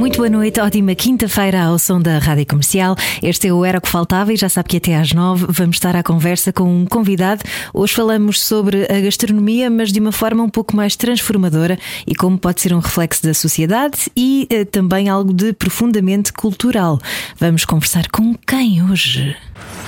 Muito 0.00 0.16
boa 0.16 0.30
noite, 0.30 0.58
ótima 0.58 0.94
quinta-feira 0.94 1.62
ao 1.64 1.78
som 1.78 2.00
da 2.00 2.18
Rádio 2.18 2.46
Comercial. 2.46 2.96
Este 3.22 3.48
é 3.48 3.52
o 3.52 3.62
Era 3.66 3.76
o 3.76 3.82
que 3.82 3.88
Faltava 3.88 4.32
e 4.32 4.36
já 4.36 4.48
sabe 4.48 4.70
que 4.70 4.78
até 4.78 4.96
às 4.96 5.12
nove 5.12 5.44
vamos 5.50 5.76
estar 5.76 5.94
à 5.94 6.02
conversa 6.02 6.50
com 6.54 6.74
um 6.74 6.86
convidado. 6.86 7.42
Hoje 7.74 7.92
falamos 7.92 8.40
sobre 8.40 8.86
a 8.90 8.98
gastronomia, 8.98 9.68
mas 9.68 9.92
de 9.92 10.00
uma 10.00 10.10
forma 10.10 10.42
um 10.42 10.48
pouco 10.48 10.74
mais 10.74 10.96
transformadora 10.96 11.78
e 12.06 12.14
como 12.14 12.38
pode 12.38 12.62
ser 12.62 12.72
um 12.72 12.78
reflexo 12.78 13.22
da 13.22 13.34
sociedade 13.34 14.10
e 14.16 14.46
eh, 14.48 14.64
também 14.64 15.10
algo 15.10 15.34
de 15.34 15.52
profundamente 15.52 16.32
cultural. 16.32 16.98
Vamos 17.38 17.66
conversar 17.66 18.08
com 18.08 18.34
quem 18.46 18.82
hoje? 18.82 19.36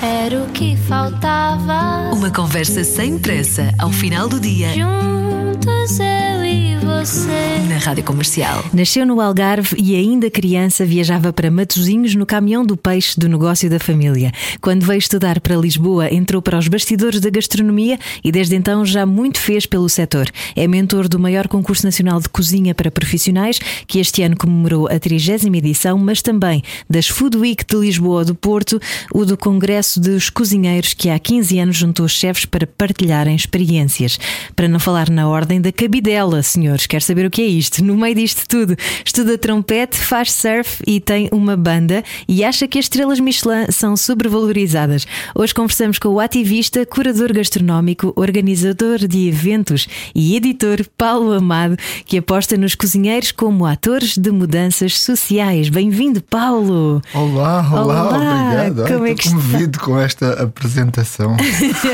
Era 0.02 0.42
o 0.42 0.48
que 0.48 0.76
faltava. 0.76 2.12
Uma 2.12 2.30
conversa 2.30 2.82
sem 2.82 3.18
pressa 3.18 3.72
ao 3.78 3.92
final 3.92 4.28
do 4.28 4.40
dia 4.40 4.68
Juntos 4.74 5.98
eu 6.00 6.44
e 6.44 6.76
você. 6.76 7.58
na 7.68 7.78
Rádio 7.78 8.04
Comercial. 8.04 8.64
Nasceu 8.72 9.06
no 9.06 9.20
Algarve 9.20 9.76
e 9.78 9.94
ainda 9.94 10.30
criança 10.30 10.84
viajava 10.84 11.32
para 11.32 11.50
Matosinhos 11.50 12.14
no 12.14 12.26
caminhão 12.26 12.64
do 12.64 12.76
peixe 12.76 13.18
do 13.18 13.28
negócio 13.28 13.70
da 13.70 13.78
família. 13.78 14.32
Quando 14.60 14.84
veio 14.84 14.98
estudar 14.98 15.40
para 15.40 15.56
Lisboa, 15.56 16.12
entrou 16.12 16.42
para 16.42 16.58
os 16.58 16.68
bastidores 16.68 17.20
da 17.20 17.30
gastronomia 17.30 17.98
e 18.24 18.32
desde 18.32 18.56
então 18.56 18.84
já 18.84 19.06
muito 19.06 19.38
fez 19.38 19.66
pelo 19.66 19.88
setor. 19.88 20.28
É 20.56 20.66
mentor 20.66 21.08
do 21.08 21.18
maior 21.18 21.46
concurso 21.48 21.86
nacional 21.86 22.20
de 22.20 22.28
cozinha 22.28 22.74
para 22.74 22.90
profissionais, 22.90 23.58
que 23.86 24.00
este 24.00 24.22
ano 24.22 24.36
comemorou 24.36 24.88
a 24.88 24.98
30 24.98 25.46
edição, 25.56 25.96
mas 25.96 26.22
também 26.22 26.62
das 26.90 27.06
Food 27.06 27.36
Week 27.36 27.64
de 27.64 27.76
Lisboa 27.76 28.24
do 28.24 28.34
Porto, 28.34 28.80
o 29.12 29.24
do 29.24 29.36
Congresso 29.36 29.61
dos 29.96 30.28
Cozinheiros, 30.28 30.92
que 30.92 31.08
há 31.08 31.16
15 31.16 31.58
anos 31.60 31.76
juntou 31.76 32.08
chefes 32.08 32.44
para 32.44 32.66
partilharem 32.66 33.36
experiências. 33.36 34.18
Para 34.56 34.66
não 34.66 34.80
falar 34.80 35.08
na 35.08 35.28
ordem 35.28 35.60
da 35.60 35.70
cabidela, 35.70 36.42
senhores, 36.42 36.86
quer 36.86 37.00
saber 37.00 37.26
o 37.26 37.30
que 37.30 37.42
é 37.42 37.46
isto? 37.46 37.82
No 37.84 37.96
meio 37.96 38.16
disto 38.16 38.44
tudo, 38.48 38.76
estuda 39.04 39.38
trompete, 39.38 39.96
faz 39.96 40.32
surf 40.32 40.82
e 40.84 41.00
tem 41.00 41.28
uma 41.30 41.56
banda 41.56 42.02
e 42.26 42.42
acha 42.42 42.66
que 42.66 42.76
as 42.76 42.86
estrelas 42.86 43.20
Michelin 43.20 43.70
são 43.70 43.96
sobrevalorizadas. 43.96 45.06
Hoje 45.32 45.54
conversamos 45.54 45.96
com 46.00 46.08
o 46.08 46.18
ativista, 46.18 46.84
curador 46.84 47.32
gastronómico, 47.32 48.12
organizador 48.16 48.98
de 49.06 49.28
eventos 49.28 49.86
e 50.12 50.34
editor 50.34 50.84
Paulo 50.98 51.32
Amado, 51.34 51.76
que 52.04 52.18
aposta 52.18 52.56
nos 52.56 52.74
cozinheiros 52.74 53.30
como 53.30 53.64
atores 53.64 54.18
de 54.18 54.32
mudanças 54.32 54.98
sociais. 54.98 55.68
Bem-vindo, 55.68 56.20
Paulo! 56.20 57.00
Olá, 57.14 57.64
olá, 57.70 57.82
Olá, 57.82 58.08
obrigado. 58.08 58.88
como 58.88 59.04
Ai, 59.04 59.12
é 59.12 59.14
que 59.14 59.26
está? 59.28 59.51
Comovido 59.52 59.78
com 59.80 59.98
esta 59.98 60.42
apresentação. 60.42 61.36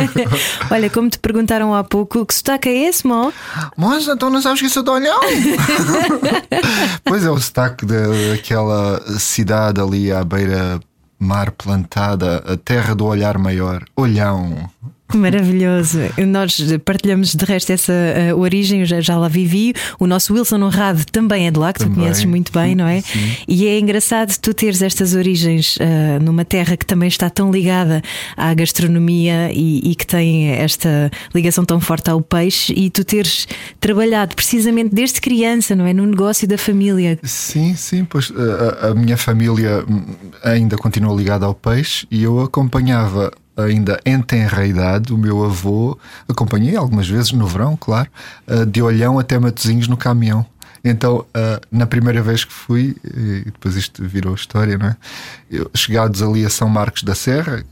Olha, 0.70 0.88
como 0.90 1.08
te 1.10 1.18
perguntaram 1.18 1.74
há 1.74 1.82
pouco, 1.84 2.24
que 2.24 2.34
sotaque 2.34 2.68
é 2.68 2.88
esse, 2.88 3.06
Mó? 3.06 3.30
Mas 3.76 4.06
então 4.08 4.30
não 4.30 4.40
sabes 4.40 4.60
que 4.60 4.66
eu 4.66 4.70
sou 4.70 4.82
de 4.82 4.90
Olhão? 4.90 5.20
pois 7.04 7.24
é, 7.24 7.30
o 7.30 7.38
sotaque 7.38 7.84
da- 7.86 8.06
daquela 8.30 9.00
cidade 9.18 9.80
ali 9.80 10.12
à 10.12 10.22
beira 10.24 10.80
mar 11.18 11.50
plantada, 11.50 12.42
a 12.46 12.56
terra 12.56 12.94
do 12.94 13.04
olhar 13.04 13.38
maior. 13.38 13.82
Olhão. 13.96 14.70
Maravilhoso. 15.14 15.98
Nós 16.26 16.58
partilhamos 16.84 17.34
de 17.34 17.44
resto 17.44 17.70
essa 17.72 17.92
eh, 17.92 18.34
origem, 18.34 18.80
eu 18.80 18.86
já, 18.86 19.00
já 19.00 19.16
lá 19.18 19.28
vivi. 19.28 19.72
O 19.98 20.06
nosso 20.06 20.32
Wilson 20.34 20.60
Honrado 20.62 21.04
também 21.10 21.46
é 21.46 21.50
de 21.50 21.58
lá, 21.58 21.72
que 21.72 21.80
tu 21.80 21.84
Também. 21.84 22.00
conheces 22.00 22.24
muito 22.24 22.52
bem, 22.52 22.74
não 22.74 22.86
é? 22.86 23.00
Sim. 23.00 23.32
E 23.46 23.66
é 23.66 23.78
engraçado 23.78 24.36
tu 24.38 24.52
teres 24.52 24.82
estas 24.82 25.14
origens 25.14 25.76
eh, 25.80 26.18
numa 26.20 26.44
terra 26.44 26.76
que 26.76 26.84
também 26.86 27.08
está 27.08 27.28
tão 27.30 27.50
ligada 27.50 28.02
à 28.36 28.52
gastronomia 28.54 29.50
e, 29.52 29.90
e 29.90 29.94
que 29.94 30.06
tem 30.06 30.48
esta 30.50 31.10
ligação 31.34 31.64
tão 31.64 31.80
forte 31.80 32.10
ao 32.10 32.20
peixe 32.20 32.72
e 32.76 32.90
tu 32.90 33.04
teres 33.04 33.46
trabalhado 33.80 34.34
precisamente 34.36 34.94
desde 34.94 35.20
criança, 35.20 35.74
não 35.74 35.86
é? 35.86 35.92
No 35.92 36.06
negócio 36.06 36.46
da 36.46 36.58
família. 36.58 37.18
Sim, 37.22 37.74
sim, 37.74 38.04
pois 38.04 38.30
a, 38.36 38.86
a- 38.88 38.90
a 38.90 38.94
minha 38.94 39.16
família 39.16 39.84
hum, 39.88 40.02
ainda 40.44 40.76
continua 40.76 41.14
ligada 41.14 41.46
ao 41.46 41.54
peixe 41.54 42.06
e 42.10 42.22
eu 42.22 42.40
acompanhava 42.40 43.32
ainda 43.58 44.00
em 44.04 44.20
tenra 44.22 44.66
idade 44.66 45.12
o 45.12 45.18
meu 45.18 45.44
avô, 45.44 45.98
acompanhei 46.28 46.76
algumas 46.76 47.08
vezes 47.08 47.32
no 47.32 47.46
verão, 47.46 47.76
claro, 47.76 48.08
eh, 48.46 48.64
de 48.64 48.80
Olhão 48.80 49.18
até 49.18 49.38
Matosinhos 49.38 49.88
no 49.88 49.96
caminhão. 49.96 50.46
Então, 50.84 51.26
eh, 51.34 51.60
na 51.70 51.86
primeira 51.86 52.22
vez 52.22 52.44
que 52.44 52.52
fui, 52.52 52.96
e 53.04 53.44
depois 53.46 53.76
isto 53.76 54.04
virou 54.04 54.34
história, 54.34 54.78
não 54.78 54.86
é? 54.86 54.96
Eu, 55.50 55.70
chegados 55.74 56.22
ali 56.22 56.44
a 56.46 56.50
São 56.50 56.68
Marcos 56.68 57.02
da 57.02 57.14
Serra, 57.14 57.64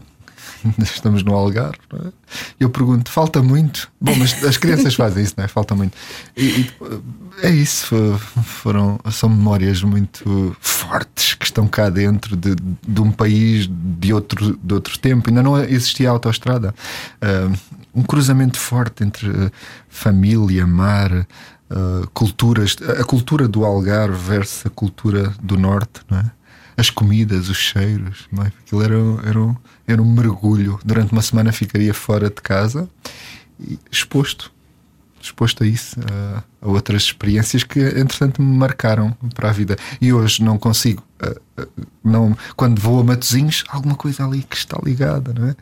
estamos 0.82 1.22
no 1.22 1.34
Algarve, 1.34 1.78
não 1.92 2.08
é? 2.08 2.12
eu 2.58 2.70
pergunto: 2.70 3.10
falta 3.10 3.42
muito? 3.42 3.90
Bom, 4.00 4.14
mas 4.16 4.42
as 4.44 4.56
crianças 4.56 4.94
fazem 4.96 5.22
isso, 5.24 5.34
não 5.36 5.44
é? 5.44 5.48
Falta 5.48 5.74
muito. 5.74 5.96
E, 6.36 6.44
e, 6.44 6.70
é 7.42 7.50
isso, 7.50 7.86
fo- 7.86 8.42
foram, 8.42 8.98
são 9.12 9.28
memórias 9.28 9.82
muito 9.82 10.56
fortes 10.60 11.34
que 11.34 11.44
estão 11.44 11.66
cá 11.66 11.88
dentro 11.90 12.36
de, 12.36 12.54
de 12.54 13.00
um 13.00 13.10
país 13.12 13.68
de 13.70 14.12
outro, 14.12 14.58
de 14.62 14.74
outro 14.74 14.98
tempo. 14.98 15.28
Ainda 15.28 15.42
não 15.42 15.58
existia 15.62 16.10
autoestrada. 16.10 16.74
Ah, 17.20 17.50
um 17.94 18.02
cruzamento 18.02 18.58
forte 18.58 19.04
entre 19.04 19.28
ah, 19.28 19.50
família, 19.88 20.66
mar. 20.66 21.26
ah, 21.70 22.06
culturas, 22.14 22.76
a 23.00 23.04
cultura 23.04 23.46
do 23.48 23.64
Algarve 23.64 24.16
versus 24.16 24.66
a 24.66 24.70
cultura 24.70 25.32
do 25.42 25.58
Norte, 25.58 26.00
não 26.10 26.18
é? 26.18 26.30
As 26.76 26.90
comidas, 26.90 27.48
os 27.48 27.56
cheiros, 27.56 28.28
não 28.30 28.44
é? 28.44 28.48
aquilo 28.48 28.82
era, 28.82 28.98
um- 28.98 29.20
era, 29.20 29.40
um, 29.40 29.56
era 29.86 30.02
um 30.02 30.12
mergulho. 30.12 30.78
Durante 30.84 31.12
uma 31.12 31.22
semana 31.22 31.52
ficaria 31.52 31.94
fora 31.94 32.28
de 32.28 32.36
casa 32.42 32.88
e 33.58 33.78
exposto, 33.90 34.52
exposto 35.20 35.64
a 35.64 35.66
isso, 35.66 35.96
a, 36.00 36.42
a 36.60 36.68
outras 36.68 37.02
experiências 37.04 37.64
que 37.64 37.80
entretanto 37.80 38.42
me 38.42 38.56
marcaram 38.56 39.16
para 39.34 39.48
a 39.48 39.52
vida. 39.52 39.76
E 40.00 40.12
hoje 40.12 40.42
não 40.42 40.58
consigo, 40.58 41.02
não, 42.04 42.36
quando 42.56 42.80
vou 42.80 43.00
a 43.00 43.04
Matozinhos, 43.04 43.64
alguma 43.68 43.94
coisa 43.94 44.24
ali 44.26 44.42
que 44.42 44.56
está 44.56 44.78
ligada, 44.84 45.32
não 45.32 45.48
é? 45.48 45.56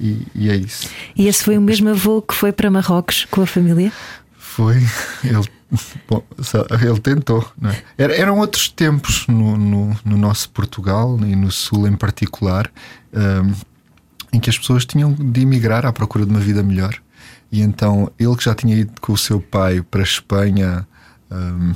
E, 0.00 0.26
e 0.34 0.50
é 0.50 0.56
isso. 0.56 0.88
E 1.16 1.26
esse 1.26 1.42
foi 1.42 1.56
o 1.58 1.60
mesmo 1.60 1.88
avô 1.88 2.20
que 2.22 2.34
foi 2.34 2.52
para 2.52 2.70
Marrocos 2.70 3.24
com 3.30 3.40
a 3.42 3.46
família? 3.46 3.90
Foi, 4.38 4.76
ele, 5.24 5.48
bom, 6.08 6.22
ele 6.80 7.00
tentou. 7.00 7.46
É? 7.64 8.04
Era- 8.04 8.16
eram 8.16 8.38
outros 8.38 8.68
tempos 8.68 9.26
no, 9.26 9.56
no, 9.56 9.96
no 10.04 10.16
nosso 10.16 10.50
Portugal 10.50 11.18
e 11.20 11.34
no 11.34 11.50
Sul 11.50 11.86
em 11.88 11.96
particular, 11.96 12.70
hum, 13.12 13.52
em 14.32 14.40
que 14.40 14.50
as 14.50 14.58
pessoas 14.58 14.84
tinham 14.84 15.12
de 15.12 15.40
emigrar 15.42 15.84
à 15.84 15.92
procura 15.92 16.24
de 16.24 16.30
uma 16.30 16.40
vida 16.40 16.62
melhor. 16.62 16.94
E 17.50 17.60
então 17.60 18.10
ele 18.18 18.36
que 18.36 18.44
já 18.44 18.54
tinha 18.54 18.76
ido 18.76 19.00
com 19.00 19.12
o 19.12 19.18
seu 19.18 19.40
pai 19.40 19.82
para 19.82 20.00
a 20.00 20.04
Espanha, 20.04 20.86
hum, 21.30 21.74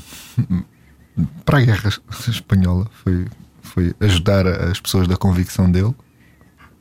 para 1.44 1.58
a 1.58 1.62
Guerra 1.62 1.90
Espanhola, 2.28 2.86
foi, 3.02 3.26
foi 3.62 3.94
ajudar 4.00 4.46
as 4.46 4.80
pessoas 4.80 5.08
da 5.08 5.16
convicção 5.16 5.70
dele 5.70 5.94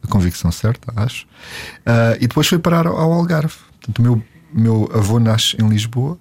a 0.03 0.07
convicção 0.07 0.51
certa, 0.51 0.93
acho. 0.95 1.27
Ah, 1.85 2.15
e 2.17 2.27
depois 2.27 2.47
foi 2.47 2.59
parar 2.59 2.87
ao 2.87 3.11
Algarve. 3.11 3.55
Portanto, 3.79 3.99
o 3.99 4.01
meu, 4.01 4.23
meu 4.53 4.89
avô 4.93 5.19
nasce 5.19 5.57
em 5.61 5.67
Lisboa, 5.67 6.17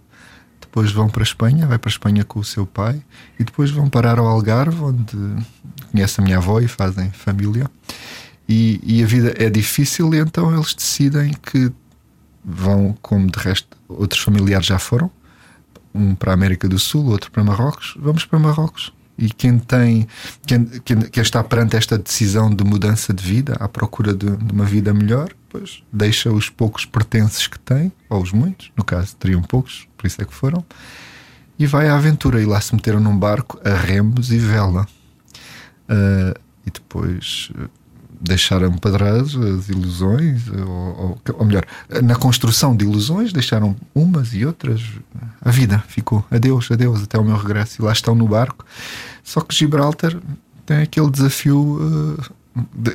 depois 0.79 0.93
vão 0.93 1.09
para 1.09 1.23
a 1.23 1.25
Espanha, 1.25 1.67
vai 1.67 1.77
para 1.77 1.89
a 1.89 1.93
Espanha 1.93 2.25
com 2.25 2.39
o 2.39 2.45
seu 2.45 2.65
pai, 2.65 3.03
e 3.39 3.43
depois 3.43 3.71
vão 3.71 3.89
parar 3.89 4.19
ao 4.19 4.27
Algarve, 4.27 4.81
onde 4.81 5.17
conhece 5.91 6.21
a 6.21 6.25
minha 6.25 6.37
avó 6.37 6.61
e 6.61 6.69
fazem 6.69 7.11
família. 7.11 7.69
E, 8.49 8.81
e 8.85 9.03
a 9.03 9.07
vida 9.07 9.35
é 9.37 9.51
difícil, 9.51 10.15
e 10.15 10.19
então 10.19 10.55
eles 10.55 10.73
decidem 10.75 11.33
que 11.33 11.73
vão, 12.45 12.97
como 13.03 13.29
de 13.29 13.39
resto 13.41 13.77
outros 13.89 14.23
familiares 14.23 14.67
já 14.67 14.79
foram, 14.79 15.11
um 15.93 16.15
para 16.15 16.31
a 16.31 16.35
América 16.35 16.69
do 16.69 16.79
Sul, 16.79 17.07
outro 17.07 17.31
para 17.33 17.43
Marrocos, 17.43 17.97
vamos 17.99 18.25
para 18.25 18.39
Marrocos. 18.39 18.93
E 19.19 19.29
quem 19.31 19.59
tem, 19.59 20.07
quem, 20.47 20.65
quem, 20.65 21.01
quem 21.01 21.23
está 21.23 21.43
perante 21.43 21.77
esta 21.77 21.99
decisão 21.99 22.55
de 22.55 22.63
mudança 22.63 23.13
de 23.13 23.23
vida, 23.23 23.57
à 23.59 23.69
procura 23.69 24.15
de, 24.15 24.37
de 24.37 24.53
uma 24.53 24.65
vida 24.65 24.95
melhor, 24.95 25.31
pois 25.49 25.83
deixa 25.93 26.31
os 26.31 26.49
poucos 26.49 26.85
pertences 26.85 27.49
que 27.49 27.59
tem, 27.59 27.91
ou 28.09 28.23
os 28.23 28.31
muitos, 28.31 28.71
no 28.77 28.85
caso 28.85 29.17
teriam 29.17 29.43
poucos, 29.43 29.89
por 29.97 30.07
isso 30.07 30.23
é 30.23 30.25
que 30.25 30.33
foram, 30.33 30.65
e 31.59 31.67
vai 31.67 31.89
à 31.89 31.97
aventura. 31.97 32.41
E 32.41 32.47
lá 32.47 32.61
se 32.61 32.73
meteram 32.75 33.01
num 33.01 33.19
barco 33.19 33.61
a 33.65 33.75
remos 33.75 34.31
e 34.31 34.39
vela. 34.39 34.87
Ah, 35.89 36.35
e 36.65 36.71
depois 36.71 37.51
deixaram 38.21 38.73
para 38.73 38.93
trás 38.93 39.35
as 39.35 39.69
ilusões, 39.69 40.49
ou, 40.49 40.69
ou, 40.69 41.19
ou 41.35 41.45
melhor, 41.45 41.65
na 42.03 42.17
construção 42.17 42.77
de 42.77 42.85
ilusões, 42.85 43.33
deixaram 43.33 43.77
umas 43.95 44.35
e 44.35 44.45
outras. 44.45 44.83
A 45.41 45.51
vida 45.51 45.83
ficou. 45.89 46.25
Adeus, 46.31 46.71
adeus, 46.71 47.03
até 47.03 47.19
o 47.19 47.25
meu 47.25 47.37
regresso. 47.37 47.81
E 47.81 47.85
lá 47.85 47.93
estão 47.93 48.15
no 48.15 48.27
barco. 48.27 48.65
Só 49.23 49.41
que 49.41 49.55
Gibraltar 49.55 50.17
tem 50.67 50.79
aquele 50.79 51.11
desafio 51.11 51.79
uh, 51.81 52.39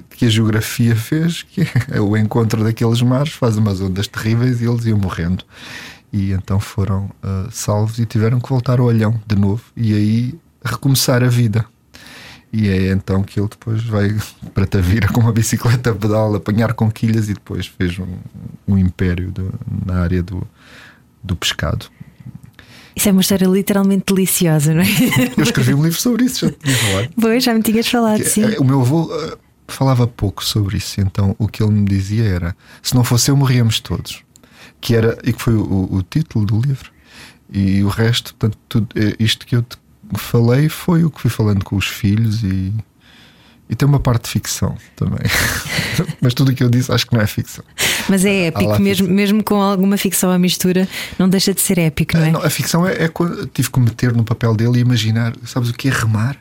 que 0.09 0.25
a 0.25 0.29
geografia 0.29 0.95
fez, 0.95 1.43
que 1.43 1.61
é 1.91 1.99
o 1.99 2.15
encontro 2.17 2.63
daqueles 2.63 3.01
mares, 3.01 3.33
faz 3.33 3.57
umas 3.57 3.81
ondas 3.81 4.07
terríveis 4.07 4.61
e 4.61 4.65
eles 4.65 4.85
iam 4.85 4.97
morrendo. 4.97 5.43
E 6.11 6.31
então 6.31 6.59
foram 6.59 7.05
uh, 7.05 7.49
salvos 7.51 7.97
e 7.97 8.05
tiveram 8.05 8.39
que 8.39 8.49
voltar 8.49 8.79
ao 8.79 8.85
olhão 8.85 9.19
de 9.25 9.35
novo 9.35 9.63
e 9.75 9.93
aí 9.93 10.39
recomeçar 10.63 11.23
a 11.23 11.27
vida. 11.27 11.65
E 12.53 12.69
é 12.69 12.91
então 12.91 13.23
que 13.23 13.39
ele 13.39 13.49
depois 13.49 13.83
vai 13.83 14.15
para 14.53 14.67
Tavira 14.67 15.07
com 15.07 15.19
uma 15.19 15.33
bicicleta 15.33 15.93
pedal, 15.93 16.35
apanhar 16.35 16.73
conquilhas 16.73 17.27
e 17.27 17.33
depois 17.33 17.65
fez 17.65 17.97
um, 17.97 18.15
um 18.67 18.77
império 18.77 19.31
do, 19.31 19.51
na 19.83 20.01
área 20.01 20.21
do, 20.21 20.47
do 21.23 21.35
pescado. 21.35 21.87
Isso 22.95 23.09
é 23.09 23.11
uma 23.11 23.21
história 23.21 23.47
literalmente 23.47 24.13
deliciosa, 24.13 24.71
não 24.71 24.81
é? 24.81 24.85
Eu 25.35 25.43
escrevi 25.43 25.73
um 25.73 25.83
livro 25.83 25.99
sobre 25.99 26.25
isso, 26.25 26.45
já 26.45 26.51
te 26.51 26.59
tinha 26.59 26.77
falado. 26.77 27.09
Pois, 27.19 27.43
já 27.43 27.53
me 27.55 27.63
tinhas 27.63 27.87
falado, 27.87 28.17
Que, 28.17 28.29
sim. 28.29 28.45
O 28.59 28.63
meu 28.63 28.81
avô 28.81 29.09
eh, 29.11 29.37
falava 29.67 30.05
pouco 30.05 30.45
sobre 30.45 30.77
isso, 30.77 31.01
então 31.01 31.35
o 31.39 31.47
que 31.47 31.63
ele 31.63 31.71
me 31.71 31.85
dizia 31.85 32.23
era: 32.23 32.55
se 32.83 32.93
não 32.93 33.03
fosse 33.03 33.31
eu, 33.31 33.35
morríamos 33.35 33.79
todos. 33.79 34.23
Que 34.79 34.95
era, 34.95 35.17
e 35.23 35.33
que 35.33 35.41
foi 35.41 35.55
o, 35.55 35.87
o 35.91 36.03
título 36.03 36.45
do 36.45 36.61
livro. 36.61 36.91
E 37.51 37.83
o 37.83 37.87
resto, 37.87 38.35
portanto, 38.35 38.59
tudo, 38.69 38.87
eh, 38.95 39.15
isto 39.19 39.47
que 39.47 39.55
eu 39.55 39.63
te 39.63 39.77
falei 40.15 40.69
foi 40.69 41.03
o 41.03 41.09
que 41.09 41.21
fui 41.21 41.29
falando 41.29 41.63
com 41.63 41.75
os 41.75 41.87
filhos 41.87 42.43
e, 42.43 42.73
e 43.69 43.75
tem 43.75 43.87
uma 43.87 43.99
parte 43.99 44.25
de 44.25 44.31
ficção 44.31 44.77
também. 44.95 45.19
Mas 46.21 46.33
tudo 46.33 46.51
o 46.51 46.55
que 46.55 46.63
eu 46.63 46.69
disse 46.69 46.91
acho 46.91 47.07
que 47.07 47.13
não 47.15 47.21
é 47.21 47.27
ficção. 47.27 47.63
Mas 48.09 48.25
é 48.25 48.47
épico, 48.47 48.81
mesmo, 48.81 49.07
mesmo 49.07 49.43
com 49.43 49.61
alguma 49.61 49.97
ficção 49.97 50.31
à 50.31 50.37
mistura, 50.37 50.87
não 51.17 51.29
deixa 51.29 51.53
de 51.53 51.61
ser 51.61 51.77
épico, 51.77 52.17
não 52.17 52.25
é? 52.25 52.29
Ah, 52.29 52.31
não, 52.31 52.43
a 52.43 52.49
ficção 52.49 52.87
é, 52.87 53.03
é 53.03 53.07
quando 53.07 53.45
tive 53.47 53.69
que 53.71 53.79
me 53.79 53.85
meter 53.85 54.13
no 54.13 54.23
papel 54.23 54.55
dele 54.55 54.79
e 54.79 54.81
imaginar, 54.81 55.33
sabes 55.45 55.69
o 55.69 55.73
que 55.73 55.87
é 55.87 55.91
remar? 55.91 56.37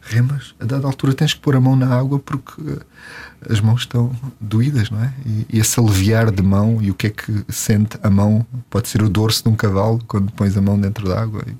Remas, 0.00 0.54
a 0.58 0.64
dada 0.64 0.86
altura 0.86 1.12
tens 1.12 1.34
que 1.34 1.40
pôr 1.40 1.54
a 1.54 1.60
mão 1.60 1.76
na 1.76 1.94
água 1.94 2.18
porque 2.18 2.62
eh, 2.66 3.52
as 3.52 3.60
mãos 3.60 3.80
estão 3.80 4.10
doídas, 4.40 4.88
não 4.88 5.02
é? 5.02 5.12
E, 5.26 5.46
e 5.50 5.58
esse 5.58 5.78
aliviar 5.78 6.30
de 6.30 6.42
mão 6.42 6.78
e 6.80 6.90
o 6.90 6.94
que 6.94 7.08
é 7.08 7.10
que 7.10 7.44
sente 7.48 7.98
a 8.02 8.08
mão, 8.08 8.46
pode 8.70 8.88
ser 8.88 9.02
o 9.02 9.08
dorso 9.08 9.42
de 9.42 9.50
um 9.50 9.54
cavalo 9.54 10.02
quando 10.08 10.32
pões 10.32 10.56
a 10.56 10.62
mão 10.62 10.80
dentro 10.80 11.06
da 11.06 11.20
água. 11.20 11.42
E, 11.46 11.54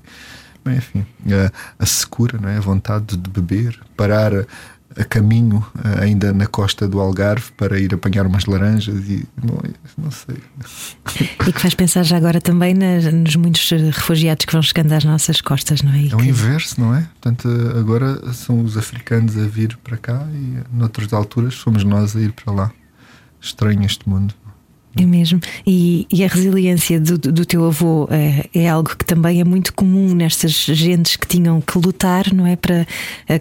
enfim, 0.71 1.05
a, 1.31 1.53
a 1.83 1.87
secura, 1.87 2.39
não 2.41 2.49
é? 2.49 2.57
A 2.57 2.61
vontade 2.61 3.17
de 3.17 3.31
beber, 3.31 3.79
parar 3.97 4.35
a, 4.35 4.45
a 4.97 5.05
caminho 5.05 5.65
ainda 6.01 6.33
na 6.33 6.47
costa 6.47 6.89
do 6.89 6.99
Algarve 7.01 7.53
para 7.57 7.79
ir 7.79 7.95
apanhar 7.95 8.27
umas 8.27 8.47
laranjas 8.47 9.09
e 9.09 9.25
não, 9.43 9.61
não 9.97 10.11
sei. 10.11 10.37
E 11.47 11.53
que 11.53 11.61
faz 11.61 11.75
pensar 11.75 12.03
já 12.03 12.17
agora 12.17 12.41
também 12.41 12.75
nas- 12.75 13.05
nos 13.13 13.37
muitos 13.37 13.71
refugiados 13.71 14.45
que 14.45 14.53
vão 14.53 14.63
chegando 14.63 14.93
às 14.93 15.05
nossas 15.05 15.41
costas, 15.41 15.83
não 15.83 15.93
é? 15.93 15.99
E 16.01 16.11
É 16.11 16.15
o 16.15 16.19
que- 16.19 16.29
inverso, 16.29 16.81
não 16.81 16.95
é? 16.95 17.03
Portanto, 17.21 17.49
agora 17.79 18.33
são 18.33 18.63
os 18.63 18.77
africanos 18.77 19.37
a 19.37 19.47
vir 19.47 19.77
para 19.85 19.97
cá 19.97 20.27
e 20.33 20.59
noutras 20.73 21.13
alturas 21.13 21.55
fomos 21.55 21.85
nós 21.85 22.17
a 22.17 22.21
ir 22.21 22.33
para 22.33 22.53
lá. 22.53 22.71
Estranho 23.41 23.85
este 23.85 24.09
mundo. 24.09 24.35
É 24.97 25.05
mesmo. 25.05 25.41
E, 25.67 26.07
e 26.11 26.25
a 26.25 26.29
resiliência 26.29 27.01
do, 27.01 27.19
do 27.19 27.45
teu 27.45 27.65
avô 27.65 28.09
é, 28.11 28.49
é 28.53 28.69
algo 28.69 28.97
que 28.97 29.05
também 29.05 29.41
é 29.41 29.45
muito 29.45 29.73
comum 29.73 30.15
nestas 30.15 30.53
gentes 30.53 31.17
que 31.17 31.27
tinham 31.27 31.61
que 31.61 31.79
lutar, 31.79 32.33
não 32.33 32.47
é? 32.47 32.57
Para 32.57 32.87
eh, 33.29 33.41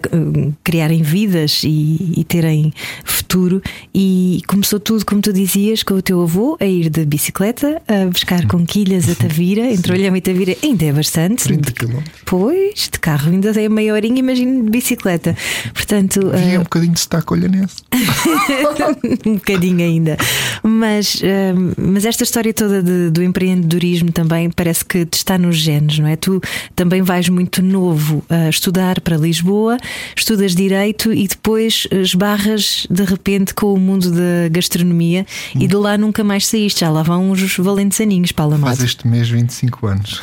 criarem 0.62 1.02
vidas 1.02 1.62
e, 1.64 2.14
e 2.16 2.24
terem 2.24 2.72
futuro. 3.04 3.62
E 3.94 4.40
começou 4.46 4.78
tudo, 4.78 5.04
como 5.04 5.20
tu 5.20 5.32
dizias, 5.32 5.82
com 5.82 5.94
o 5.94 6.02
teu 6.02 6.22
avô 6.22 6.56
a 6.60 6.66
ir 6.66 6.90
de 6.90 7.04
bicicleta, 7.04 7.82
a 7.88 8.06
buscar 8.06 8.46
conquilhas 8.46 9.08
a 9.08 9.14
Tavira, 9.14 9.72
entre 9.72 9.92
Olhão 9.92 10.14
e 10.14 10.20
Tavira, 10.20 10.56
ainda 10.62 10.84
é 10.84 10.92
bastante. 10.92 11.44
30 11.44 11.72
quilómetros. 11.72 12.20
Pois, 12.24 12.88
de 12.92 12.98
carro 13.00 13.30
ainda 13.32 13.50
é 13.60 13.68
meia 13.68 13.94
horinha, 13.94 14.20
imagino 14.20 14.64
de 14.64 14.70
bicicleta. 14.70 15.36
Portanto, 15.74 16.30
eh, 16.32 16.58
um 16.58 16.62
bocadinho 16.62 16.92
de 16.92 17.00
sotaque 17.00 17.32
olhanense. 17.32 17.76
um 19.26 19.34
bocadinho 19.34 19.80
ainda. 19.80 20.16
Mas, 20.62 21.20
hum, 21.22 21.47
mas 21.76 22.04
esta 22.04 22.24
história 22.24 22.52
toda 22.54 22.82
de- 22.82 23.10
do 23.10 23.22
empreendedorismo 23.22 24.10
também 24.12 24.50
parece 24.50 24.84
que 24.84 25.04
te 25.06 25.14
está 25.14 25.36
nos 25.38 25.56
genes, 25.56 25.98
não 25.98 26.06
é? 26.06 26.16
Tu 26.16 26.40
também 26.74 27.02
vais 27.02 27.28
muito 27.28 27.62
novo 27.62 28.24
a 28.28 28.48
estudar 28.48 29.00
para 29.00 29.16
Lisboa, 29.16 29.76
estudas 30.16 30.54
Direito 30.54 31.12
e 31.12 31.26
depois 31.28 31.86
esbarras 31.90 32.86
de 32.90 33.04
repente 33.04 33.54
com 33.54 33.72
o 33.74 33.78
mundo 33.78 34.10
da 34.10 34.48
gastronomia 34.50 35.26
e 35.54 35.66
de 35.66 35.76
lá 35.76 35.96
nunca 35.98 36.22
mais 36.24 36.46
saíste. 36.46 36.80
Já 36.80 36.90
lá 36.90 37.02
vão 37.02 37.30
uns 37.30 37.56
valentes 37.56 38.00
aninhos, 38.00 38.32
Paula 38.32 38.58
Faz 38.58 38.78
Mato. 38.78 38.84
este 38.84 39.06
mês 39.06 39.28
25 39.28 39.86
anos. 39.86 40.20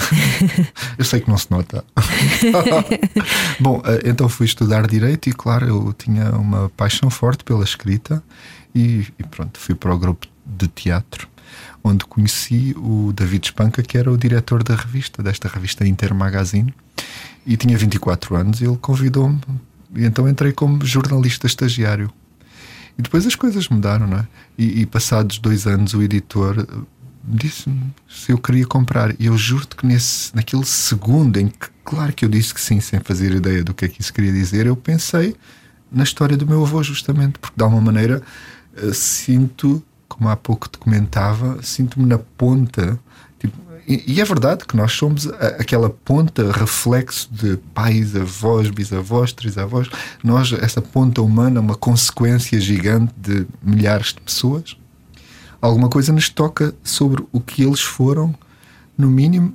eu 0.97 1.05
sei 1.05 1.19
que 1.19 1.29
não 1.29 1.37
se 1.37 1.49
nota. 1.51 1.83
Bom, 3.59 3.81
eh, 3.85 4.01
então 4.05 4.27
fui 4.29 4.45
estudar 4.45 4.87
Direito 4.87 5.29
e, 5.29 5.33
claro, 5.33 5.67
eu 5.67 5.93
tinha 5.97 6.31
uma 6.31 6.69
paixão 6.75 7.09
forte 7.09 7.43
pela 7.43 7.63
escrita 7.63 8.23
e, 8.73 9.05
e 9.19 9.23
pronto, 9.29 9.59
fui 9.59 9.75
para 9.75 9.93
o 9.93 9.97
grupo 9.97 10.27
de 10.45 10.67
teatro, 10.67 11.27
onde 11.83 12.05
conheci 12.05 12.75
o 12.77 13.11
David 13.13 13.45
Espanca, 13.45 13.81
que 13.81 13.97
era 13.97 14.11
o 14.11 14.17
diretor 14.17 14.63
da 14.63 14.75
revista, 14.75 15.23
desta 15.23 15.47
revista 15.47 15.85
Inter 15.85 16.13
Magazine, 16.13 16.73
e 17.45 17.55
tinha 17.57 17.77
24 17.77 18.35
anos 18.35 18.61
e 18.61 18.65
ele 18.65 18.77
convidou-me. 18.77 19.39
E 19.95 20.03
então 20.03 20.27
entrei 20.27 20.51
como 20.51 20.83
jornalista 20.85 21.47
estagiário. 21.47 22.11
E 22.97 23.01
depois 23.01 23.25
as 23.25 23.35
coisas 23.35 23.67
mudaram, 23.69 24.07
não 24.07 24.19
é? 24.19 24.27
E, 24.57 24.81
e 24.81 24.85
passados 24.85 25.37
dois 25.37 25.67
anos 25.67 25.93
o 25.93 26.01
editor 26.01 26.59
eh, 26.59 26.85
disse-me 27.23 27.93
se 28.07 28.31
eu 28.31 28.37
queria 28.37 28.65
comprar. 28.65 29.13
E 29.19 29.25
eu 29.25 29.37
juro-te 29.37 29.75
que 29.75 29.85
nesse, 29.85 30.35
naquele 30.35 30.65
segundo 30.65 31.37
em 31.37 31.47
que, 31.47 31.67
claro 31.83 32.13
que 32.13 32.23
eu 32.23 32.29
disse 32.29 32.53
que 32.53 32.61
sim, 32.61 32.79
sem 32.79 32.99
fazer 32.99 33.31
ideia 33.33 33.63
do 33.63 33.73
que 33.73 33.85
é 33.85 33.87
que 33.87 34.01
isso 34.01 34.13
queria 34.13 34.31
dizer, 34.31 34.65
eu 34.65 34.75
pensei 34.75 35.35
na 35.91 36.03
história 36.03 36.35
do 36.35 36.47
meu 36.47 36.63
avô, 36.63 36.81
justamente, 36.81 37.37
porque 37.39 37.55
de 37.55 37.63
alguma 37.63 37.81
maneira 37.81 38.21
eh, 38.75 38.93
sinto, 38.93 39.83
como 40.17 40.29
há 40.29 40.35
pouco 40.35 40.67
te 40.69 40.77
comentava, 40.77 41.59
sinto-me 41.61 42.05
na 42.05 42.17
ponta. 42.17 42.99
Tipo, 43.39 43.57
e, 43.87 44.13
e 44.13 44.21
é 44.21 44.25
verdade 44.25 44.65
que 44.65 44.75
nós 44.75 44.91
somos 44.93 45.27
a- 45.27 45.57
aquela 45.59 45.89
ponta 45.89 46.51
reflexo 46.51 47.27
de 47.31 47.57
pais, 47.73 48.15
avós, 48.15 48.69
bisavós, 48.69 49.33
trisavós. 49.33 49.87
Nós, 50.23 50.51
essa 50.53 50.81
ponta 50.81 51.21
humana, 51.21 51.59
uma 51.59 51.75
consequência 51.75 52.59
gigante 52.59 53.13
de 53.17 53.45
milhares 53.61 54.07
de 54.13 54.21
pessoas 54.21 54.77
alguma 55.61 55.89
coisa 55.89 56.13
nos 56.13 56.29
toca 56.29 56.75
sobre 56.83 57.23
o 57.31 57.39
que 57.39 57.63
eles 57.63 57.81
foram, 57.81 58.35
no 58.95 59.07
mínimo, 59.07 59.51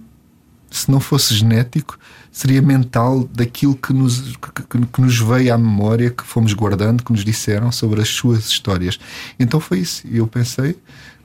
se 0.68 0.90
não 0.90 0.98
fosse 0.98 1.34
genético, 1.34 1.96
seria 2.32 2.62
mental 2.62 3.24
daquilo 3.32 3.74
que 3.74 3.92
nos, 3.92 4.36
que, 4.36 4.78
que- 4.92 5.00
nos 5.00 5.18
veio 5.18 5.52
à 5.54 5.58
memória, 5.58 6.10
que 6.10 6.22
fomos 6.24 6.52
guardando, 6.52 7.02
que 7.04 7.12
nos 7.12 7.24
disseram 7.24 7.70
sobre 7.72 8.00
as 8.00 8.08
suas 8.08 8.46
histórias. 8.46 8.98
Então 9.38 9.58
foi 9.60 9.80
isso. 9.80 10.06
E 10.06 10.18
eu 10.18 10.26
pensei, 10.26 10.76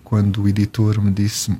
quando 0.04 0.42
o 0.44 0.48
editor 0.50 1.02
me 1.02 1.12
disse 1.12 1.56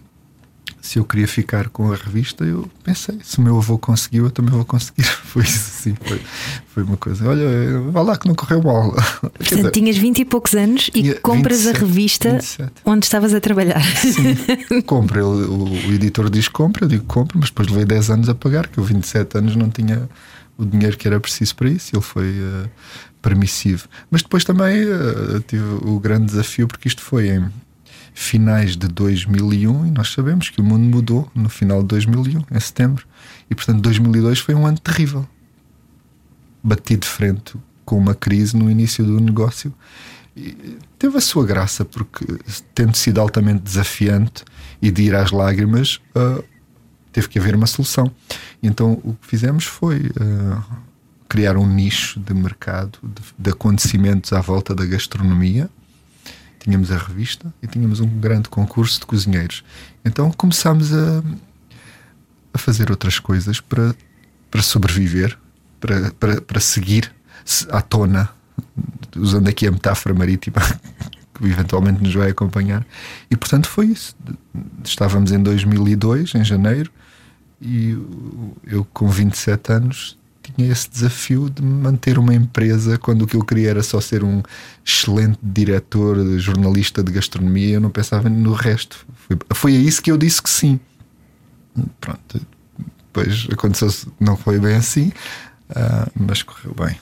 se 0.86 1.00
eu 1.00 1.04
queria 1.04 1.28
ficar 1.28 1.70
com 1.70 1.92
a 1.92 1.96
revista, 1.96 2.46
eu 2.46 2.70
pensei, 2.84 3.18
se 3.24 3.40
o 3.40 3.42
meu 3.42 3.58
avô 3.58 3.76
conseguiu, 3.76 4.26
eu 4.26 4.30
também 4.30 4.52
vou 4.52 4.64
conseguir. 4.64 5.04
Foi 5.26 5.42
isso 5.42 5.58
assim, 5.58 5.96
foi, 6.06 6.22
foi 6.68 6.84
uma 6.84 6.96
coisa. 6.96 7.28
Olha, 7.28 7.82
vá 7.92 8.02
lá 8.02 8.16
que 8.16 8.26
não 8.28 8.36
correu 8.36 8.62
mal. 8.64 8.92
Portanto, 9.20 9.56
dizer, 9.56 9.72
tinhas 9.72 9.98
20 9.98 10.20
e 10.20 10.26
poucos 10.26 10.54
anos 10.54 10.90
e 10.94 11.14
compras 11.16 11.64
27, 11.64 11.76
a 11.76 11.80
revista 11.80 12.32
27. 12.32 12.72
onde 12.86 13.06
estavas 13.06 13.34
a 13.34 13.42
trabalhar. 13.42 13.84
Sim, 13.98 14.36
compra. 14.86 15.26
O, 15.26 15.74
o 15.74 15.94
editor 15.94 16.30
diz 16.30 16.48
compra, 16.48 16.86
eu 16.86 16.88
digo 16.88 17.04
compra, 17.04 17.38
mas 17.38 17.50
depois 17.50 17.68
levei 17.68 17.84
10 17.86 18.12
anos 18.12 18.30
a 18.30 18.36
pagar, 18.36 18.68
que 18.68 18.78
eu 18.78 18.84
27 18.84 19.40
anos 19.40 19.56
não 19.56 19.70
tinha 19.70 20.08
o 20.58 20.64
dinheiro 20.64 20.96
que 20.96 21.08
era 21.08 21.20
preciso 21.20 21.56
para 21.56 21.70
isso, 21.70 21.94
ele 21.94 22.04
foi 22.04 22.30
eh, 22.30 22.70
permissivo. 23.22 23.90
Mas 24.10 24.22
depois 24.22 24.46
também 24.46 24.84
eh, 24.84 25.42
tive 25.48 25.66
o 25.82 26.00
grande 26.00 26.28
desafio, 26.28 26.68
porque 26.68 26.88
isto 26.88 27.02
foi 27.02 27.30
em 27.30 27.52
finais 28.14 28.76
de 28.76 28.88
2001 28.88 29.88
e 29.88 29.92
nós 29.92 30.12
sabemos 30.12 30.50
que 30.50 30.62
o 30.62 30.64
mundo 30.64 30.84
mudou 30.84 31.30
no 31.34 31.50
final 31.50 31.82
de 31.82 31.88
2001, 31.90 32.44
em 32.52 32.60
setembro. 32.60 33.06
E 33.50 33.56
portanto 33.56 33.82
2002 33.82 34.40
foi 34.40 34.56
um 34.56 34.66
ano 34.66 34.80
terrível. 34.80 35.28
Bati 36.64 36.98
de 36.98 37.08
frente 37.08 37.56
com 37.86 37.98
uma 37.98 38.16
crise 38.16 38.58
no 38.58 38.70
início 38.70 39.06
do 39.06 39.20
negócio. 39.20 39.74
E 40.36 40.78
teve 41.00 41.18
a 41.18 41.22
sua 41.22 41.46
graça, 41.46 41.86
porque 41.86 42.26
tendo 42.74 42.96
sido 42.98 43.22
altamente 43.22 43.62
desafiante 43.62 44.44
e 44.82 44.92
de 44.92 45.04
ir 45.04 45.16
às 45.16 45.32
lágrimas, 45.32 46.02
ah, 46.14 46.44
teve 47.12 47.30
que 47.30 47.40
haver 47.40 47.56
uma 47.56 47.68
solução. 47.68 48.12
E 48.62 48.68
então 48.68 49.00
o 49.04 49.14
que 49.14 49.28
fizemos 49.28 49.64
foi 49.64 50.12
ah, 50.20 50.62
criar 51.30 51.56
um 51.58 51.66
nicho 51.66 52.20
de 52.20 52.34
mercado 52.34 53.00
de, 53.02 53.22
de 53.38 53.50
acontecimentos 53.50 54.34
à 54.34 54.42
volta 54.42 54.76
da 54.76 54.86
gastronomia. 54.86 55.70
Tínhamos 56.66 56.92
a 56.92 56.98
revista 56.98 57.54
e 57.62 57.68
tínhamos 57.68 58.00
um 58.00 58.08
grande 58.20 58.50
concurso 58.50 59.00
de 59.00 59.06
cozinheiros. 59.06 59.64
Então 60.04 60.32
começámos 60.32 60.92
a, 60.92 61.24
a 62.54 62.58
fazer 62.58 62.90
outras 62.90 63.20
coisas 63.20 63.60
para, 63.62 63.96
para 64.50 64.64
sobreviver, 64.64 65.38
para, 65.80 66.10
para, 66.14 66.42
para 66.42 66.60
seguir 66.60 67.12
se- 67.46 67.68
à 67.70 67.82
tona, 67.84 68.30
usando 69.16 69.48
aqui 69.48 69.68
a 69.68 69.72
metáfora 69.72 70.16
marítima 70.16 70.58
que 71.36 71.46
eventualmente 71.46 72.02
nos 72.02 72.16
vai 72.16 72.32
acompanhar. 72.32 72.84
E 73.30 73.38
portanto 73.38 73.68
foi 73.70 73.86
isso. 73.88 74.16
Estávamos 74.84 75.32
em 75.32 75.44
2002, 75.44 76.34
em 76.34 76.44
janeiro, 76.44 76.90
e 77.62 77.92
eu 78.66 78.84
com 78.92 79.08
27 79.08 79.72
anos 79.72 80.18
tinha 80.56 80.72
esse 80.72 80.90
desafio 80.90 81.50
de 81.50 81.62
manter 81.62 82.18
uma 82.18 82.34
empresa 82.34 82.98
quando 82.98 83.24
o 83.24 83.28
que 83.28 83.36
eu 83.36 83.44
queria 83.44 83.70
era 83.70 83.84
só 83.84 84.00
ser 84.00 84.24
um 84.24 84.42
excelente 84.86 85.38
diretor, 85.42 86.18
jornalista 86.40 87.04
de 87.04 87.12
gastronomia. 87.12 87.76
Eu 87.76 87.82
não 87.82 87.90
pensava 87.90 88.30
no 88.30 88.54
resto. 88.54 89.06
Foi, 89.28 89.38
foi 89.54 89.76
a 89.76 89.80
isso 89.80 90.02
que 90.02 90.12
eu 90.12 90.18
disse 90.18 90.42
que 90.42 90.50
sim. 90.50 90.80
Pronto, 92.00 92.40
depois 93.16 93.48
aconteceu, 93.52 93.90
não 94.20 94.36
foi 94.36 94.60
bem 94.60 94.76
assim, 94.76 95.12
uh, 95.70 96.12
mas 96.16 96.44
correu 96.44 96.74
bem. 96.74 96.96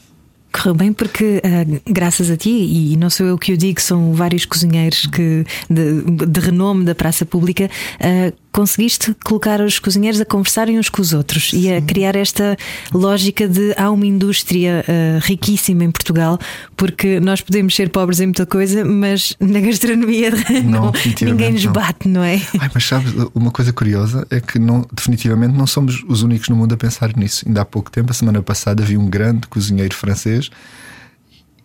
Correu 0.51 0.75
bem 0.75 0.93
porque, 0.93 1.41
uh, 1.43 1.81
graças 1.91 2.29
a 2.29 2.38
ti, 2.38 2.50
e 2.50 2.95
não 2.98 3.10
sou 3.10 3.25
eu 3.25 3.38
que 3.38 3.53
o 3.53 3.57
digo, 3.57 3.81
são 3.81 4.13
vários 4.13 4.45
cozinheiros 4.45 5.07
que, 5.07 5.43
de, 5.67 6.25
de 6.27 6.39
renome 6.39 6.86
da 6.86 6.93
praça 6.93 7.25
pública, 7.25 7.69
uh, 8.00 8.42
conseguiste 8.53 9.15
colocar 9.25 9.60
os 9.60 9.79
cozinheiros 9.79 10.22
a 10.22 10.25
conversarem 10.25 10.77
uns 10.77 10.88
com 10.88 11.01
os 11.01 11.12
outros 11.12 11.50
Sim. 11.50 11.62
e 11.62 11.74
a 11.74 11.81
criar 11.81 12.15
esta 12.15 12.55
lógica 12.93 13.48
de 13.48 13.74
há 13.75 13.89
uma 13.89 14.05
indústria 14.05 14.86
uh, 14.88 15.19
riquíssima 15.25 15.83
em 15.83 15.91
Portugal, 15.91 16.38
porque 16.77 17.19
nós 17.19 17.41
podemos 17.41 17.75
ser 17.75 17.89
pobres 17.89 18.19
em 18.19 18.27
muita 18.27 18.45
coisa, 18.45 18.86
mas 18.86 19.36
na 19.39 19.60
gastronomia 19.60 20.31
não, 20.63 20.86
não 20.86 20.93
ninguém 21.22 21.51
nos 21.51 21.65
bate, 21.65 22.07
não 22.07 22.24
é? 22.24 22.39
Ai, 22.60 22.69
mas 22.72 22.86
sabes, 22.86 23.12
uma 23.33 23.50
coisa 23.50 23.74
curiosa 23.74 24.25
é 24.29 24.39
que 24.39 24.60
não, 24.60 24.86
definitivamente 24.93 25.57
não 25.57 25.65
somos 25.65 26.03
os 26.07 26.22
únicos 26.22 26.48
no 26.48 26.55
mundo 26.55 26.74
a 26.74 26.77
pensar 26.77 27.17
nisso. 27.17 27.45
Ainda 27.48 27.62
há 27.62 27.65
pouco 27.65 27.89
tempo, 27.89 28.12
a 28.12 28.13
semana 28.13 28.41
passada, 28.43 28.83
vi 28.83 28.95
um 28.95 29.10
grande 29.10 29.48
cozinheiro 29.48 29.95
francês 29.95 30.51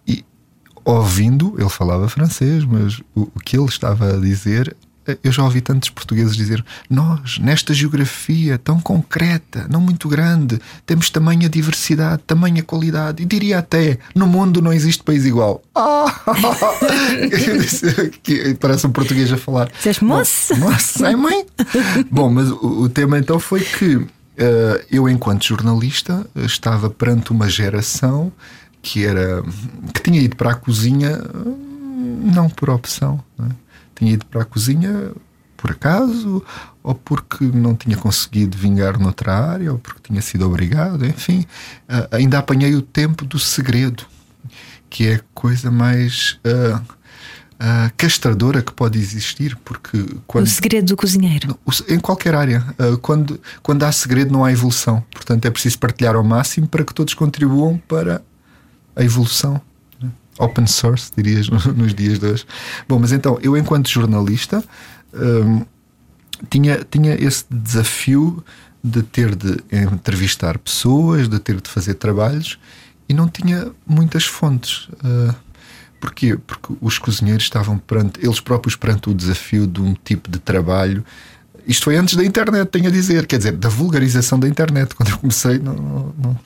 e 0.06 0.24
ouvindo, 0.86 1.54
ele 1.58 1.68
falava 1.68 2.08
francês, 2.08 2.64
mas 2.64 2.98
o, 3.14 3.30
o 3.34 3.40
que 3.40 3.58
ele 3.58 3.66
estava 3.66 4.14
a 4.14 4.16
dizer 4.16 4.74
eu 5.22 5.30
já 5.32 5.42
ouvi 5.44 5.60
tantos 5.60 5.90
portugueses 5.90 6.36
dizer: 6.36 6.64
Nós, 6.90 7.38
nesta 7.38 7.72
geografia 7.72 8.58
tão 8.58 8.80
concreta, 8.80 9.66
não 9.70 9.80
muito 9.80 10.08
grande, 10.08 10.60
temos 10.84 11.10
tamanha 11.10 11.48
diversidade, 11.48 12.22
tamanha 12.26 12.62
qualidade, 12.62 13.22
e 13.22 13.26
diria 13.26 13.58
até: 13.58 13.98
no 14.14 14.26
mundo 14.26 14.60
não 14.60 14.72
existe 14.72 15.02
país 15.02 15.24
igual. 15.24 15.62
Ah! 15.78 16.12
parece 18.60 18.86
um 18.86 18.90
português 18.90 19.32
a 19.32 19.36
falar. 19.36 19.70
Dizes, 19.82 20.00
moço? 20.00 20.56
Moço, 20.58 21.04
é 21.04 21.14
mãe? 21.14 21.46
Bom, 22.10 22.30
mas 22.30 22.50
o, 22.50 22.82
o, 22.82 22.88
tema 22.88 23.18
então 23.18 23.38
foi 23.38 23.60
que 23.60 23.96
uh, 23.96 24.08
eu, 24.90 25.08
enquanto 25.08 25.46
jornalista, 25.46 26.26
estava 26.36 26.90
perante 26.90 27.30
uma 27.30 27.48
geração 27.48 28.32
que 28.82 29.04
era 29.04 29.42
que 29.94 30.02
tinha 30.02 30.20
ido 30.20 30.36
para 30.36 30.52
a 30.52 30.54
cozinha 30.54 31.20
não 32.32 32.48
por 32.48 32.70
opção. 32.70 33.22
Não 33.36 33.46
é? 33.46 33.50
Tinha 33.98 34.12
ido 34.12 34.24
para 34.26 34.42
a 34.42 34.44
cozinha 34.44 35.12
por 35.58 35.72
acaso, 35.72 36.42
ou 36.82 36.94
porque 36.94 37.44
não 37.44 37.74
tinha 37.74 37.96
conseguido 37.96 38.56
vingar 38.56 38.98
noutra 38.98 39.34
área, 39.34 39.72
ou 39.72 39.78
porque 39.78 40.00
tinha 40.04 40.22
sido 40.22 40.46
obrigado, 40.46 41.04
enfim. 41.04 41.40
Uh, 41.88 42.16
ainda 42.16 42.38
apanhei 42.38 42.74
o 42.76 42.80
tempo 42.80 43.24
do 43.24 43.38
segredo, 43.38 44.04
que 44.88 45.08
é 45.08 45.14
a 45.16 45.20
coisa 45.34 45.70
mais. 45.70 46.38
Uh, 46.46 46.76
uh, 46.76 47.92
castradora 47.96 48.62
que 48.62 48.72
pode 48.72 49.00
existir, 49.00 49.58
porque 49.64 50.06
quando, 50.28 50.46
o 50.46 50.48
segredo 50.48 50.86
do 50.86 50.96
cozinheiro 50.96 51.58
em 51.88 51.98
qualquer 51.98 52.36
área, 52.36 52.64
quando, 53.02 53.40
quando 53.60 53.82
há 53.82 53.90
segredo 53.90 54.32
não 54.32 54.44
há 54.44 54.52
evolução, 54.52 55.04
portanto 55.10 55.44
é 55.44 55.50
preciso 55.50 55.76
partilhar 55.80 56.14
ao 56.14 56.22
máximo 56.22 56.68
para 56.68 56.84
que 56.84 56.94
todos 56.94 57.14
contribuam 57.14 57.82
para 57.88 58.22
a 58.94 59.02
evolução 59.02 59.60
open 60.38 60.66
source, 60.66 61.10
dirias, 61.16 61.48
nos 61.76 61.94
dias 61.94 62.18
de 62.18 62.26
hoje. 62.26 62.46
Bom, 62.88 62.98
mas 62.98 63.12
então, 63.12 63.38
eu, 63.42 63.56
enquanto 63.56 63.88
jornalista, 63.88 64.62
hum, 65.14 65.64
tinha, 66.48 66.84
tinha 66.88 67.14
esse 67.14 67.44
desafio 67.50 68.44
de 68.82 69.02
ter 69.02 69.34
de 69.34 69.56
entrevistar 69.72 70.58
pessoas, 70.58 71.28
de 71.28 71.38
ter 71.38 71.60
de 71.60 71.68
fazer 71.68 71.94
trabalhos 71.94 72.58
e 73.08 73.14
não 73.14 73.28
tinha 73.28 73.72
muitas 73.86 74.24
fontes. 74.24 74.88
Uh, 75.04 75.34
porquê? 76.00 76.36
Porque 76.36 76.74
os 76.80 76.98
cozinheiros 76.98 77.44
estavam 77.44 77.78
perante, 77.78 78.20
eles 78.24 78.40
próprios 78.40 78.76
perante 78.76 79.10
o 79.10 79.14
desafio 79.14 79.66
de 79.66 79.80
um 79.80 79.94
tipo 79.94 80.30
de 80.30 80.38
trabalho 80.38 81.04
isto 81.68 81.84
foi 81.84 81.96
antes 81.96 82.14
da 82.16 82.24
internet, 82.24 82.66
tenho 82.68 82.88
a 82.88 82.90
dizer, 82.90 83.26
quer 83.26 83.36
dizer, 83.36 83.52
da 83.52 83.68
vulgarização 83.68 84.40
da 84.40 84.48
internet. 84.48 84.94
Quando 84.94 85.10
eu 85.10 85.18
comecei, 85.18 85.58
não, 85.58 85.74
não, 85.74 86.40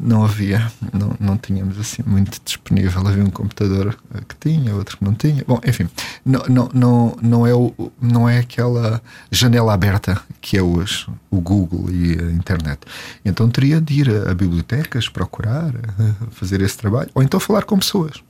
não, 0.00 0.24
havia, 0.24 0.72
não, 0.90 1.14
não 1.20 1.36
tínhamos 1.36 1.78
assim 1.78 2.02
muito 2.06 2.40
disponível. 2.42 3.06
Havia 3.06 3.22
um 3.22 3.30
computador 3.30 3.94
que 4.26 4.34
tinha, 4.40 4.74
outro 4.74 4.96
que 4.96 5.04
não 5.04 5.12
tinha. 5.12 5.44
Bom, 5.46 5.60
enfim, 5.66 5.86
não, 6.24 6.42
não, 6.48 6.70
não, 6.72 7.16
não, 7.20 7.46
é, 7.46 7.54
o, 7.54 7.92
não 8.00 8.26
é 8.26 8.38
aquela 8.38 9.02
janela 9.30 9.74
aberta 9.74 10.18
que 10.40 10.56
é 10.56 10.62
hoje 10.62 11.06
o 11.30 11.42
Google 11.42 11.90
e 11.90 12.12
a 12.18 12.32
internet. 12.32 12.80
Então 13.22 13.50
teria 13.50 13.78
de 13.78 14.00
ir 14.00 14.08
a, 14.08 14.30
a 14.30 14.34
bibliotecas, 14.34 15.10
procurar, 15.10 15.74
fazer 16.30 16.62
esse 16.62 16.78
trabalho, 16.78 17.10
ou 17.14 17.22
então 17.22 17.38
falar 17.38 17.64
com 17.64 17.78
pessoas. 17.78 18.22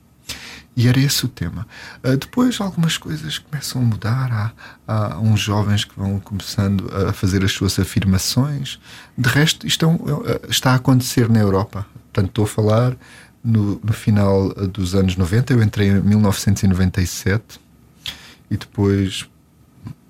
E 0.79 0.87
era 0.87 0.97
esse 0.97 1.25
o 1.25 1.27
tema. 1.27 1.67
Uh, 2.01 2.15
depois 2.15 2.61
algumas 2.61 2.97
coisas 2.97 3.37
começam 3.37 3.81
a 3.81 3.83
mudar. 3.83 4.31
Há, 4.31 4.53
há, 4.87 5.19
uns 5.19 5.41
jovens 5.41 5.83
que 5.83 5.91
vão 5.93 6.21
começando 6.21 6.89
a 6.95 7.11
fazer 7.11 7.43
as 7.43 7.51
suas 7.51 7.77
afirmações. 7.77 8.79
De 9.17 9.27
resto, 9.27 9.67
isto 9.67 9.83
é 9.83 9.87
um, 9.89 9.95
uh, 9.95 10.39
está 10.47 10.71
a 10.71 10.75
acontecer 10.75 11.27
na 11.27 11.39
Europa. 11.39 11.85
Portanto, 12.13 12.29
estou 12.29 12.45
a 12.45 12.47
falar 12.47 12.95
no, 13.43 13.77
no, 13.83 13.91
final 13.91 14.53
dos 14.53 14.95
anos 14.95 15.17
90. 15.17 15.51
Eu 15.51 15.61
entrei 15.61 15.89
em 15.89 15.99
1997 15.99 17.59
e 18.49 18.55
depois 18.55 19.27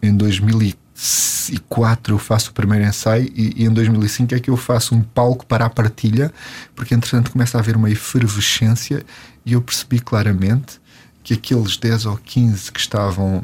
em 0.04 0.16
2004 0.16 2.14
eu 2.14 2.20
faço 2.20 2.52
o 2.52 2.54
primeiro 2.54 2.86
ensaio 2.86 3.28
e, 3.36 3.64
e, 3.64 3.66
em 3.66 3.72
2005 3.72 4.36
é 4.36 4.40
que 4.40 4.52
eu 4.52 4.58
faço 4.58 4.94
um 4.94 5.02
palco 5.02 5.48
para 5.48 5.66
a 5.66 5.70
partilha, 5.70 6.32
porque 6.76 6.94
entretanto 6.94 7.32
começa 7.32 7.58
a 7.58 7.60
haver 7.60 7.76
uma 7.76 7.90
efervescência 7.90 9.04
e 9.46 9.54
eu 9.54 9.62
percebi 9.62 10.00
claramente 10.00 10.80
que 11.24 11.34
aqueles 11.34 11.78
10 11.78 12.06
ou 12.06 12.18
15 12.18 12.72
que 12.72 12.80
estavam 12.80 13.44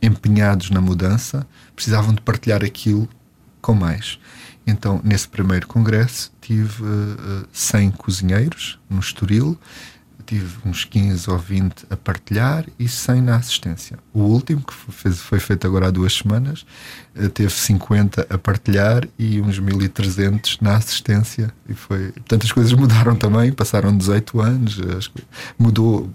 empenhados 0.00 0.70
na 0.70 0.80
mudança 0.80 1.46
precisavam 1.74 2.14
de 2.14 2.20
partilhar 2.20 2.62
aquilo 2.62 3.08
com 3.60 3.74
mais. 3.74 4.18
Então, 4.66 5.00
nesse 5.04 5.28
primeiro 5.28 5.66
congresso, 5.66 6.32
tive 6.40 6.82
uh, 6.82 7.46
100 7.52 7.90
cozinheiros 7.92 8.78
no 8.88 9.00
Estoril, 9.00 9.58
tive 10.24 10.56
uns 10.64 10.84
15 10.84 11.30
ou 11.30 11.38
20 11.38 11.86
a 11.90 11.96
partilhar 11.96 12.64
e 12.78 12.88
100 12.88 13.22
na 13.22 13.36
assistência. 13.36 13.98
O 14.12 14.20
último, 14.20 14.62
que 14.62 14.72
foi, 14.72 15.12
foi 15.12 15.38
feito 15.38 15.66
agora 15.66 15.88
há 15.88 15.90
duas 15.90 16.12
semanas, 16.12 16.64
uh, 17.16 17.28
teve 17.28 17.52
50 17.52 18.26
a 18.28 18.38
partilhar 18.38 19.06
e 19.18 19.40
uns 19.40 19.58
1300 19.58 20.58
na 20.60 20.76
assistência. 20.76 21.52
E 21.68 21.74
foi, 21.74 22.12
portanto, 22.12 22.44
as 22.44 22.52
coisas 22.52 22.72
mudaram 22.72 23.14
também, 23.16 23.52
passaram 23.52 23.96
18 23.96 24.40
anos, 24.40 24.80
mudou 25.58 26.10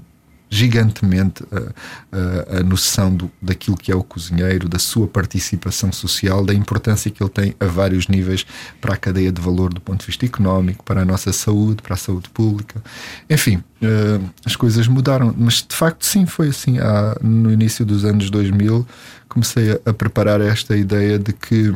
gigantemente 0.50 1.44
a, 1.52 2.56
a, 2.56 2.60
a 2.60 2.64
noção 2.64 3.16
do, 3.16 3.32
daquilo 3.40 3.78
que 3.78 3.92
é 3.92 3.96
o 3.96 4.04
cozinheiro, 4.04 4.68
da 4.68 4.80
sua 4.80 5.08
participação 5.08 5.92
social, 5.92 6.44
da 6.44 6.54
importância 6.54 7.12
que 7.12 7.22
ele 7.22 7.30
tem 7.30 7.56
a 7.60 7.66
vários 7.66 8.08
níveis 8.08 8.46
para 8.82 8.96
a 8.96 8.98
cadeia 8.98 9.32
de 9.32 9.40
valor 9.40 9.72
do 9.72 9.80
ponto 9.80 10.00
de 10.00 10.08
vista 10.08 10.26
económico, 10.26 10.84
para 10.84 11.02
a 11.02 11.06
nossa 11.06 11.32
saúde, 11.32 11.84
para 11.84 11.94
a 11.94 11.98
saúde 11.98 12.30
pública. 12.30 12.82
Enfim, 13.30 13.58
uh, 13.58 14.30
as 14.44 14.56
coisas 14.56 14.88
mudaram, 14.88 15.34
mas 15.38 15.66
de 15.68 15.76
facto, 15.76 16.04
sim, 16.04 16.26
foi 16.26 16.50
assim. 16.50 16.80
Há, 16.80 17.16
no 17.22 17.52
início 17.52 17.86
dos 17.86 18.04
anos 18.04 18.32
2000, 18.32 18.88
comecei 19.28 19.74
a, 19.74 19.80
a 19.92 19.94
preparar 19.94 20.42
esta 20.42 20.76
ideia 20.76 21.20
de 21.20 21.32
que 21.32 21.74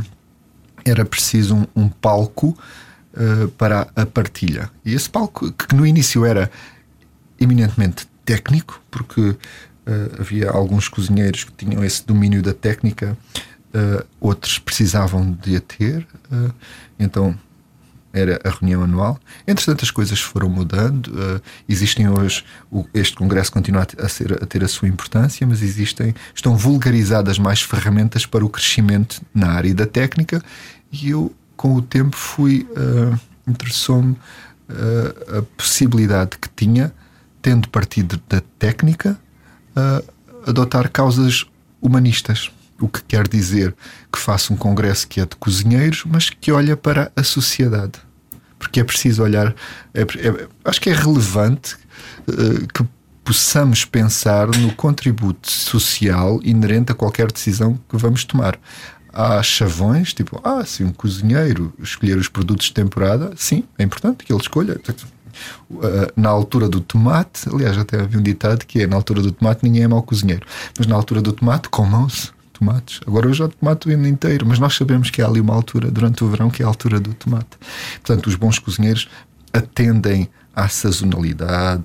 era 0.83 1.05
preciso 1.05 1.55
um, 1.55 1.67
um 1.75 1.89
palco. 1.89 2.57
Uh, 3.15 3.47
para 3.49 3.87
a 3.95 4.07
partilha. 4.07 4.71
E 4.83 4.95
esse 4.95 5.07
palco, 5.07 5.51
que 5.51 5.75
no 5.75 5.85
início 5.85 6.25
era 6.25 6.49
eminentemente 7.39 8.07
técnico, 8.25 8.81
porque 8.89 9.21
uh, 9.21 9.37
havia 10.19 10.49
alguns 10.49 10.87
cozinheiros 10.87 11.43
que 11.43 11.51
tinham 11.51 11.83
esse 11.83 12.05
domínio 12.05 12.41
da 12.41 12.53
técnica, 12.53 13.17
uh, 13.73 14.05
outros 14.19 14.59
precisavam 14.59 15.31
de 15.41 15.55
a 15.55 15.59
ter, 15.59 16.07
uh, 16.31 16.53
então 16.99 17.37
era 18.13 18.39
a 18.43 18.49
reunião 18.49 18.83
anual. 18.83 19.19
Entretanto, 19.47 19.83
as 19.83 19.89
coisas 19.89 20.19
foram 20.21 20.47
mudando. 20.47 21.07
Uh, 21.07 21.41
existem 21.67 22.07
hoje, 22.07 22.45
o, 22.71 22.85
este 22.93 23.15
congresso 23.15 23.51
continua 23.51 23.87
a, 23.97 24.07
ser, 24.07 24.33
a 24.33 24.45
ter 24.45 24.63
a 24.63 24.67
sua 24.67 24.87
importância, 24.87 25.45
mas 25.47 25.63
existem, 25.63 26.13
estão 26.33 26.55
vulgarizadas 26.55 27.39
mais 27.39 27.63
ferramentas 27.63 28.27
para 28.27 28.45
o 28.45 28.49
crescimento 28.49 29.19
na 29.33 29.47
área 29.47 29.73
da 29.73 29.87
técnica. 29.87 30.43
E 30.91 31.09
eu, 31.09 31.33
com 31.57 31.73
o 31.73 31.81
tempo, 31.81 32.15
fui 32.15 32.67
uh, 32.77 33.19
interessou-me 33.47 34.11
uh, 34.13 35.39
a 35.39 35.41
possibilidade 35.57 36.37
que 36.37 36.49
tinha 36.55 36.93
tendo 37.43 37.67
partido 37.67 38.19
da 38.27 38.41
técnica, 38.57 39.19
uh, 39.75 40.13
adotar 40.47 40.89
causas 40.89 41.45
humanistas. 41.79 42.49
O 42.79 42.87
que 42.87 43.03
quer 43.03 43.27
dizer 43.27 43.75
que 44.11 44.17
faça 44.17 44.51
um 44.51 44.57
congresso 44.57 45.07
que 45.07 45.19
é 45.19 45.25
de 45.25 45.35
cozinheiros, 45.35 46.03
mas 46.05 46.29
que 46.29 46.51
olha 46.51 46.75
para 46.75 47.11
a 47.15 47.23
sociedade. 47.23 47.99
Porque 48.57 48.79
é 48.79 48.83
preciso 48.83 49.21
olhar. 49.21 49.53
É, 49.93 50.01
é, 50.01 50.47
acho 50.65 50.81
que 50.81 50.89
é 50.89 50.93
relevante 50.93 51.75
uh, 52.27 52.67
que 52.73 52.87
possamos 53.23 53.85
pensar 53.85 54.47
no 54.47 54.73
contributo 54.73 55.51
social 55.51 56.39
inerente 56.43 56.91
a 56.91 56.95
qualquer 56.95 57.31
decisão 57.31 57.79
que 57.89 57.97
vamos 57.97 58.23
tomar. 58.23 58.57
há 59.13 59.43
chavões, 59.43 60.13
tipo, 60.13 60.41
ah, 60.43 60.65
se 60.65 60.83
um 60.83 60.91
cozinheiro 60.91 61.73
escolher 61.79 62.17
os 62.17 62.27
produtos 62.27 62.67
de 62.67 62.73
temporada, 62.73 63.33
sim, 63.35 63.63
é 63.77 63.83
importante 63.83 64.23
que 64.23 64.33
ele 64.33 64.41
escolha. 64.41 64.79
Uh, 65.69 65.81
na 66.15 66.29
altura 66.29 66.67
do 66.69 66.81
tomate, 66.81 67.49
aliás, 67.49 67.77
até 67.77 67.99
havia 67.99 68.19
um 68.19 68.23
ditado 68.23 68.65
que 68.65 68.81
é 68.81 68.87
na 68.87 68.95
altura 68.95 69.21
do 69.21 69.31
tomate 69.31 69.63
ninguém 69.63 69.83
é 69.83 69.87
mau 69.87 70.01
cozinheiro, 70.01 70.45
mas 70.77 70.87
na 70.87 70.95
altura 70.95 71.21
do 71.21 71.33
tomate 71.33 71.69
comam-se 71.69 72.31
tomates. 72.53 73.01
Agora 73.05 73.27
eu 73.27 73.33
já 73.33 73.47
tomate 73.47 73.89
o 73.89 73.91
ano 73.91 74.07
inteiro, 74.07 74.45
mas 74.47 74.59
nós 74.59 74.75
sabemos 74.75 75.09
que 75.09 75.21
há 75.21 75.27
ali 75.27 75.41
uma 75.41 75.53
altura 75.53 75.91
durante 75.91 76.23
o 76.23 76.29
verão 76.29 76.49
que 76.49 76.61
é 76.61 76.65
a 76.65 76.67
altura 76.67 76.99
do 76.99 77.13
tomate. 77.13 77.57
Portanto, 77.93 78.27
os 78.27 78.35
bons 78.35 78.59
cozinheiros 78.59 79.09
atendem 79.51 80.29
à 80.55 80.67
sazonalidade, 80.67 81.83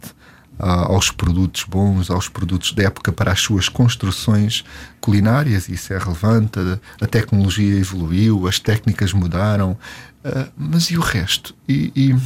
aos 0.59 1.11
produtos 1.11 1.65
bons, 1.65 2.11
aos 2.11 2.29
produtos 2.29 2.73
da 2.73 2.85
época 2.85 3.13
para 3.13 3.31
as 3.31 3.41
suas 3.41 3.69
construções 3.69 4.65
culinárias, 5.01 5.69
isso 5.69 5.93
é 5.93 5.99
relevante. 5.99 6.59
A, 7.01 7.07
tecnologia 7.07 7.79
evoluiu, 7.79 8.49
as 8.49 8.59
técnicas 8.59 9.13
mudaram, 9.13 9.73
uh, 9.73 10.51
mas 10.57 10.91
e 10.91 10.99
o 10.99 11.01
resto? 11.01 11.55
E, 11.69 11.93
e 11.95 12.17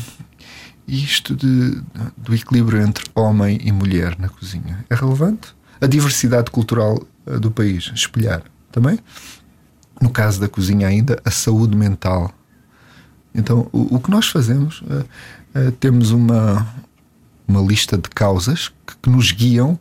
isto 0.87 1.35
de, 1.35 1.81
do 2.17 2.35
equilíbrio 2.35 2.81
entre 2.81 3.05
homem 3.15 3.59
e 3.63 3.71
mulher 3.71 4.19
na 4.19 4.29
cozinha 4.29 4.85
é 4.89 4.95
relevante? 4.95 5.55
A 5.81 5.87
diversidade 5.87 6.51
cultural 6.51 7.03
uh, 7.27 7.41
do 7.41 7.51
país, 7.51 7.91
espelhar 7.95 8.43
também? 8.71 8.99
No 10.01 10.11
caso 10.11 10.41
da 10.41 10.49
cozinha, 10.49 10.89
ainda 10.89 11.21
a 11.25 11.31
saúde 11.31 11.77
mental. 11.77 12.33
Então, 13.35 13.69
o, 13.73 13.97
o 13.97 14.01
que 14.01 14.11
nós 14.11 14.29
fazemos, 14.29 14.83
uh, 14.83 15.73
temos 15.79 16.11
uma, 16.11 16.67
uma 17.47 17.61
lista 17.61 17.97
de 17.97 18.09
causas 18.11 18.69
que, 18.87 18.97
que 19.03 19.11
nos 19.11 19.33
guiam 19.33 19.79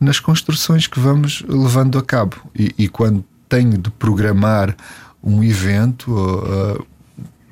nas 0.00 0.20
construções 0.20 0.86
que 0.86 1.00
vamos 1.00 1.42
levando 1.48 1.98
a 1.98 2.02
cabo. 2.02 2.36
E, 2.54 2.74
e 2.78 2.88
quando 2.88 3.24
tenho 3.48 3.78
de 3.78 3.90
programar 3.90 4.76
um 5.22 5.42
evento, 5.42 6.12
uh, 6.12 6.86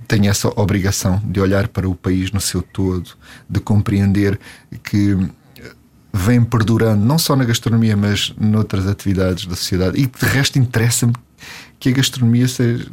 tenho 0.07 0.29
essa 0.29 0.49
obrigação 0.61 1.21
de 1.25 1.41
olhar 1.41 1.69
para 1.69 1.89
o 1.89 1.95
país 1.95 2.31
no 2.31 2.41
seu 2.41 2.63
todo, 2.63 3.11
de 3.49 3.61
compreender 3.61 4.39
que 4.83 5.17
vem 6.13 6.43
perdurando 6.43 7.05
não 7.05 7.19
só 7.19 7.37
na 7.37 7.45
gastronomia, 7.45 7.97
mas 7.97 8.33
noutras 8.39 8.87
atividades 8.87 9.47
da 9.47 9.55
sociedade. 9.55 10.01
E 10.01 10.07
de 10.07 10.27
resto 10.27 10.59
interessa-me 10.59 11.13
que 11.79 11.91
a 11.91 11.93
gastronomia 11.93 12.49
seja, 12.49 12.87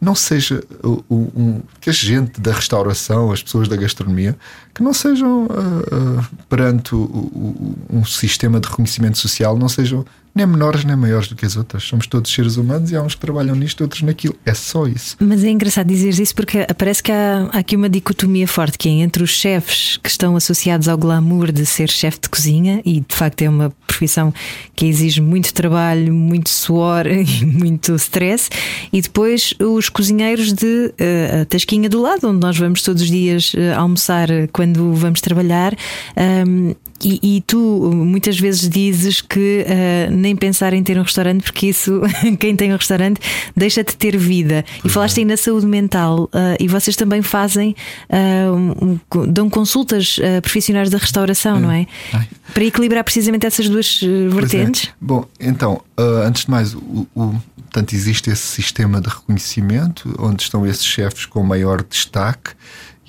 não 0.00 0.14
seja 0.14 0.62
um, 1.08 1.60
que 1.80 1.88
a 1.88 1.92
gente 1.92 2.40
da 2.40 2.52
restauração, 2.52 3.30
as 3.30 3.42
pessoas 3.42 3.68
da 3.68 3.76
gastronomia, 3.76 4.36
que 4.74 4.82
não 4.82 4.92
sejam 4.92 5.44
uh, 5.44 5.46
uh, 5.46 6.26
perante 6.48 6.94
o, 6.94 6.98
o, 6.98 7.78
um 7.88 8.04
sistema 8.04 8.58
de 8.58 8.68
reconhecimento 8.68 9.18
social, 9.18 9.56
não 9.56 9.68
sejam 9.68 10.04
nem 10.34 10.46
menores 10.46 10.84
nem 10.84 10.96
maiores 10.96 11.28
do 11.28 11.34
que 11.34 11.44
as 11.44 11.56
outras. 11.56 11.82
Somos 11.82 12.06
todos 12.06 12.32
seres 12.32 12.56
humanos 12.56 12.90
e 12.90 12.96
há 12.96 13.02
uns 13.02 13.14
que 13.14 13.20
trabalham 13.20 13.54
nisto, 13.54 13.82
outros 13.82 14.02
naquilo. 14.02 14.34
É 14.44 14.54
só 14.54 14.86
isso. 14.86 15.16
Mas 15.20 15.44
é 15.44 15.50
engraçado 15.50 15.86
dizer 15.86 16.18
isso 16.20 16.34
porque 16.34 16.66
parece 16.78 17.02
que 17.02 17.12
há, 17.12 17.48
há 17.52 17.58
aqui 17.58 17.76
uma 17.76 17.88
dicotomia 17.88 18.46
forte 18.46 18.78
que 18.78 18.88
é 18.88 18.92
entre 18.92 19.22
os 19.22 19.30
chefes 19.30 19.98
que 20.02 20.08
estão 20.08 20.36
associados 20.36 20.88
ao 20.88 20.96
glamour 20.96 21.52
de 21.52 21.66
ser 21.66 21.88
chefe 21.88 22.20
de 22.20 22.28
cozinha 22.28 22.80
e 22.84 23.00
de 23.00 23.14
facto 23.14 23.42
é 23.42 23.48
uma 23.48 23.70
profissão 23.86 24.32
que 24.74 24.86
exige 24.86 25.20
muito 25.20 25.52
trabalho, 25.52 26.14
muito 26.14 26.48
suor 26.48 27.06
e 27.10 27.44
muito 27.44 27.94
stress, 27.96 28.48
e 28.92 29.00
depois 29.00 29.52
os 29.60 29.88
cozinheiros 29.88 30.52
de 30.52 30.66
uh, 30.66 31.42
a 31.42 31.44
Tasquinha 31.44 31.88
do 31.88 32.00
lado, 32.00 32.28
onde 32.28 32.40
nós 32.40 32.56
vamos 32.56 32.82
todos 32.82 33.02
os 33.02 33.08
dias 33.08 33.52
uh, 33.54 33.78
almoçar 33.78 34.28
quando 34.52 34.94
vamos 34.94 35.20
trabalhar. 35.20 35.74
Um, 36.16 36.74
e, 37.02 37.36
e, 37.36 37.40
tu 37.42 37.58
muitas 37.94 38.38
vezes 38.38 38.68
dizes 38.68 39.20
que 39.20 39.64
uh, 39.66 40.14
nem 40.14 40.36
pensar 40.36 40.72
em 40.72 40.82
ter 40.82 40.98
um 40.98 41.02
restaurante, 41.02 41.42
porque 41.42 41.66
isso, 41.68 42.00
quem 42.38 42.54
tem 42.54 42.72
um 42.72 42.76
restaurante, 42.76 43.20
deixa 43.56 43.82
de 43.82 43.96
ter 43.96 44.16
vida. 44.16 44.64
E 44.84 44.88
falaste 44.88 45.18
é. 45.18 45.20
aí 45.20 45.24
na 45.24 45.36
saúde 45.36 45.66
mental, 45.66 46.24
uh, 46.24 46.56
e 46.58 46.68
vocês 46.68 46.96
também 46.96 47.22
fazem, 47.22 47.74
uh, 48.10 48.98
um, 49.16 49.26
dão 49.26 49.48
consultas 49.48 50.18
profissionais 50.42 50.90
da 50.90 50.98
restauração, 50.98 51.56
é. 51.56 51.60
não 51.60 51.70
é? 51.70 51.86
Ai. 52.12 52.28
Para 52.52 52.64
equilibrar 52.64 53.04
precisamente 53.04 53.46
essas 53.46 53.68
duas 53.68 54.00
vertentes. 54.32 54.88
É. 54.88 54.92
Bom, 55.00 55.24
então, 55.38 55.80
antes 55.96 56.44
de 56.44 56.50
mais, 56.50 56.74
o, 56.74 57.06
o, 57.14 57.40
portanto, 57.56 57.94
existe 57.94 58.30
esse 58.30 58.42
sistema 58.42 59.00
de 59.00 59.08
reconhecimento 59.08 60.12
onde 60.18 60.42
estão 60.42 60.66
esses 60.66 60.84
chefes 60.84 61.26
com 61.26 61.42
maior 61.42 61.82
destaque 61.82 62.50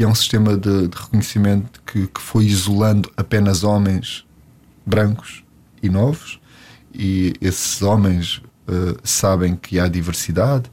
é 0.03 0.07
um 0.07 0.15
sistema 0.15 0.57
de, 0.57 0.87
de 0.87 0.97
reconhecimento 0.97 1.81
que, 1.85 2.07
que, 2.07 2.21
foi 2.21 2.45
isolando 2.45 3.11
apenas 3.15 3.63
homens 3.63 4.25
brancos 4.85 5.43
e 5.81 5.89
novos, 5.89 6.39
e 6.93 7.33
esses 7.41 7.81
homens 7.81 8.37
uh, 8.67 8.97
sabem 9.03 9.55
que 9.55 9.79
há 9.79 9.87
diversidade 9.87 10.69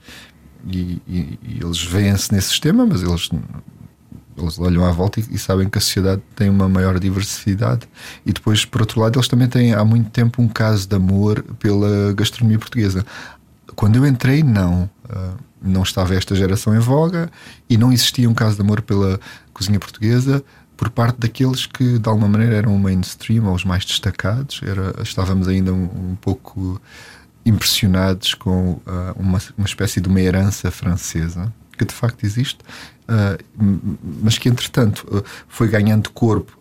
e, 0.66 1.00
e, 1.06 1.38
e 1.42 1.60
eles 1.62 1.82
veem-se 1.82 2.32
nesse 2.32 2.48
sistema, 2.48 2.84
mas 2.84 3.02
eles 3.02 3.30
eles 4.36 4.58
olham 4.58 4.84
à 4.84 4.92
volta 4.92 5.18
e, 5.20 5.24
e, 5.30 5.38
sabem 5.38 5.68
que 5.68 5.78
a 5.78 5.80
sociedade 5.80 6.22
tem 6.36 6.48
uma 6.48 6.68
maior 6.68 6.98
diversidade. 6.98 7.88
E 8.24 8.32
depois, 8.32 8.64
por 8.64 8.80
outro 8.80 9.00
lado, 9.00 9.18
eles 9.18 9.26
também 9.26 9.48
têm 9.48 9.74
há 9.74 9.84
muito 9.84 10.10
tempo 10.10 10.40
um 10.40 10.48
caso 10.48 10.88
de 10.88 10.94
amor 10.94 11.42
pela 11.58 12.12
gastronomia 12.14 12.58
portuguesa. 12.58 13.04
Quando 13.74 13.96
eu 13.96 14.06
entrei, 14.06 14.42
não. 14.42 14.88
Uh, 15.04 15.47
não 15.60 15.82
estava 15.82 16.14
esta 16.14 16.34
geração 16.34 16.74
em 16.74 16.78
voga 16.78 17.30
e 17.68 17.76
não 17.76 17.92
existia 17.92 18.28
um 18.28 18.34
caso 18.34 18.56
de 18.56 18.62
amor 18.62 18.82
pela 18.82 19.18
cozinha 19.52 19.78
portuguesa 19.78 20.42
por 20.76 20.90
parte 20.90 21.18
daqueles 21.18 21.66
que 21.66 21.98
de 21.98 22.08
alguma 22.08 22.28
maneira 22.28 22.54
eram 22.54 22.78
mainstream 22.78 23.46
ou 23.46 23.54
os 23.54 23.64
mais 23.64 23.84
destacados. 23.84 24.60
Era, 24.62 25.02
estávamos 25.02 25.48
ainda 25.48 25.72
um, 25.72 25.84
um 25.84 26.16
pouco 26.20 26.80
impressionados 27.44 28.34
com 28.34 28.72
uh, 28.72 28.80
uma, 29.16 29.38
uma 29.56 29.66
espécie 29.66 30.00
de 30.00 30.08
uma 30.08 30.20
herança 30.20 30.70
francesa 30.70 31.52
que 31.76 31.84
de 31.84 31.94
facto 31.94 32.24
existe, 32.24 32.58
uh, 33.08 33.42
mas 34.22 34.36
que 34.36 34.48
entretanto 34.48 35.06
uh, 35.10 35.24
foi 35.48 35.68
ganhando 35.68 36.10
corpo 36.10 36.58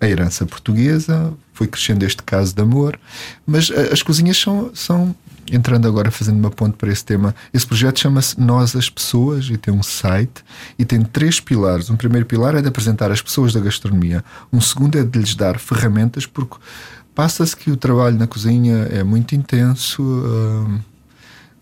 a 0.00 0.06
herança 0.06 0.46
portuguesa, 0.46 1.32
foi 1.52 1.66
crescendo 1.66 2.04
este 2.04 2.22
caso 2.22 2.54
de 2.54 2.62
amor, 2.62 2.98
mas 3.46 3.70
as 3.70 4.02
cozinhas 4.02 4.38
são, 4.38 4.70
são 4.74 5.14
entrando 5.50 5.86
agora, 5.86 6.10
fazendo 6.10 6.38
uma 6.38 6.50
ponte 6.50 6.76
para 6.76 6.90
esse 6.90 7.04
tema, 7.04 7.34
esse 7.52 7.66
projeto 7.66 8.00
chama-se 8.00 8.40
Nós 8.40 8.74
as 8.74 8.88
Pessoas 8.88 9.48
e 9.50 9.56
tem 9.56 9.72
um 9.72 9.82
site 9.82 10.44
e 10.78 10.84
tem 10.84 11.02
três 11.02 11.40
pilares. 11.40 11.90
Um 11.90 11.96
primeiro 11.96 12.26
pilar 12.26 12.54
é 12.54 12.62
de 12.62 12.68
apresentar 12.68 13.10
as 13.10 13.20
pessoas 13.20 13.52
da 13.52 13.60
gastronomia, 13.60 14.24
um 14.52 14.60
segundo 14.60 14.98
é 14.98 15.04
de 15.04 15.18
lhes 15.18 15.34
dar 15.34 15.58
ferramentas, 15.58 16.26
porque 16.26 16.56
passa-se 17.14 17.56
que 17.56 17.70
o 17.70 17.76
trabalho 17.76 18.18
na 18.18 18.26
cozinha 18.26 18.88
é 18.90 19.02
muito 19.02 19.34
intenso. 19.34 20.02
Uh, 20.02 20.96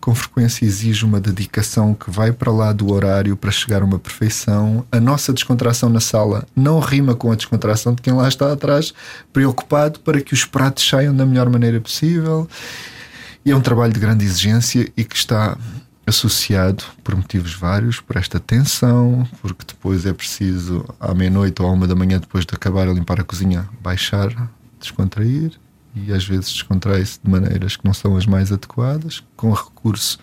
com 0.05 0.13
frequência 0.13 0.63
exige 0.63 1.03
uma 1.03 1.19
dedicação 1.19 1.95
que 1.95 2.11
vai 2.11 2.31
para 2.31 2.51
lá 2.51 2.71
do 2.71 2.93
horário 2.93 3.35
para 3.35 3.49
chegar 3.49 3.81
a 3.81 3.85
uma 3.85 3.97
perfeição. 3.97 4.85
A 4.91 4.99
nossa 4.99 5.33
descontração 5.33 5.89
na 5.89 5.99
sala 5.99 6.45
não 6.55 6.79
rima 6.79 7.15
com 7.15 7.31
a 7.31 7.35
descontração 7.35 7.95
de 7.95 8.03
quem 8.03 8.13
lá 8.13 8.27
está 8.27 8.53
atrás, 8.53 8.93
preocupado 9.33 9.99
para 10.01 10.21
que 10.21 10.31
os 10.31 10.45
pratos 10.45 10.87
saiam 10.87 11.15
da 11.15 11.25
melhor 11.25 11.49
maneira 11.49 11.81
possível. 11.81 12.47
E 13.45 13.51
é 13.51 13.55
um 13.55 13.61
trabalho 13.61 13.93
de 13.93 13.99
grande 13.99 14.25
exigência 14.25 14.91
e 14.97 15.03
que 15.03 15.15
está 15.15 15.55
associado, 16.07 16.83
por 17.03 17.15
motivos 17.15 17.53
vários, 17.53 17.99
por 17.99 18.17
esta 18.17 18.39
tensão, 18.39 19.27
porque 19.39 19.65
depois 19.67 20.03
é 20.05 20.13
preciso, 20.13 20.83
à 20.99 21.13
meia-noite 21.13 21.61
ou 21.61 21.67
à 21.67 21.71
uma 21.71 21.87
da 21.87 21.93
manhã, 21.93 22.19
depois 22.19 22.43
de 22.43 22.55
acabar 22.55 22.87
a 22.87 22.93
limpar 22.93 23.19
a 23.19 23.23
cozinha, 23.23 23.69
baixar, 23.81 24.29
descontrair 24.79 25.51
e 25.95 26.11
às 26.11 26.25
vezes 26.25 26.53
descontrai-se 26.53 27.19
de 27.23 27.29
maneiras 27.29 27.77
que 27.77 27.85
não 27.85 27.93
são 27.93 28.17
as 28.17 28.25
mais 28.25 28.51
adequadas, 28.51 29.23
com 29.35 29.51
recurso 29.51 30.19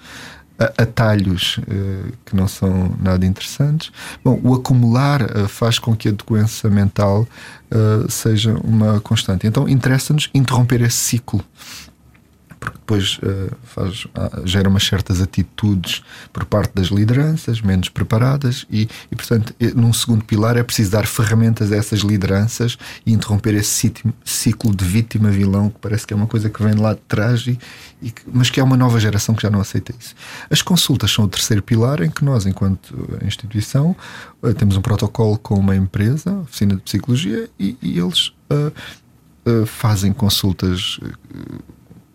a 0.58 0.82
atalhos 0.82 1.58
uh, 1.58 2.12
que 2.24 2.36
não 2.36 2.46
são 2.46 2.94
nada 3.00 3.24
interessantes. 3.24 3.90
Bom, 4.22 4.38
o 4.42 4.54
acumular 4.54 5.22
uh, 5.22 5.48
faz 5.48 5.78
com 5.78 5.96
que 5.96 6.08
a 6.08 6.12
doença 6.12 6.68
mental 6.68 7.26
uh, 7.70 8.10
seja 8.10 8.54
uma 8.64 9.00
constante. 9.00 9.46
Então 9.46 9.68
interessa-nos 9.68 10.28
interromper 10.34 10.82
esse 10.82 10.96
ciclo 10.96 11.42
porque 12.62 12.78
depois 12.78 13.18
uh, 13.18 13.50
faz, 13.64 14.04
uh, 14.04 14.46
gera 14.46 14.68
umas 14.68 14.84
certas 14.84 15.20
atitudes 15.20 16.02
por 16.32 16.44
parte 16.44 16.72
das 16.74 16.86
lideranças 16.86 17.60
menos 17.60 17.88
preparadas 17.88 18.64
e, 18.70 18.88
e, 19.10 19.16
portanto, 19.16 19.52
num 19.74 19.92
segundo 19.92 20.24
pilar 20.24 20.56
é 20.56 20.62
preciso 20.62 20.92
dar 20.92 21.04
ferramentas 21.04 21.72
a 21.72 21.76
essas 21.76 22.00
lideranças 22.00 22.78
e 23.04 23.12
interromper 23.12 23.54
esse 23.54 23.92
ciclo 24.24 24.74
de 24.74 24.84
vítima-vilão 24.84 25.70
que 25.70 25.78
parece 25.80 26.06
que 26.06 26.14
é 26.14 26.16
uma 26.16 26.28
coisa 26.28 26.48
que 26.48 26.62
vem 26.62 26.74
lá 26.74 26.94
de 26.94 27.00
trás, 27.00 27.46
e, 27.48 27.58
e, 28.00 28.14
mas 28.32 28.48
que 28.48 28.60
é 28.60 28.62
uma 28.62 28.76
nova 28.76 29.00
geração 29.00 29.34
que 29.34 29.42
já 29.42 29.50
não 29.50 29.60
aceita 29.60 29.92
isso. 29.98 30.14
As 30.48 30.62
consultas 30.62 31.10
são 31.10 31.24
o 31.24 31.28
terceiro 31.28 31.62
pilar 31.64 32.00
em 32.00 32.10
que 32.10 32.24
nós, 32.24 32.46
enquanto 32.46 32.94
instituição, 33.24 33.96
uh, 34.40 34.54
temos 34.54 34.76
um 34.76 34.82
protocolo 34.82 35.36
com 35.36 35.56
uma 35.56 35.74
empresa, 35.74 36.32
oficina 36.40 36.76
de 36.76 36.82
psicologia, 36.82 37.50
e, 37.58 37.76
e 37.82 37.98
eles 37.98 38.32
fazem 39.66 40.12
consultas 40.12 41.00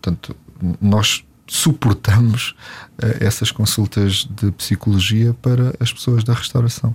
Portanto, 0.00 0.36
nós 0.80 1.24
suportamos 1.46 2.54
uh, 3.02 3.24
essas 3.24 3.50
consultas 3.50 4.28
de 4.30 4.50
psicologia 4.52 5.34
para 5.34 5.74
as 5.80 5.92
pessoas 5.92 6.22
da 6.22 6.34
restauração. 6.34 6.94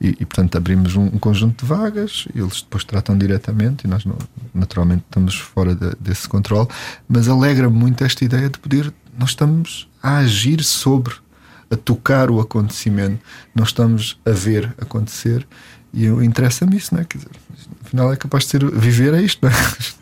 E, 0.00 0.08
e 0.08 0.26
portanto, 0.26 0.56
abrimos 0.56 0.96
um, 0.96 1.04
um, 1.04 1.18
conjunto 1.18 1.64
de 1.64 1.68
vagas, 1.68 2.26
eles 2.34 2.62
depois 2.62 2.82
tratam 2.82 3.16
diretamente 3.16 3.86
e 3.86 3.88
nós, 3.88 4.04
não, 4.04 4.16
naturalmente, 4.52 5.04
estamos 5.06 5.36
fora 5.36 5.74
de, 5.74 5.94
desse 6.00 6.28
controle. 6.28 6.68
Mas 7.08 7.28
alegra 7.28 7.70
muito 7.70 8.02
esta 8.02 8.24
ideia 8.24 8.48
de 8.48 8.58
poder 8.58 8.92
nós 9.20 9.30
estamos 9.30 9.88
a 10.02 10.18
agir 10.18 10.64
sobre, 10.64 11.14
a 11.70 11.76
tocar 11.76 12.30
o 12.30 12.40
acontecimento, 12.40 13.22
não 13.54 13.64
estamos 13.64 14.18
a 14.24 14.30
ver 14.30 14.74
acontecer. 14.80 15.46
E 15.92 16.06
interessa-me 16.06 16.76
isso, 16.76 16.94
não 16.94 17.02
é? 17.02 17.04
Quer 17.04 17.18
dizer, 17.18 17.30
afinal 17.84 18.12
é 18.12 18.16
capaz 18.16 18.44
de 18.44 18.50
ser 18.50 18.70
viver 18.70 19.12
é 19.12 19.20
isto, 19.20 19.44
não 19.44 19.50
é? 19.50 19.54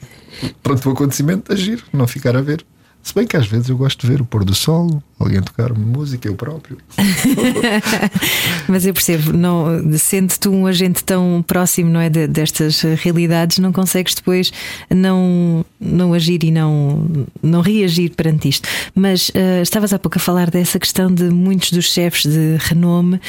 Pronto, 0.62 0.88
o 0.88 0.92
acontecimento, 0.92 1.52
agir, 1.52 1.84
não 1.92 2.06
ficar 2.06 2.36
a 2.36 2.40
ver. 2.40 2.64
Se 3.02 3.14
bem 3.14 3.26
que 3.26 3.36
às 3.36 3.46
vezes 3.46 3.68
eu 3.68 3.76
gosto 3.76 4.00
de 4.00 4.06
ver 4.06 4.20
o 4.20 4.24
pôr 4.24 4.44
do 4.44 4.54
sol, 4.54 5.02
alguém 5.18 5.42
tocar 5.42 5.72
música, 5.74 6.28
eu 6.28 6.34
próprio. 6.34 6.78
Mas 8.68 8.86
eu 8.86 8.94
percebo, 8.94 9.32
não, 9.32 9.66
sendo 9.98 10.32
tu 10.38 10.52
um 10.52 10.66
agente 10.66 11.02
tão 11.02 11.44
próximo 11.46 11.90
não 11.90 12.00
é, 12.00 12.08
de, 12.08 12.26
destas 12.26 12.82
realidades, 12.82 13.58
não 13.58 13.72
consegues 13.72 14.14
depois 14.14 14.52
não, 14.88 15.64
não 15.80 16.14
agir 16.14 16.44
e 16.44 16.50
não, 16.50 17.26
não 17.42 17.60
reagir 17.60 18.10
perante 18.10 18.48
isto. 18.48 18.68
Mas 18.94 19.30
uh, 19.30 19.62
estavas 19.62 19.92
há 19.92 19.98
pouco 19.98 20.18
a 20.18 20.20
falar 20.20 20.50
dessa 20.50 20.78
questão 20.78 21.12
de 21.12 21.24
muitos 21.24 21.72
dos 21.72 21.92
chefes 21.92 22.22
de 22.22 22.56
renome 22.58 23.20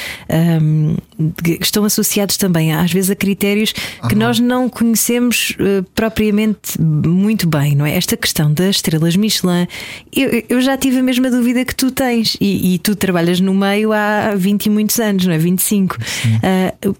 um, 0.62 0.96
que 1.44 1.58
estão 1.62 1.86
associados 1.86 2.38
também, 2.38 2.74
às 2.74 2.92
vezes, 2.92 3.10
a 3.10 3.16
critérios 3.16 3.74
que 4.08 4.16
nós 4.16 4.40
não 4.40 4.70
conhecemos 4.70 5.56
uh, 5.60 5.84
propriamente 5.96 6.80
muito 6.80 7.48
bem, 7.48 7.76
não 7.76 7.86
é? 7.86 7.96
Esta 7.96 8.16
questão 8.16 8.54
das 8.54 8.78
estrelas 8.78 9.16
Michelin, 9.16 9.68
eu, 10.16 10.44
eu 10.48 10.62
já 10.62 10.78
tive 10.78 11.00
a 11.00 11.04
mesma 11.04 11.32
dúvida 11.32 11.66
que 11.66 11.79
tu 11.80 11.90
tens 11.92 12.36
e, 12.42 12.76
e, 12.76 12.80
tu 12.80 12.94
trabalhas 12.94 13.40
no 13.40 13.54
meio 13.54 13.94
há 13.94 14.36
20 14.36 14.66
e 14.66 14.70
muitos 14.70 15.00
anos, 15.00 15.26
não 15.26 15.34
é? 15.34 15.38
25. 15.38 15.96
Uh, 15.96 16.98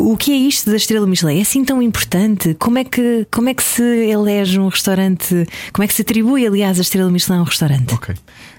o 0.00 0.16
que 0.16 0.32
é 0.32 0.36
isto 0.36 0.70
da 0.70 0.76
estrela 0.76 1.06
Michelin? 1.06 1.38
É 1.38 1.42
assim 1.42 1.62
tão 1.62 1.82
importante? 1.82 2.54
Como 2.54 2.78
é 2.78 2.84
que, 2.84 3.26
como 3.30 3.50
é 3.50 3.54
que 3.54 3.62
se 3.62 3.82
elege 3.82 4.58
um 4.58 4.68
restaurante? 4.68 5.46
Como 5.70 5.84
é 5.84 5.86
que 5.86 5.92
se 5.92 6.00
atribui, 6.00 6.46
aliás, 6.46 6.78
a 6.78 6.82
estrela 6.82 7.10
Michelin 7.10 7.38
a 7.38 7.42
um 7.42 7.44
restaurante? 7.44 7.94
Ok. 7.94 8.14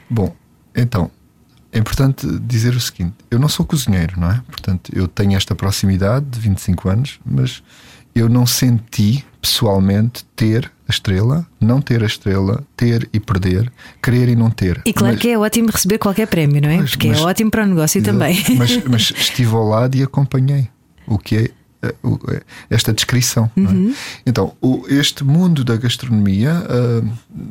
Bom, 0.09 0.35
então. 0.75 1.09
É 1.71 1.79
importante 1.79 2.27
dizer 2.41 2.75
o 2.75 2.79
seguinte: 2.79 3.15
eu 3.31 3.39
não 3.39 3.49
sou 3.49 3.65
cozinheiro, 3.65 4.19
não 4.19 4.29
é? 4.29 4.39
Portanto, 4.47 4.91
eu 4.95 5.07
tenho 5.07 5.35
esta 5.35 5.55
proximidade 5.55 6.23
de 6.27 6.39
25 6.39 6.87
anos, 6.87 7.19
mas 7.25 7.63
eu 8.13 8.29
não 8.29 8.45
senti 8.45 9.25
pessoalmente 9.41 10.23
ter 10.35 10.71
a 10.87 10.91
estrela, 10.91 11.47
não 11.59 11.81
ter 11.81 12.03
a 12.03 12.05
estrela, 12.05 12.63
ter 12.75 13.09
e 13.13 13.19
perder, 13.19 13.71
querer 14.01 14.29
e 14.29 14.35
não 14.35 14.49
ter. 14.49 14.81
E 14.85 14.93
claro 14.93 15.13
mas, 15.13 15.21
que 15.21 15.29
é 15.29 15.37
ótimo 15.37 15.69
receber 15.71 15.97
qualquer 15.97 16.27
prémio, 16.27 16.61
não 16.61 16.69
é? 16.69 16.77
Mas, 16.77 16.91
Porque 16.91 17.07
é 17.07 17.11
mas, 17.11 17.19
é 17.19 17.23
ótimo 17.23 17.51
para 17.51 17.63
o 17.63 17.65
negócio 17.67 17.99
exato, 17.99 18.17
também. 18.17 18.43
Mas, 18.89 19.13
estive 19.15 19.55
ao 19.55 19.67
lado 19.67 19.95
e 19.95 20.03
acompanhei 20.03 20.69
o 21.07 21.17
que 21.17 21.37
é 21.37 21.51
eh, 21.81 21.95
eh, 22.29 22.41
esta 22.69 22.93
descrição. 22.93 23.49
É? 23.55 23.59
Uhum. 23.59 23.91
É? 23.91 24.21
Então, 24.25 24.53
o, 24.61 24.85
este 24.87 25.23
mundo 25.23 25.63
da 25.63 25.75
gastronomia, 25.77 26.53
uh, 26.53 27.09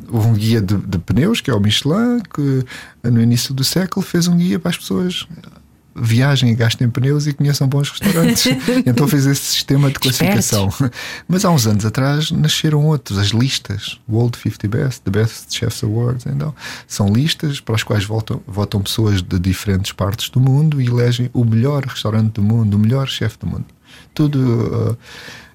houve 0.09 0.27
um 0.27 0.33
guia 0.33 0.61
de, 0.61 0.75
de, 0.77 0.97
pneus, 0.99 1.41
que 1.41 1.49
é 1.49 1.53
o 1.53 1.59
Michelin, 1.59 2.21
que 2.33 2.65
no 3.03 3.21
início 3.21 3.53
do 3.53 3.63
século 3.63 4.05
fez 4.05 4.27
um 4.27 4.37
guia 4.37 4.59
para 4.59 4.69
as 4.69 4.77
pessoas 4.77 5.27
viajem 5.95 6.51
e 6.51 6.55
gastem 6.55 6.89
pneus 6.89 7.27
e 7.27 7.33
conheçam 7.33 7.67
bons 7.67 7.89
restaurantes. 7.89 8.45
então 8.85 9.07
fez 9.07 9.25
esse 9.25 9.41
sistema 9.41 9.89
de 9.89 9.99
classificação. 9.99 10.69
Mas 11.27 11.45
há 11.45 11.51
uns 11.51 11.67
anos 11.67 11.85
atrás 11.85 12.31
nasceram 12.31 12.85
outros, 12.85 13.17
as 13.17 13.27
listas, 13.27 13.99
World 14.09 14.37
50 14.37 14.67
Best, 14.67 15.01
The 15.01 15.11
Best 15.11 15.55
Chefs 15.55 15.83
Awards. 15.83 16.25
Então, 16.25 16.53
são 16.87 17.07
listas 17.07 17.59
para 17.59 17.75
as 17.75 17.83
quais 17.83 18.05
votam, 18.05 18.41
votam 18.47 18.81
pessoas 18.81 19.21
de 19.21 19.39
diferentes 19.39 19.91
partes 19.91 20.29
do 20.29 20.39
mundo 20.39 20.81
e 20.81 20.87
elegem 20.87 21.29
o 21.33 21.43
melhor 21.43 21.85
restaurante 21.85 22.33
do 22.33 22.41
mundo, 22.41 22.75
o 22.75 22.79
melhor 22.79 23.07
chefe 23.07 23.37
do 23.39 23.47
mundo. 23.47 23.65
Tudo. 24.13 24.39
Uh, 24.91 24.97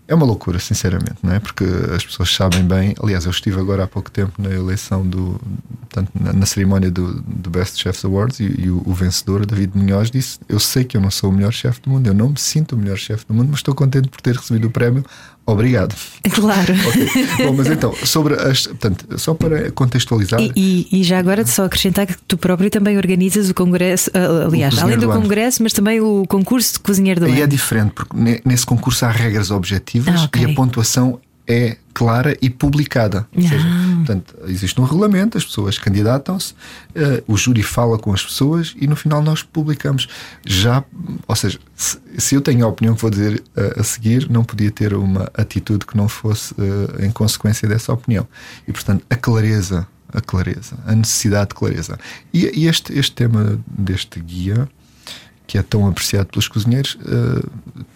é 0.08 0.14
uma 0.14 0.24
loucura, 0.24 0.58
sinceramente, 0.58 1.16
não 1.22 1.34
é? 1.34 1.38
Porque 1.38 1.64
as 1.94 2.02
pessoas 2.02 2.34
sabem 2.34 2.64
bem. 2.64 2.94
Aliás, 3.00 3.26
eu 3.26 3.30
estive 3.30 3.60
agora 3.60 3.84
há 3.84 3.86
pouco 3.86 4.10
tempo 4.10 4.32
na 4.40 4.48
eleição 4.48 5.06
do. 5.06 5.38
Portanto, 5.80 6.10
na, 6.18 6.32
na 6.32 6.46
cerimónia 6.46 6.90
do, 6.90 7.20
do, 7.20 7.50
Best 7.50 7.78
Chefs 7.78 8.02
Awards 8.06 8.40
e, 8.40 8.44
e 8.58 8.70
o, 8.70 8.82
o, 8.86 8.94
vencedor, 8.94 9.44
David 9.44 9.76
Munhoz, 9.76 10.10
disse: 10.10 10.38
Eu 10.48 10.58
sei 10.58 10.84
que 10.84 10.96
eu 10.96 11.00
não 11.02 11.10
sou 11.10 11.28
o 11.28 11.32
melhor 11.32 11.52
chefe 11.52 11.82
do 11.82 11.90
mundo, 11.90 12.06
eu 12.06 12.14
não 12.14 12.30
me 12.30 12.40
sinto 12.40 12.74
o 12.74 12.78
melhor 12.78 12.96
chefe 12.96 13.26
do 13.26 13.34
mundo, 13.34 13.48
mas 13.50 13.58
estou 13.58 13.74
contente 13.74 14.08
por 14.08 14.22
ter 14.22 14.34
recebido 14.34 14.68
o 14.68 14.70
prémio 14.70 15.04
Obrigado. 15.48 15.94
Claro. 16.30 16.74
Okay. 16.88 17.46
Bom, 17.46 17.54
mas 17.54 17.68
então, 17.68 17.94
sobre 18.04 18.34
as. 18.34 18.66
Portanto, 18.66 19.18
só 19.18 19.32
para 19.32 19.72
contextualizar. 19.72 20.38
E, 20.38 20.52
e, 20.54 21.00
e, 21.00 21.02
já 21.02 21.18
agora, 21.18 21.46
só 21.46 21.64
acrescentar 21.64 22.06
que 22.06 22.14
tu 22.28 22.36
próprio 22.36 22.68
também 22.68 22.98
organizas 22.98 23.48
o 23.48 23.54
congresso, 23.54 24.10
ah, 24.12 24.44
aliás, 24.46 24.78
além 24.78 24.98
do, 24.98 25.06
do 25.06 25.12
congresso, 25.12 25.62
mas 25.62 25.72
também 25.72 26.02
o 26.02 26.26
concurso 26.28 26.74
de 26.74 26.80
cozinheiro 26.80 27.20
do 27.20 27.26
Aí 27.26 27.32
ano. 27.32 27.42
é 27.44 27.46
diferente, 27.46 27.92
porque 27.94 28.42
nesse 28.44 28.66
concurso 28.66 29.06
há 29.06 29.10
regras 29.10 29.50
objetivas 29.50 30.20
ah, 30.20 30.24
okay. 30.26 30.42
e 30.42 30.50
a 30.52 30.54
pontuação 30.54 31.18
é 31.48 31.78
clara 31.94 32.36
e 32.42 32.50
publicada. 32.50 33.26
Ou 33.34 33.42
seja, 33.42 33.66
ah. 33.66 33.96
portanto, 33.96 34.36
existe 34.46 34.78
um 34.80 34.84
regulamento, 34.84 35.38
as 35.38 35.44
pessoas 35.44 35.78
candidatam-se, 35.78 36.52
uh, 36.52 37.24
o 37.26 37.36
júri 37.36 37.62
fala 37.62 37.98
com 37.98 38.12
as 38.12 38.22
pessoas 38.22 38.74
e 38.78 38.86
no 38.86 38.94
final 38.94 39.22
nós 39.22 39.42
publicamos. 39.42 40.06
Já, 40.46 40.84
ou 41.26 41.34
seja, 41.34 41.58
se, 41.74 41.98
se 42.18 42.34
eu 42.34 42.42
tenho 42.42 42.66
a 42.66 42.68
opinião 42.68 42.94
que 42.94 43.00
vou 43.00 43.10
dizer 43.10 43.42
uh, 43.56 43.80
a 43.80 43.82
seguir, 43.82 44.30
não 44.30 44.44
podia 44.44 44.70
ter 44.70 44.92
uma 44.92 45.30
atitude 45.34 45.86
que 45.86 45.96
não 45.96 46.06
fosse 46.06 46.52
uh, 46.52 47.02
em 47.04 47.10
consequência 47.10 47.66
dessa 47.66 47.92
opinião. 47.92 48.28
E 48.66 48.72
portanto, 48.72 49.04
a 49.08 49.16
clareza, 49.16 49.88
a 50.12 50.20
clareza, 50.20 50.76
a 50.86 50.94
necessidade 50.94 51.48
de 51.48 51.54
clareza. 51.54 51.98
E, 52.32 52.60
e 52.60 52.68
este, 52.68 52.96
este 52.96 53.12
tema 53.12 53.58
deste 53.66 54.20
guia, 54.20 54.68
que 55.46 55.56
é 55.56 55.62
tão 55.62 55.88
apreciado 55.88 56.26
pelos 56.26 56.46
cozinheiros, 56.46 56.98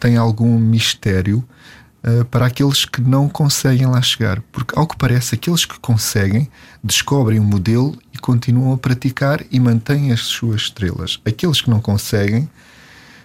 tem 0.00 0.16
algum 0.16 0.58
mistério 0.58 1.44
uh, 2.04 2.24
para 2.26 2.46
aqueles 2.46 2.84
que 2.84 3.00
não 3.00 3.28
conseguem 3.28 3.86
lá 3.86 4.00
chegar. 4.02 4.40
Porque, 4.52 4.78
ao 4.78 4.86
que 4.86 4.96
parece, 4.96 5.34
aqueles 5.34 5.64
que 5.64 5.78
conseguem 5.80 6.48
descobrem 6.82 7.38
o 7.38 7.42
um 7.42 7.46
modelo 7.46 7.96
e 8.12 8.18
continuam 8.18 8.72
a 8.72 8.78
praticar 8.78 9.44
e 9.50 9.58
mantêm 9.58 10.12
as 10.12 10.20
suas 10.20 10.62
estrelas. 10.62 11.20
Aqueles 11.24 11.60
que 11.60 11.70
não 11.70 11.80
conseguem 11.80 12.48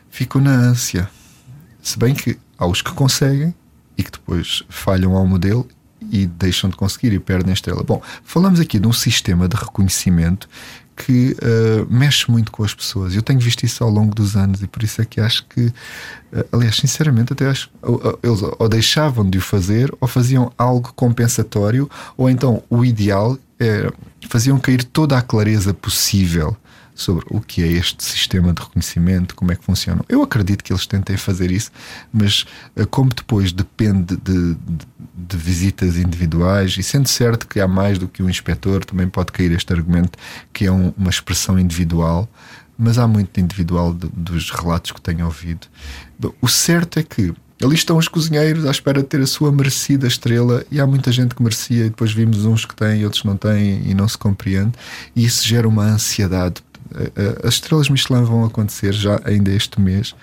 ficam 0.10 0.42
na 0.42 0.52
ânsia. 0.52 1.10
Se 1.82 1.98
bem 1.98 2.14
que 2.14 2.38
há 2.58 2.66
os 2.66 2.82
que 2.82 2.92
conseguem 2.92 3.54
e 3.98 4.04
que 4.04 4.12
depois 4.12 4.64
falham 4.70 5.16
ao 5.16 5.26
modelo 5.26 5.68
e 6.12 6.26
deixam 6.26 6.70
de 6.70 6.76
conseguir 6.76 7.14
e 7.14 7.20
perdem 7.20 7.52
a 7.52 7.54
estrela. 7.54 7.84
Bom, 7.84 8.02
falamos 8.24 8.60
aqui 8.60 8.80
de 8.80 8.88
um 8.88 8.94
sistema 8.94 9.48
de 9.48 9.56
reconhecimento 9.56 10.48
que 10.98 11.38
uh, 11.42 11.88
mexe 11.94 12.30
muito 12.30 12.52
com 12.52 12.64
as 12.64 12.74
pessoas. 12.74 13.16
Eu 13.16 13.22
tenho 13.22 13.40
visto 13.40 13.64
isso 13.64 13.84
ao 13.84 13.90
longo 13.90 14.14
dos 14.14 14.36
anos 14.36 14.64
e 14.64 14.68
por 14.68 14.84
isso 14.84 15.00
é 15.02 15.06
que 15.06 15.22
acho 15.22 15.46
que, 15.46 15.68
uh, 15.68 15.74
aliás, 16.52 16.76
sinceramente, 16.76 17.32
até 17.32 17.48
acho 17.48 17.70
uh, 17.84 18.18
eles 18.24 18.42
ou 18.42 18.68
deixavam 18.68 19.30
de 19.30 19.38
o 19.38 19.42
fazer 19.42 19.94
ou 20.02 20.08
faziam 20.08 20.52
algo 20.58 20.92
compensatório 20.96 21.90
ou 22.18 22.30
então 22.30 22.64
o 22.70 22.84
ideal 22.84 23.38
é 23.60 23.92
faziam 24.28 24.60
cair 24.60 24.84
toda 24.84 25.18
a 25.18 25.22
clareza 25.22 25.74
possível 25.74 26.58
sobre 26.98 27.26
o 27.30 27.40
que 27.40 27.64
é 27.64 27.68
este 27.68 28.04
sistema 28.04 28.52
de 28.52 28.62
reconhecimento, 28.62 29.36
como 29.36 29.52
é 29.52 29.56
que 29.56 29.64
funciona. 29.64 30.04
Eu 30.10 30.24
acredito 30.24 30.64
que 30.64 30.74
eles 30.74 30.88
tentem 30.88 31.16
fazer 31.16 31.52
isso, 31.52 31.72
mas 32.12 32.46
como 32.90 33.12
depois 33.14 33.52
depende 33.52 34.18
de, 34.18 34.56
de, 34.56 34.88
de, 35.16 35.38
visitas 35.38 35.96
individuais, 35.96 36.76
e 36.78 36.84
sendo 36.84 37.08
certo 37.08 37.48
que 37.48 37.60
há 37.60 37.68
mais 37.68 38.00
do 38.00 38.08
que 38.08 38.24
um 38.24 38.30
inspetor, 38.30 38.84
também 38.84 39.08
pode 39.08 39.32
cair 39.32 39.52
este 39.52 39.72
argumento 39.72 40.18
que 40.52 40.66
é 40.66 40.72
um, 40.72 40.92
uma 40.98 41.12
expressão 41.12 41.60
individual, 41.60 42.28
mas 42.76 42.98
há 42.98 43.08
muito 43.08 43.40
individual 43.40 43.94
de, 43.94 44.08
dos 44.08 44.50
relatos 44.50 44.92
que 44.92 45.00
tenho 45.00 45.26
ouvido. 45.26 45.68
O 46.42 46.48
certo 46.48 46.98
é 46.98 47.04
que 47.04 47.34
Ali 47.64 47.74
estão 47.74 47.98
os 47.98 48.08
cozinheiros 48.08 48.68
à 48.68 48.72
espera 48.72 49.02
de 49.02 49.08
ter 49.08 49.20
a 49.20 49.26
sua 49.26 49.52
merecida 49.52 50.06
estrela 50.06 50.64
e 50.70 50.80
há 50.80 50.86
muita 50.86 51.12
gente 51.12 51.34
que 51.34 51.42
merecia 51.42 51.88
e 51.88 51.90
depois 51.90 52.12
vimos 52.12 52.46
uns 52.46 52.66
que 52.66 52.76
têm 52.76 53.02
e 53.02 53.04
outros 53.04 53.24
não 53.24 53.36
têm 53.36 53.82
e 53.90 53.96
não 53.96 54.08
se 54.08 54.16
compreende 54.16 54.74
e 55.16 55.26
isso 55.26 55.44
gera 55.44 55.68
uma 55.68 55.84
ansiedade 55.84 56.62
eh, 56.62 56.67
eh, 56.67 56.67
as 57.44 57.56
estrelas 57.56 57.90
Michelin 57.90 58.24
vão 58.24 58.46
acontecer 58.46 58.94
já 58.94 59.20
ainda 59.26 59.52
este 59.52 59.80
mês 59.80 60.16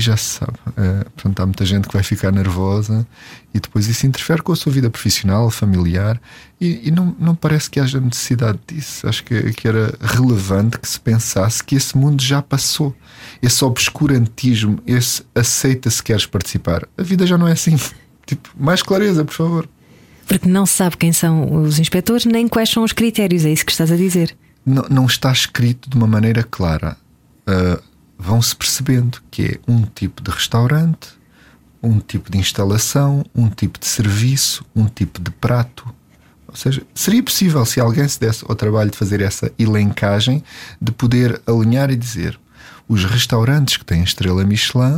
e 0.00 0.02
já 0.02 0.16
se 0.16 0.38
sabe. 0.38 0.58
Uh, 0.68 1.10
portanto, 1.10 1.40
há 1.40 1.46
muita 1.46 1.64
gente 1.64 1.86
que 1.86 1.94
vai 1.94 2.02
ficar 2.02 2.32
nervosa 2.32 3.06
e 3.52 3.60
depois 3.60 3.86
isso 3.86 4.06
interfere 4.06 4.42
com 4.42 4.52
a 4.52 4.56
sua 4.56 4.72
vida 4.72 4.88
profissional, 4.88 5.50
familiar 5.50 6.20
e, 6.60 6.88
e 6.88 6.90
não, 6.90 7.14
não 7.18 7.34
parece 7.34 7.70
que 7.70 7.78
haja 7.78 8.00
necessidade 8.00 8.58
disso. 8.66 9.06
Acho 9.06 9.22
que, 9.24 9.52
que 9.52 9.68
era 9.68 9.94
relevante 10.00 10.78
que 10.78 10.88
se 10.88 10.98
pensasse 10.98 11.62
que 11.62 11.74
esse 11.74 11.96
mundo 11.96 12.22
já 12.22 12.40
passou. 12.42 12.94
Esse 13.42 13.64
obscurantismo, 13.64 14.78
esse 14.86 15.22
aceita 15.34 15.90
se 15.90 16.02
queres 16.02 16.26
participar. 16.26 16.86
A 16.96 17.02
vida 17.02 17.26
já 17.26 17.36
não 17.36 17.46
é 17.46 17.52
assim. 17.52 17.76
Tipo, 18.26 18.48
mais 18.56 18.80
clareza, 18.80 19.24
por 19.24 19.34
favor. 19.34 19.68
Porque 20.28 20.48
não 20.48 20.64
se 20.64 20.74
sabe 20.74 20.96
quem 20.96 21.12
são 21.12 21.64
os 21.64 21.80
inspectores 21.80 22.24
nem 22.24 22.46
quais 22.46 22.70
são 22.70 22.84
os 22.84 22.92
critérios, 22.92 23.44
é 23.44 23.50
isso 23.50 23.66
que 23.66 23.72
estás 23.72 23.90
a 23.90 23.96
dizer 23.96 24.36
não, 24.64 25.06
está 25.06 25.32
escrito 25.32 25.88
de 25.88 25.96
uma 25.96 26.06
maneira 26.06 26.42
clara. 26.42 26.96
Uh, 27.48 27.90
Vão-se 28.22 28.54
percebendo 28.54 29.18
que 29.30 29.42
é 29.44 29.58
um 29.66 29.80
tipo 29.82 30.22
de 30.22 30.30
restaurante, 30.30 31.08
um 31.82 31.98
tipo 31.98 32.30
de 32.30 32.36
instalação, 32.36 33.24
um 33.34 33.48
tipo 33.48 33.78
de 33.78 33.86
serviço, 33.86 34.62
um 34.76 34.84
tipo 34.84 35.22
de 35.22 35.30
prato. 35.30 35.88
Ou 36.46 36.54
seja, 36.54 36.82
seria 36.94 37.22
possível 37.22 37.64
se 37.64 37.80
alguém 37.80 38.06
se 38.06 38.20
desse 38.20 38.44
ao 38.46 38.54
trabalho 38.54 38.90
de 38.90 38.98
fazer 38.98 39.22
essa 39.22 39.50
elencagem, 39.58 40.44
de 40.78 40.92
poder 40.92 41.40
alinhar 41.46 41.90
e 41.90 41.96
dizer 41.96 42.38
os 42.86 43.04
restaurantes 43.04 43.78
que 43.78 43.84
têm 43.86 44.02
estrela 44.02 44.44
Michelin 44.44 44.96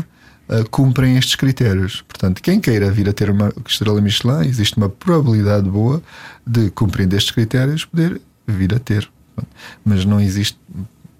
uh, 0.49 0.69
cumprem 0.71 1.17
estes 1.17 1.37
critérios. 1.37 2.03
Portanto, 2.09 2.43
quem 2.43 2.59
queira 2.59 2.91
vir 2.91 3.09
a 3.09 3.13
ter 3.13 3.31
uma 3.31 3.53
estrela 3.69 4.01
Michelin, 4.01 4.49
existe 4.49 4.77
uma 4.79 4.89
probabilidade 4.89 5.71
boa 5.71 6.03
de, 6.45 6.71
cumprindo 6.71 7.15
estes 7.15 7.31
critérios, 7.31 7.85
poder 7.85 8.21
vir 8.49 8.75
a 8.75 8.81
ter 8.81 9.09
Mas 9.85 10.05
não 10.05 10.21
existe 10.21 10.59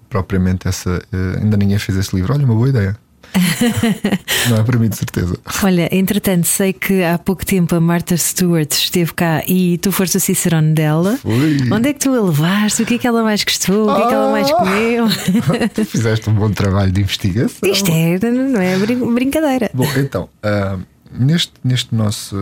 propriamente 0.09 0.67
essa. 0.67 1.01
Uh, 1.11 1.39
ainda 1.41 1.57
ninguém 1.57 1.77
fez 1.79 1.97
esse 1.97 2.15
livro. 2.15 2.33
Olha, 2.33 2.45
uma 2.45 2.53
boa 2.55 2.69
ideia. 2.69 2.95
não 4.49 4.57
é 4.57 4.63
para 4.63 4.77
mim, 4.77 4.89
de 4.89 4.95
certeza. 4.97 5.35
Olha, 5.63 5.89
entretanto, 5.95 6.45
sei 6.45 6.71
que 6.71 7.03
há 7.03 7.17
pouco 7.17 7.43
tempo 7.43 7.73
a 7.75 7.79
Martha 7.81 8.15
Stewart 8.15 8.71
esteve 8.71 9.11
cá 9.13 9.43
e 9.47 9.79
tu 9.79 9.91
foste 9.91 10.17
o 10.17 10.19
Cicerone 10.19 10.73
dela. 10.73 11.17
Fui. 11.17 11.57
Onde 11.71 11.89
é 11.89 11.93
que 11.93 11.99
tu 11.99 12.13
a 12.13 12.21
levaste? 12.21 12.83
O 12.83 12.85
que 12.85 12.93
é 12.95 12.97
que 12.99 13.07
ela 13.07 13.23
mais 13.23 13.43
gostou? 13.43 13.89
O 13.89 13.95
que 13.95 14.01
é 14.03 14.07
que 14.07 14.13
ela 14.13 14.31
mais 14.31 14.51
Ah! 14.51 14.55
comeu? 14.55 15.05
tu 15.73 15.85
fizeste 15.85 16.29
um 16.29 16.33
bom 16.33 16.51
trabalho 16.51 16.91
de 16.91 17.01
investigação. 17.01 17.67
Isto 17.71 17.91
é, 17.91 18.19
não 18.31 18.61
é 18.61 18.77
brin- 18.77 19.13
brincadeira. 19.15 19.71
Bom, 19.73 19.87
então, 19.97 20.29
ah, 20.43 20.77
neste, 21.11 21.53
neste 21.63 21.95
nosso. 21.95 22.35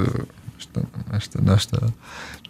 Esta, 0.60 0.84
esta, 1.14 1.42
nesta. 1.42 1.94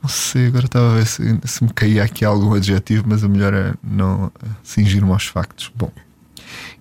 Não 0.02 0.10
sei, 0.10 0.48
agora 0.48 0.66
estava 0.66 0.92
a 0.92 0.96
ver 0.96 1.06
se, 1.06 1.40
se 1.46 1.64
me 1.64 1.72
caía 1.74 2.04
aqui 2.04 2.26
algum 2.26 2.54
adjetivo, 2.54 3.04
mas 3.08 3.22
o 3.22 3.30
melhor 3.30 3.54
é 3.54 3.74
não 3.84 4.32
cingir-me 4.64 5.12
aos 5.12 5.28
factos. 5.28 5.72
Bom, 5.76 5.92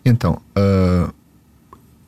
então, 0.05 0.41
ah, 0.57 1.13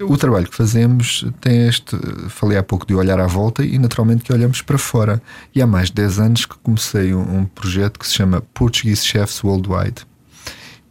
o 0.00 0.16
trabalho 0.16 0.48
que 0.48 0.56
fazemos 0.56 1.24
tem 1.40 1.68
este. 1.68 1.96
Falei 2.28 2.58
há 2.58 2.62
pouco 2.62 2.86
de 2.86 2.94
olhar 2.94 3.20
à 3.20 3.26
volta 3.26 3.64
e 3.64 3.78
naturalmente 3.78 4.24
que 4.24 4.32
olhamos 4.32 4.62
para 4.62 4.78
fora. 4.78 5.22
E 5.54 5.62
há 5.62 5.66
mais 5.66 5.88
de 5.88 5.94
10 5.94 6.18
anos 6.18 6.46
que 6.46 6.56
comecei 6.58 7.14
um, 7.14 7.38
um 7.38 7.44
projeto 7.44 7.98
que 7.98 8.06
se 8.06 8.14
chama 8.14 8.40
Portuguese 8.54 9.04
Chefs 9.04 9.42
Worldwide, 9.44 10.06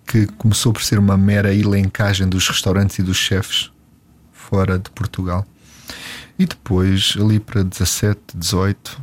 que 0.06 0.28
começou 0.38 0.72
por 0.72 0.84
ser 0.84 1.00
uma 1.00 1.18
mera 1.18 1.54
elencagem 1.54 2.28
dos 2.28 2.48
restaurantes 2.48 3.00
e 3.00 3.04
dos 3.04 3.18
chefes 3.18 3.72
fora 4.32 4.80
de 4.80 4.90
Portugal. 4.92 5.46
E 6.40 6.46
depois, 6.46 7.16
ali 7.20 7.40
para 7.40 7.64
17, 7.64 8.20
18, 8.36 9.02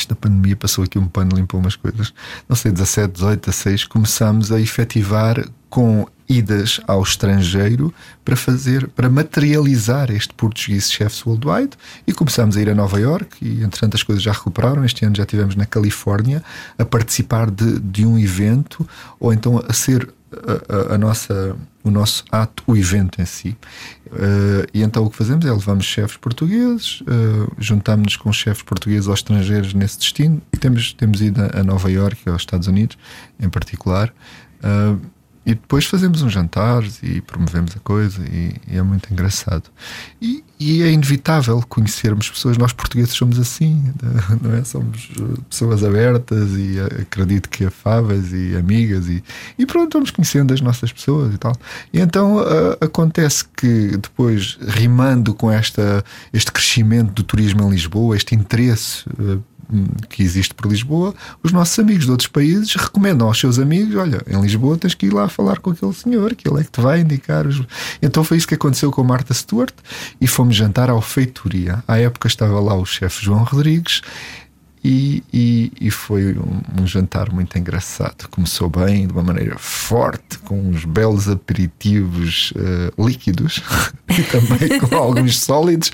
isto 0.00 0.10
da 0.10 0.16
pandemia 0.16 0.56
passou 0.56 0.84
aqui 0.84 0.98
um 0.98 1.06
pano, 1.06 1.36
limpou 1.36 1.60
umas 1.60 1.76
coisas. 1.76 2.12
Não 2.48 2.56
sei, 2.56 2.72
17, 2.72 3.14
18, 3.14 3.40
16, 3.50 3.84
começamos 3.84 4.52
a 4.52 4.60
efetivar 4.60 5.44
com 5.68 6.06
idas 6.28 6.80
ao 6.86 7.02
estrangeiro 7.02 7.94
para 8.24 8.36
fazer, 8.36 8.88
para 8.88 9.08
materializar 9.08 10.10
este 10.10 10.34
Portuguese 10.34 10.90
Chefs 10.90 11.24
Worldwide 11.24 11.76
e 12.06 12.12
começamos 12.12 12.56
a 12.56 12.60
ir 12.60 12.68
a 12.68 12.74
Nova 12.74 12.98
York 12.98 13.36
e 13.40 13.62
entretanto 13.62 13.94
as 13.94 14.02
coisas 14.02 14.22
já 14.22 14.32
recuperaram. 14.32 14.84
Este 14.84 15.04
ano 15.04 15.14
já 15.14 15.22
estivemos 15.22 15.54
na 15.54 15.66
Califórnia 15.66 16.42
a 16.78 16.84
participar 16.84 17.50
de, 17.50 17.78
de 17.78 18.04
um 18.04 18.18
evento 18.18 18.88
ou 19.20 19.32
então 19.32 19.62
a 19.68 19.72
ser 19.72 20.12
a, 20.90 20.94
a- 20.94 20.98
nossa, 20.98 21.56
o 21.82 21.90
nosso 21.90 22.24
ato, 22.30 22.62
o 22.66 22.76
evento 22.76 23.20
em 23.20 23.26
si. 23.26 23.56
Eh, 24.12 24.66
e 24.74 24.82
então 24.82 25.04
o 25.04 25.10
que 25.10 25.16
fazemos 25.16 25.44
é 25.46 25.52
levamos 25.52 25.84
chefes 25.84 26.16
portugueses, 26.16 27.00
uh, 27.02 27.52
juntamos-nos 27.58 28.16
com 28.16 28.32
chefes 28.32 28.62
portugueses 28.62 29.06
ou 29.08 29.14
estrangeiros 29.14 29.74
nesse 29.74 29.98
destino. 29.98 30.40
Temos, 30.60 30.92
temos 30.92 31.20
ido 31.20 31.40
a, 31.42 31.62
Nova 31.62 31.90
Iorque 31.90 32.28
aos 32.28 32.42
Estados 32.42 32.68
Unidos, 32.68 32.96
em 33.40 33.48
particular. 33.48 34.12
Uh, 34.62 35.00
e 35.46 35.54
depois 35.54 35.86
fazemos 35.86 36.22
um 36.22 36.28
jantar 36.28 36.82
e 37.00 37.20
promovemos 37.20 37.76
a 37.76 37.78
coisa 37.78 38.20
e, 38.28 38.56
e 38.66 38.76
é 38.76 38.82
muito 38.82 39.12
engraçado. 39.12 39.70
E, 40.20 40.42
e 40.58 40.82
é 40.82 40.90
inevitável 40.90 41.62
conhecermos 41.68 42.28
pessoas. 42.28 42.58
Nós 42.58 42.72
portugueses 42.72 43.14
somos 43.14 43.38
assim, 43.38 43.94
não 44.42 44.52
é? 44.52 44.64
Somos 44.64 45.08
uh, 45.20 45.40
pessoas 45.48 45.84
abertas 45.84 46.50
e 46.50 46.80
uh, 46.80 47.02
acredito 47.02 47.48
que 47.48 47.64
afáveis 47.64 48.32
e 48.32 48.56
amigas 48.56 49.06
e, 49.08 49.22
e 49.56 49.64
pronto, 49.64 49.92
vamos 49.92 50.10
conhecendo 50.10 50.52
as 50.52 50.60
nossas 50.60 50.92
pessoas 50.92 51.32
e 51.32 51.38
tal. 51.38 51.54
E 51.92 52.00
então 52.00 52.38
uh, 52.38 52.76
acontece 52.80 53.44
que 53.56 53.96
depois, 53.98 54.58
rimando 54.60 55.32
com 55.32 55.48
esta, 55.48 56.04
este 56.32 56.50
crescimento 56.50 57.12
do 57.12 57.22
turismo 57.22 57.62
em 57.62 57.70
Lisboa, 57.70 58.16
este 58.16 58.34
interesse 58.34 59.04
que 60.08 60.22
existe 60.22 60.54
por 60.54 60.70
Lisboa, 60.70 61.14
os 61.42 61.52
nossos 61.52 61.78
amigos 61.78 62.04
de 62.04 62.10
outros 62.10 62.28
países 62.28 62.74
recomendam 62.74 63.26
aos 63.26 63.38
seus 63.38 63.58
amigos: 63.58 63.94
olha, 63.96 64.22
em 64.26 64.40
Lisboa 64.40 64.76
tens 64.76 64.94
que 64.94 65.06
ir 65.06 65.12
lá 65.12 65.28
falar 65.28 65.58
com 65.58 65.70
aquele 65.70 65.92
senhor, 65.92 66.34
que 66.34 66.48
ele 66.48 66.60
é 66.60 66.64
que 66.64 66.70
te 66.70 66.80
vai 66.80 67.00
indicar. 67.00 67.46
Os... 67.46 67.62
Então 68.00 68.24
foi 68.24 68.36
isso 68.36 68.48
que 68.48 68.54
aconteceu 68.54 68.90
com 68.90 69.02
Marta 69.02 69.34
Stewart 69.34 69.74
e 70.20 70.26
fomos 70.26 70.56
jantar 70.56 70.90
ao 70.90 71.00
Feitoria. 71.00 71.82
À 71.86 71.98
época 71.98 72.28
estava 72.28 72.58
lá 72.60 72.74
o 72.74 72.84
chefe 72.84 73.24
João 73.24 73.44
Rodrigues. 73.44 74.02
E, 74.88 75.24
e, 75.32 75.72
e 75.80 75.90
foi 75.90 76.38
um, 76.38 76.80
um 76.80 76.86
jantar 76.86 77.32
muito 77.32 77.58
engraçado. 77.58 78.28
Começou 78.28 78.70
bem, 78.70 79.08
de 79.08 79.12
uma 79.12 79.22
maneira 79.24 79.58
forte, 79.58 80.38
com 80.38 80.60
uns 80.60 80.84
belos 80.84 81.28
aperitivos 81.28 82.52
uh, 82.52 83.04
líquidos 83.04 83.60
e 84.08 84.22
também 84.22 84.78
com 84.78 84.94
alguns 84.94 85.40
sólidos. 85.40 85.90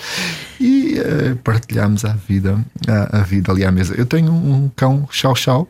E 0.61 0.99
uh, 1.01 1.37
partilhámos 1.37 2.05
a 2.05 2.13
vida, 2.13 2.63
a, 2.87 3.21
a, 3.21 3.23
vida 3.23 3.51
ali 3.51 3.65
à 3.65 3.73
mesa. 3.73 3.95
Eu 3.95 4.05
tenho 4.05 4.31
um 4.31 4.69
cão 4.77 5.09
chau-chau 5.11 5.67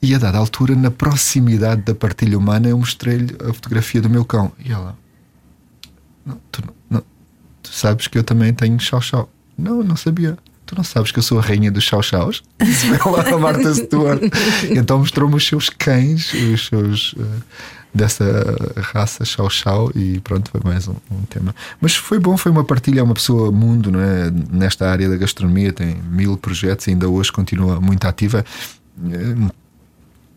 e 0.00 0.14
a 0.14 0.18
dada 0.18 0.38
altura, 0.38 0.76
na 0.76 0.92
proximidade 0.92 1.82
da 1.82 1.92
partilha 1.92 2.38
humana, 2.38 2.68
eu 2.68 2.78
mostrei-lhe 2.78 3.34
a 3.42 3.52
fotografia 3.52 4.00
do 4.00 4.08
meu 4.08 4.24
cão. 4.24 4.52
E 4.64 4.70
ela, 4.70 4.96
não, 6.24 6.38
tu, 6.52 6.62
não, 6.88 7.02
tu 7.60 7.72
sabes 7.72 8.06
que 8.06 8.16
eu 8.16 8.22
também 8.22 8.54
tenho 8.54 8.78
chau-chau. 8.78 9.28
Não, 9.58 9.82
não 9.82 9.96
sabia 9.96 10.38
tu 10.66 10.74
não 10.76 10.84
sabes 10.84 11.12
que 11.12 11.18
eu 11.18 11.22
sou 11.22 11.38
a 11.38 11.42
rainha 11.42 11.70
dos 11.70 11.84
chau-chaus? 11.84 12.42
Disse-me 12.60 12.98
lá 12.98 13.34
a 13.34 13.38
Marta 13.38 13.74
Stewart. 13.74 14.20
então 14.70 14.98
mostrou-me 14.98 15.36
os 15.36 15.46
seus 15.46 15.68
cães, 15.68 16.32
os 16.32 16.66
seus 16.66 17.12
uh, 17.14 17.42
dessa 17.94 18.24
raça 18.76 19.24
chau-chau 19.24 19.90
e 19.94 20.20
pronto, 20.20 20.50
foi 20.50 20.60
mais 20.64 20.88
um, 20.88 20.96
um, 21.10 21.22
tema. 21.28 21.54
Mas 21.80 21.94
foi 21.94 22.18
bom, 22.18 22.36
foi 22.36 22.50
uma 22.50 22.64
partilha, 22.64 23.00
é 23.00 23.02
uma 23.02 23.14
pessoa 23.14 23.52
mundo, 23.52 23.92
não 23.92 24.00
é? 24.00 24.30
Nesta 24.50 24.90
área 24.90 25.08
da 25.08 25.16
gastronomia, 25.16 25.72
tem 25.72 25.94
mil 26.10 26.36
projetos 26.36 26.86
e 26.86 26.90
ainda 26.90 27.08
hoje 27.08 27.30
continua 27.30 27.80
muito 27.80 28.06
ativa. 28.06 28.44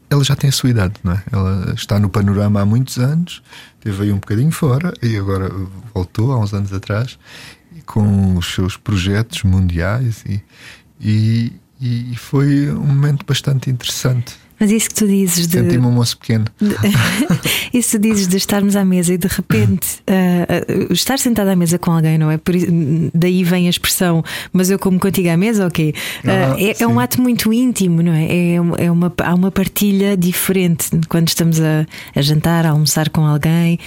Ela 0.10 0.24
já 0.24 0.36
tem 0.36 0.50
a 0.50 0.54
sua 0.54 0.70
idade, 0.70 0.94
não 1.04 1.14
é? 1.14 1.24
Ela 1.32 1.74
está 1.76 2.00
no 2.00 2.10
panorama 2.10 2.62
há 2.62 2.66
muitos 2.66 2.98
anos, 2.98 3.42
teve 3.80 4.04
aí 4.04 4.12
um 4.12 4.18
bocadinho 4.20 4.52
fora 4.52 4.94
e 5.02 5.18
agora 5.18 5.52
voltou 5.94 6.32
há 6.32 6.40
uns 6.40 6.54
anos 6.54 6.72
atrás 6.72 7.18
com 7.88 8.36
os 8.36 8.54
seus 8.54 8.78
projetos 8.78 9.42
mundiais 9.44 10.24
e, 10.28 10.44
e, 11.00 11.54
e, 11.82 12.16
foi 12.16 12.70
um 12.70 12.86
momento 12.86 13.26
bastante 13.26 13.70
interessante. 13.72 14.38
Mas 14.60 14.72
isso 14.72 14.90
que 14.90 14.96
tu 14.96 15.08
dizes 15.08 15.48
de. 15.48 15.60
Senti-me 15.60 15.86
um 15.86 15.92
moço 15.92 16.18
pequeno. 16.18 16.46
isso 17.74 17.92
que 17.92 17.98
tu 17.98 18.02
dizes 18.02 18.28
de 18.28 18.38
estarmos 18.38 18.76
à 18.76 18.84
mesa 18.84 19.14
e 19.14 19.18
de 19.18 19.28
repente 19.28 20.00
uh, 20.10 20.90
uh, 20.90 20.94
estar 20.94 21.20
sentado 21.20 21.50
à 21.50 21.56
mesa 21.56 21.78
com 21.78 21.92
alguém, 21.92 22.18
não 22.18 22.32
é? 22.32 22.38
Por, 22.38 22.56
daí 23.14 23.44
vem 23.44 23.68
a 23.68 23.70
expressão, 23.70 24.24
mas 24.52 24.70
eu 24.70 24.80
como 24.80 25.00
contigo 25.00 25.30
à 25.30 25.38
mesa, 25.38 25.68
ok. 25.68 25.90
Uh, 25.90 25.94
ah, 26.28 26.56
é, 26.60 26.84
é, 26.84 26.88
um 26.88 27.00
ato 27.00 27.22
muito 27.22 27.54
íntimo, 27.54 28.02
não 28.02 28.14
é? 28.14 28.26
É, 28.26 28.56
é 28.56 28.92
uma, 28.92 29.14
há 29.24 29.34
uma 29.34 29.52
partilha 29.52 30.18
diferente 30.18 30.90
quando 31.08 31.28
estamos 31.28 31.60
a, 31.62 31.86
a 32.16 32.22
jantar, 32.22 32.66
a 32.66 32.72
almoçar 32.72 33.10
com 33.10 33.26
alguém, 33.26 33.80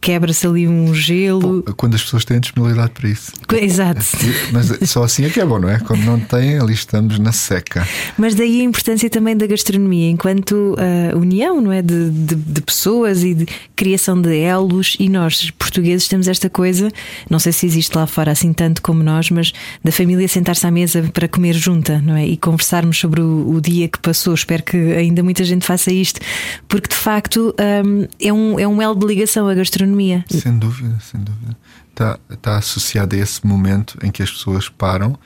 quebra-se 0.00 0.46
ali 0.46 0.68
um 0.68 0.94
gelo. 0.94 1.62
Bom, 1.62 1.72
quando 1.76 1.94
as 1.94 2.02
pessoas 2.02 2.24
têm 2.24 2.38
disponibilidade 2.40 2.92
para 2.92 3.08
isso. 3.08 3.32
Exato. 3.60 4.04
Mas 4.52 4.88
só 4.88 5.02
assim 5.02 5.24
é 5.24 5.30
que 5.30 5.40
é 5.40 5.44
bom, 5.44 5.58
não 5.58 5.68
é? 5.68 5.78
Quando 5.80 6.04
não 6.04 6.20
têm, 6.20 6.58
ali 6.58 6.74
estamos 6.74 7.18
na 7.18 7.32
seca. 7.32 7.86
Mas 8.16 8.34
daí 8.34 8.60
a 8.60 8.64
importância 8.64 9.10
também 9.10 9.36
da 9.36 9.47
gastronomia 9.48 10.08
enquanto 10.08 10.52
uh, 10.52 11.18
união 11.18 11.60
não 11.60 11.72
é? 11.72 11.82
De, 11.82 12.10
de, 12.10 12.34
de, 12.34 12.60
pessoas 12.60 13.24
e 13.24 13.34
de 13.34 13.46
criação 13.74 14.20
de 14.20 14.36
elos. 14.36 14.96
E 15.00 15.08
nós 15.08 15.50
portugueses 15.52 16.06
temos 16.06 16.28
esta 16.28 16.48
coisa 16.48 16.90
não 17.28 17.38
sei 17.38 17.52
se 17.52 17.66
existe 17.66 17.96
lá 17.96 18.06
fora 18.06 18.32
assim 18.32 18.52
tanto 18.52 18.82
como 18.82 19.02
nós 19.02 19.30
mas 19.30 19.52
da 19.82 19.90
família 19.90 20.28
sentar-se 20.28 20.66
à 20.66 20.70
mesa 20.70 21.02
para 21.12 21.26
comer 21.28 21.54
junta 21.54 22.00
não 22.00 22.14
é? 22.14 22.26
E 22.26 22.36
conversarmos 22.36 22.98
sobre 22.98 23.20
o, 23.20 23.50
o, 23.50 23.60
dia 23.60 23.88
que 23.88 23.98
passou. 23.98 24.34
Espero 24.34 24.62
que 24.62 24.76
ainda 24.76 25.22
muita 25.22 25.44
gente 25.44 25.66
faça 25.66 25.92
isto 25.92 26.20
porque 26.68 26.88
de 26.88 26.96
facto 26.96 27.54
um, 27.84 28.06
é 28.20 28.32
um 28.32 28.60
é 28.60 28.68
um 28.68 28.80
elo 28.80 28.94
de 28.94 29.06
ligação 29.06 29.48
a 29.48 29.54
gastronomia. 29.54 30.24
Sem 30.28 30.58
dúvida 30.58 30.98
sem 31.00 31.20
dúvida. 31.20 31.56
Está 31.90 32.18
está 32.30 32.56
associado 32.56 33.16
a 33.16 33.18
esse 33.18 33.46
momento 33.46 33.98
em 34.02 34.10
que 34.10 34.22
as 34.22 34.30
pessoas 34.30 34.68
param 34.68 35.18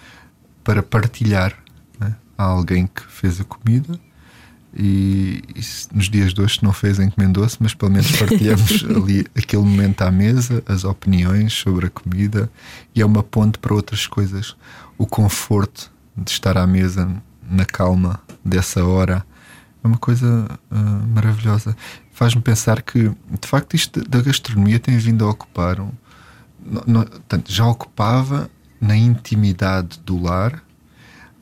para 0.65 0.83
partilhar 0.83 1.57
né? 1.99 2.15
há 2.37 2.45
alguém 2.45 2.87
que 2.87 3.03
fez 3.09 3.41
a 3.41 3.45
comida 3.45 3.99
e, 4.75 5.43
e 5.55 5.95
nos 5.95 6.09
dias 6.09 6.33
de 6.33 6.41
hoje 6.41 6.61
não 6.63 6.73
fez 6.73 6.99
encomendou-se, 6.99 7.57
mas 7.61 7.75
pelo 7.75 7.93
menos 7.93 8.11
partilhamos 8.13 8.85
ali 8.97 9.27
aquele 9.37 9.63
momento 9.63 10.03
à 10.03 10.11
mesa, 10.11 10.63
as 10.67 10.85
opiniões 10.85 11.53
sobre 11.53 11.87
a 11.87 11.91
comida 11.91 12.51
e 12.95 13.03
é 13.03 13.07
uma 13.07 13.23
ponte 13.23 13.59
para 13.59 13.75
outras 13.75 14.07
coisas. 14.07 14.57
O 14.97 15.07
conforto 15.07 15.93
de 16.17 16.31
estar 16.31 16.57
à 16.57 16.67
mesa 16.67 17.11
na 17.49 17.65
calma 17.65 18.21
dessa 18.45 18.85
hora 18.85 19.25
é 19.85 19.87
uma 19.87 19.99
coisa 19.99 20.49
uh, 20.71 21.09
maravilhosa. 21.15 21.77
Faz-me 22.13 22.41
pensar 22.41 22.83
que, 22.83 23.09
de 23.09 23.49
facto, 23.49 23.75
isto 23.75 24.07
da 24.09 24.21
gastronomia 24.21 24.79
tem 24.79 24.97
vindo 24.97 25.25
a 25.25 25.31
ocupar 25.31 25.81
um, 25.81 25.91
no, 26.65 26.83
no, 26.87 27.05
tanto, 27.05 27.53
já 27.53 27.67
ocupava 27.67 28.49
na 28.81 28.97
intimidade 28.97 29.99
do 30.05 30.21
lar 30.23 30.63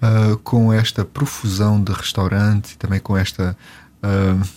Uh, 0.03 0.39
com 0.39 0.73
esta 0.73 1.05
profusão 1.05 1.83
de 1.83 1.93
restaurantes 1.93 2.73
e 2.73 2.79
também 2.79 2.99
com 2.99 3.15
esta 3.15 3.55
uh, 4.03 4.49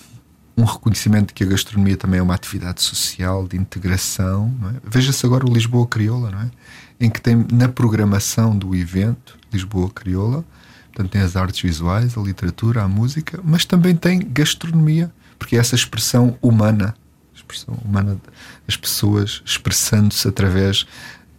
um 0.56 0.64
reconhecimento 0.64 1.28
de 1.28 1.34
que 1.34 1.44
a 1.44 1.48
gastronomia 1.48 1.98
também 1.98 2.20
é 2.20 2.24
uma 2.24 2.34
atividade 2.34 2.82
social 2.82 3.46
de 3.46 3.58
integração. 3.58 4.54
É? 4.76 4.90
Veja-se 4.90 5.26
agora 5.26 5.46
o 5.46 5.54
Lisboa 5.54 5.86
Crioula, 5.86 6.32
não 6.32 6.42
é? 6.42 6.52
em 6.98 7.10
que 7.10 7.20
tem 7.20 7.46
na 7.52 7.68
programação 7.68 8.58
do 8.58 8.74
evento 8.74 9.38
Lisboa 9.52 9.90
Crioula 9.90 10.46
Portanto, 10.94 11.12
tem 11.12 11.22
as 11.22 11.36
artes 11.36 11.60
visuais, 11.60 12.16
a 12.16 12.22
literatura, 12.22 12.84
a 12.84 12.88
música, 12.88 13.40
mas 13.44 13.66
também 13.66 13.96
tem 13.96 14.20
gastronomia, 14.20 15.12
porque 15.40 15.56
é 15.56 15.60
essa 15.60 15.74
expressão 15.74 16.38
humana, 16.40 16.94
expressão 17.34 17.74
humana, 17.84 18.22
as 18.68 18.78
pessoas 18.78 19.42
expressando-se 19.44 20.28
através 20.28 20.86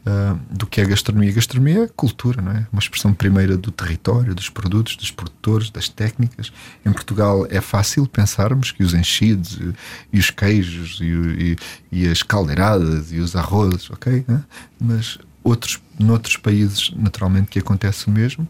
uh, 0.06 0.38
do 0.50 0.66
que 0.66 0.80
é 0.80 0.84
gastronomia. 0.84 1.32
Gastronomia 1.32 1.84
é 1.84 1.88
cultura, 1.88 2.40
não 2.40 2.52
é? 2.52 2.66
Uma 2.72 2.80
expressão 2.80 3.12
primeira 3.12 3.56
do 3.56 3.70
território, 3.70 4.34
dos 4.34 4.48
produtos, 4.48 4.96
dos 4.96 5.10
produtores, 5.10 5.70
das 5.70 5.88
técnicas. 5.88 6.52
Em 6.84 6.92
Portugal 6.92 7.46
é 7.50 7.60
fácil 7.60 8.06
pensarmos 8.06 8.70
que 8.70 8.82
os 8.82 8.94
enchidos 8.94 9.58
e, 9.60 9.74
e 10.12 10.18
os 10.18 10.30
queijos 10.30 10.98
e, 11.00 11.04
e, 11.04 11.56
e, 11.90 12.08
as 12.08 12.22
caldeiradas 12.22 13.12
e 13.12 13.18
os 13.18 13.34
arrozes, 13.34 13.90
ok? 13.90 14.24
Mas 14.80 15.18
outros, 15.42 15.80
noutros 15.98 16.36
países, 16.36 16.92
naturalmente, 16.96 17.48
que 17.48 17.58
acontece 17.58 18.06
o 18.08 18.10
mesmo 18.10 18.48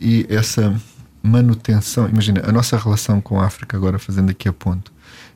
e 0.00 0.26
essa 0.28 0.78
manutenção. 1.22 2.08
Imagina, 2.08 2.42
a 2.46 2.52
nossa 2.52 2.76
relação 2.76 3.20
com 3.20 3.40
a 3.40 3.46
África, 3.46 3.76
agora 3.76 3.98
fazendo 3.98 4.30
aqui 4.30 4.48
a 4.48 4.52
ponto. 4.52 4.92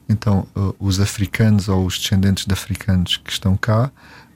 Então, 0.08 0.46
uh, 0.56 0.74
os 0.78 0.98
africanos 0.98 1.68
ou 1.68 1.86
os 1.86 1.98
descendentes 1.98 2.44
de 2.44 2.52
africanos 2.52 3.16
que 3.16 3.30
estão 3.30 3.56
cá, 3.56 3.90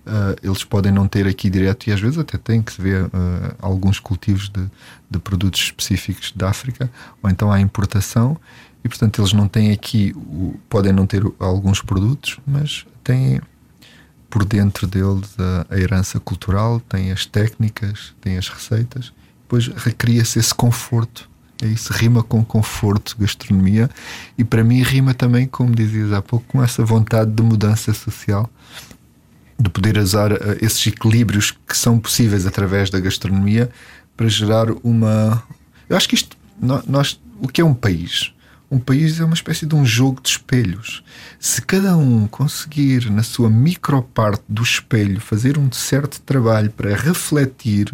uh, 0.06 0.36
eles 0.42 0.64
podem 0.64 0.92
não 0.92 1.06
ter 1.06 1.26
aqui 1.26 1.48
direto, 1.50 1.88
e 1.88 1.92
às 1.92 2.00
vezes 2.00 2.18
até 2.18 2.38
tem 2.38 2.62
que 2.62 2.72
se 2.72 2.80
ver 2.80 3.04
uh, 3.04 3.10
alguns 3.60 3.98
cultivos 3.98 4.48
de, 4.48 4.64
de, 5.10 5.18
produtos 5.18 5.60
específicos 5.60 6.32
da 6.34 6.50
África, 6.50 6.90
ou 7.22 7.30
então 7.30 7.50
há 7.50 7.60
importação, 7.60 8.36
e 8.84 8.88
portanto 8.88 9.20
eles 9.20 9.32
não 9.32 9.48
têm 9.48 9.72
aqui, 9.72 10.12
o, 10.16 10.58
podem 10.68 10.92
não 10.92 11.06
ter 11.06 11.22
alguns 11.38 11.80
produtos, 11.80 12.38
mas 12.46 12.86
têm 13.02 13.40
por 14.28 14.44
dentro 14.44 14.86
deles 14.86 15.34
a, 15.38 15.74
a 15.74 15.78
herança 15.78 16.18
cultural, 16.18 16.80
têm 16.80 17.12
as 17.12 17.24
técnicas, 17.24 18.14
têm 18.20 18.36
as 18.36 18.48
receitas 18.48 19.12
depois 19.54 19.68
recria-se 19.68 20.38
esse 20.38 20.54
conforto. 20.54 21.30
É 21.62 21.66
isso, 21.66 21.92
rima 21.92 22.22
com 22.22 22.44
conforto, 22.44 23.16
gastronomia, 23.18 23.88
e 24.36 24.42
para 24.42 24.64
mim 24.64 24.82
rima 24.82 25.14
também, 25.14 25.46
como 25.46 25.72
dizias 25.72 26.12
há 26.12 26.20
pouco, 26.20 26.44
com 26.48 26.62
essa 26.62 26.84
vontade 26.84 27.30
de 27.30 27.42
mudança 27.42 27.94
social, 27.94 28.50
de 29.58 29.70
poder 29.70 29.98
usar 29.98 30.32
uh, 30.32 30.56
esses 30.60 30.86
equilíbrios 30.86 31.52
que 31.66 31.76
são 31.76 31.98
possíveis 31.98 32.46
através 32.46 32.90
da 32.90 33.00
gastronomia 33.00 33.70
para 34.16 34.28
gerar 34.28 34.66
uma. 34.82 35.42
Eu 35.88 35.96
acho 35.96 36.08
que 36.08 36.14
isto, 36.14 36.36
nós, 36.86 37.20
o 37.40 37.48
que 37.48 37.60
é 37.60 37.64
um 37.64 37.74
país? 37.74 38.32
Um 38.70 38.78
país 38.78 39.20
é 39.20 39.24
uma 39.24 39.34
espécie 39.34 39.66
de 39.66 39.74
um 39.74 39.84
jogo 39.84 40.20
de 40.20 40.30
espelhos. 40.30 41.04
Se 41.38 41.62
cada 41.62 41.96
um 41.96 42.26
conseguir, 42.26 43.10
na 43.10 43.22
sua 43.22 43.48
microparte 43.48 44.42
do 44.48 44.62
espelho, 44.62 45.20
fazer 45.20 45.58
um 45.58 45.70
certo 45.70 46.20
trabalho 46.22 46.70
para 46.70 46.96
refletir 46.96 47.92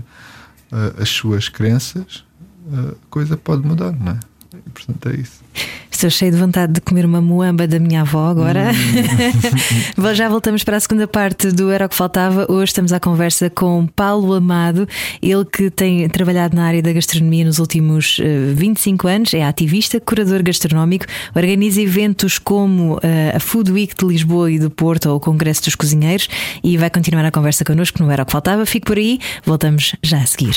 uh, 0.72 1.02
as 1.02 1.08
suas 1.08 1.48
crenças, 1.48 2.24
a 2.72 2.94
coisa 3.10 3.36
pode 3.36 3.66
mudar, 3.66 3.92
não 3.92 4.12
é? 4.12 4.20
E, 4.54 4.70
portanto, 4.70 5.08
é 5.08 5.16
isso. 5.16 5.42
Estou 6.00 6.08
cheio 6.08 6.32
de 6.32 6.38
vontade 6.38 6.72
de 6.72 6.80
comer 6.80 7.04
uma 7.04 7.20
moamba 7.20 7.68
da 7.68 7.78
minha 7.78 8.00
avó 8.00 8.28
agora. 8.28 8.70
Hum. 8.72 10.14
Já 10.16 10.30
voltamos 10.30 10.64
para 10.64 10.78
a 10.78 10.80
segunda 10.80 11.06
parte 11.06 11.52
do 11.52 11.70
Era 11.70 11.84
o 11.84 11.88
que 11.90 11.94
Faltava. 11.94 12.50
Hoje 12.50 12.70
estamos 12.70 12.90
à 12.90 12.98
conversa 12.98 13.50
com 13.50 13.86
Paulo 13.86 14.32
Amado, 14.32 14.88
ele 15.20 15.44
que 15.44 15.68
tem 15.68 16.08
trabalhado 16.08 16.56
na 16.56 16.64
área 16.64 16.80
da 16.80 16.90
gastronomia 16.90 17.44
nos 17.44 17.58
últimos 17.58 18.18
uh, 18.18 18.22
eh, 18.22 18.54
25 18.54 19.08
anos, 19.08 19.34
é 19.34 19.44
ativista, 19.44 20.00
curador 20.00 20.42
gastronómico, 20.42 21.04
organiza 21.34 21.82
eventos 21.82 22.38
como 22.38 22.94
uh, 22.94 23.00
a 23.36 23.38
Food 23.38 23.70
Week 23.70 23.94
de 23.94 24.06
Lisboa 24.06 24.50
e 24.50 24.58
do 24.58 24.70
Porto 24.70 25.10
ou 25.10 25.16
o 25.16 25.20
Congresso 25.20 25.64
dos 25.64 25.74
Cozinheiros 25.74 26.30
e 26.64 26.78
vai 26.78 26.88
continuar 26.88 27.26
a 27.26 27.30
conversa 27.30 27.62
connosco 27.62 28.02
no 28.02 28.10
Era 28.10 28.22
o 28.22 28.24
que 28.24 28.32
Faltava. 28.32 28.64
Fique 28.64 28.86
por 28.86 28.96
aí, 28.96 29.18
voltamos 29.44 29.94
já 30.02 30.16
a 30.16 30.26
seguir. 30.26 30.56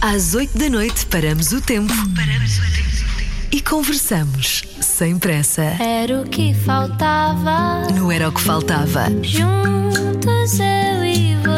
Às 0.00 0.34
8 0.34 0.58
da 0.58 0.68
noite 0.68 1.06
paramos 1.06 1.52
o 1.52 1.60
tempo. 1.60 1.94
Paramos 2.16 2.58
o 2.58 2.62
tempo 2.62 3.11
e 3.52 3.60
conversamos 3.60 4.62
sem 4.80 5.18
pressa. 5.18 5.62
Era 5.78 6.22
o 6.22 6.24
que 6.24 6.54
faltava. 6.54 7.86
Não 7.94 8.10
era 8.10 8.28
o 8.30 8.32
que 8.32 8.40
faltava. 8.40 9.10
Juntos 9.22 10.58
eu 10.58 11.04
e 11.04 11.34
você. 11.36 11.51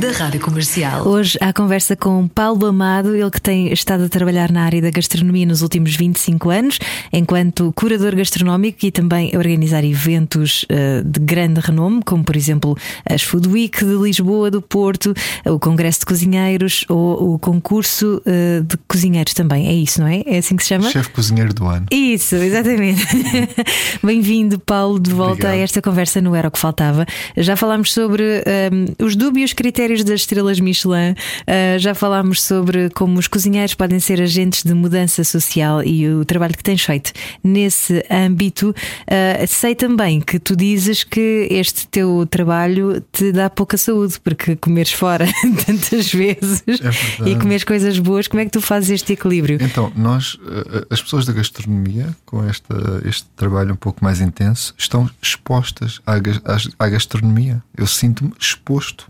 Da 0.00 0.10
Rádio 0.12 0.40
Comercial. 0.40 1.06
Hoje 1.06 1.36
há 1.42 1.52
conversa 1.52 1.94
com 1.94 2.26
Paulo 2.26 2.64
Amado, 2.64 3.14
ele 3.14 3.30
que 3.30 3.42
tem 3.42 3.70
estado 3.70 4.04
a 4.04 4.08
trabalhar 4.08 4.50
na 4.50 4.62
área 4.62 4.80
da 4.80 4.90
gastronomia 4.90 5.44
nos 5.44 5.60
últimos 5.60 5.94
25 5.94 6.48
anos, 6.48 6.78
enquanto 7.12 7.70
curador 7.74 8.16
gastronómico 8.16 8.86
e 8.86 8.90
também 8.90 9.30
a 9.34 9.36
organizar 9.36 9.84
eventos 9.84 10.62
uh, 10.62 11.04
de 11.04 11.20
grande 11.20 11.60
renome, 11.60 12.00
como 12.02 12.24
por 12.24 12.36
exemplo 12.36 12.74
as 13.04 13.22
Food 13.22 13.48
Week 13.48 13.84
de 13.84 13.96
Lisboa, 13.96 14.50
do 14.50 14.62
Porto, 14.62 15.12
o 15.44 15.58
Congresso 15.58 16.00
de 16.00 16.06
Cozinheiros 16.06 16.86
ou 16.88 17.34
o 17.34 17.38
concurso 17.38 18.22
uh, 18.24 18.62
de 18.62 18.78
cozinheiros 18.88 19.34
também. 19.34 19.68
É 19.68 19.74
isso, 19.74 20.00
não 20.00 20.08
é? 20.08 20.22
É 20.24 20.38
assim 20.38 20.56
que 20.56 20.62
se 20.62 20.70
chama? 20.70 20.88
Chefe 20.88 21.10
cozinheiro 21.10 21.52
do 21.52 21.66
ano. 21.66 21.84
Isso, 21.90 22.34
exatamente. 22.34 23.04
Bem-vindo, 24.02 24.58
Paulo, 24.58 24.98
de 24.98 25.10
volta 25.10 25.32
Obrigado. 25.32 25.52
a 25.52 25.56
esta 25.56 25.82
conversa 25.82 26.22
no 26.22 26.34
Era 26.34 26.48
o 26.48 26.50
que 26.50 26.58
Faltava. 26.58 27.04
Já 27.36 27.56
falámos 27.56 27.92
sobre 27.92 28.42
um, 28.72 29.04
os 29.04 29.17
dúbios 29.18 29.52
critérios 29.52 30.04
das 30.04 30.20
estrelas 30.20 30.60
Michelin, 30.60 31.12
uh, 31.12 31.78
já 31.78 31.94
falámos 31.94 32.40
sobre 32.40 32.88
como 32.90 33.18
os 33.18 33.26
cozinheiros 33.26 33.74
podem 33.74 33.98
ser 33.98 34.22
agentes 34.22 34.62
de 34.62 34.72
mudança 34.72 35.24
social 35.24 35.82
e 35.82 36.08
o 36.08 36.24
trabalho 36.24 36.56
que 36.56 36.62
tens 36.62 36.82
feito 36.82 37.12
nesse 37.42 38.04
âmbito. 38.10 38.70
Uh, 38.70 39.46
sei 39.46 39.74
também 39.74 40.20
que 40.20 40.38
tu 40.38 40.54
dizes 40.54 41.02
que 41.02 41.48
este 41.50 41.88
teu 41.88 42.26
trabalho 42.30 43.04
te 43.12 43.32
dá 43.32 43.50
pouca 43.50 43.76
saúde, 43.76 44.20
porque 44.20 44.54
comeres 44.56 44.92
fora 44.92 45.26
tantas 45.66 46.12
vezes 46.12 46.62
é 46.68 47.28
e 47.28 47.36
comeres 47.36 47.64
coisas 47.64 47.98
boas, 47.98 48.28
como 48.28 48.40
é 48.40 48.44
que 48.44 48.52
tu 48.52 48.60
fazes 48.60 48.90
este 48.90 49.14
equilíbrio? 49.14 49.58
Então, 49.60 49.92
nós, 49.96 50.38
eh, 50.46 50.86
as 50.90 51.02
pessoas 51.02 51.26
da 51.26 51.32
gastronomia, 51.32 52.14
com 52.24 52.44
esta, 52.44 53.02
este 53.04 53.26
trabalho 53.36 53.72
um 53.72 53.76
pouco 53.76 54.04
mais 54.04 54.20
intenso, 54.20 54.74
estão 54.78 55.10
expostas 55.20 56.00
à, 56.06 56.14
à, 56.14 56.86
à 56.86 56.88
gastronomia. 56.88 57.62
Eu 57.76 57.86
sinto-me 57.86 58.32
exposto. 58.38 59.07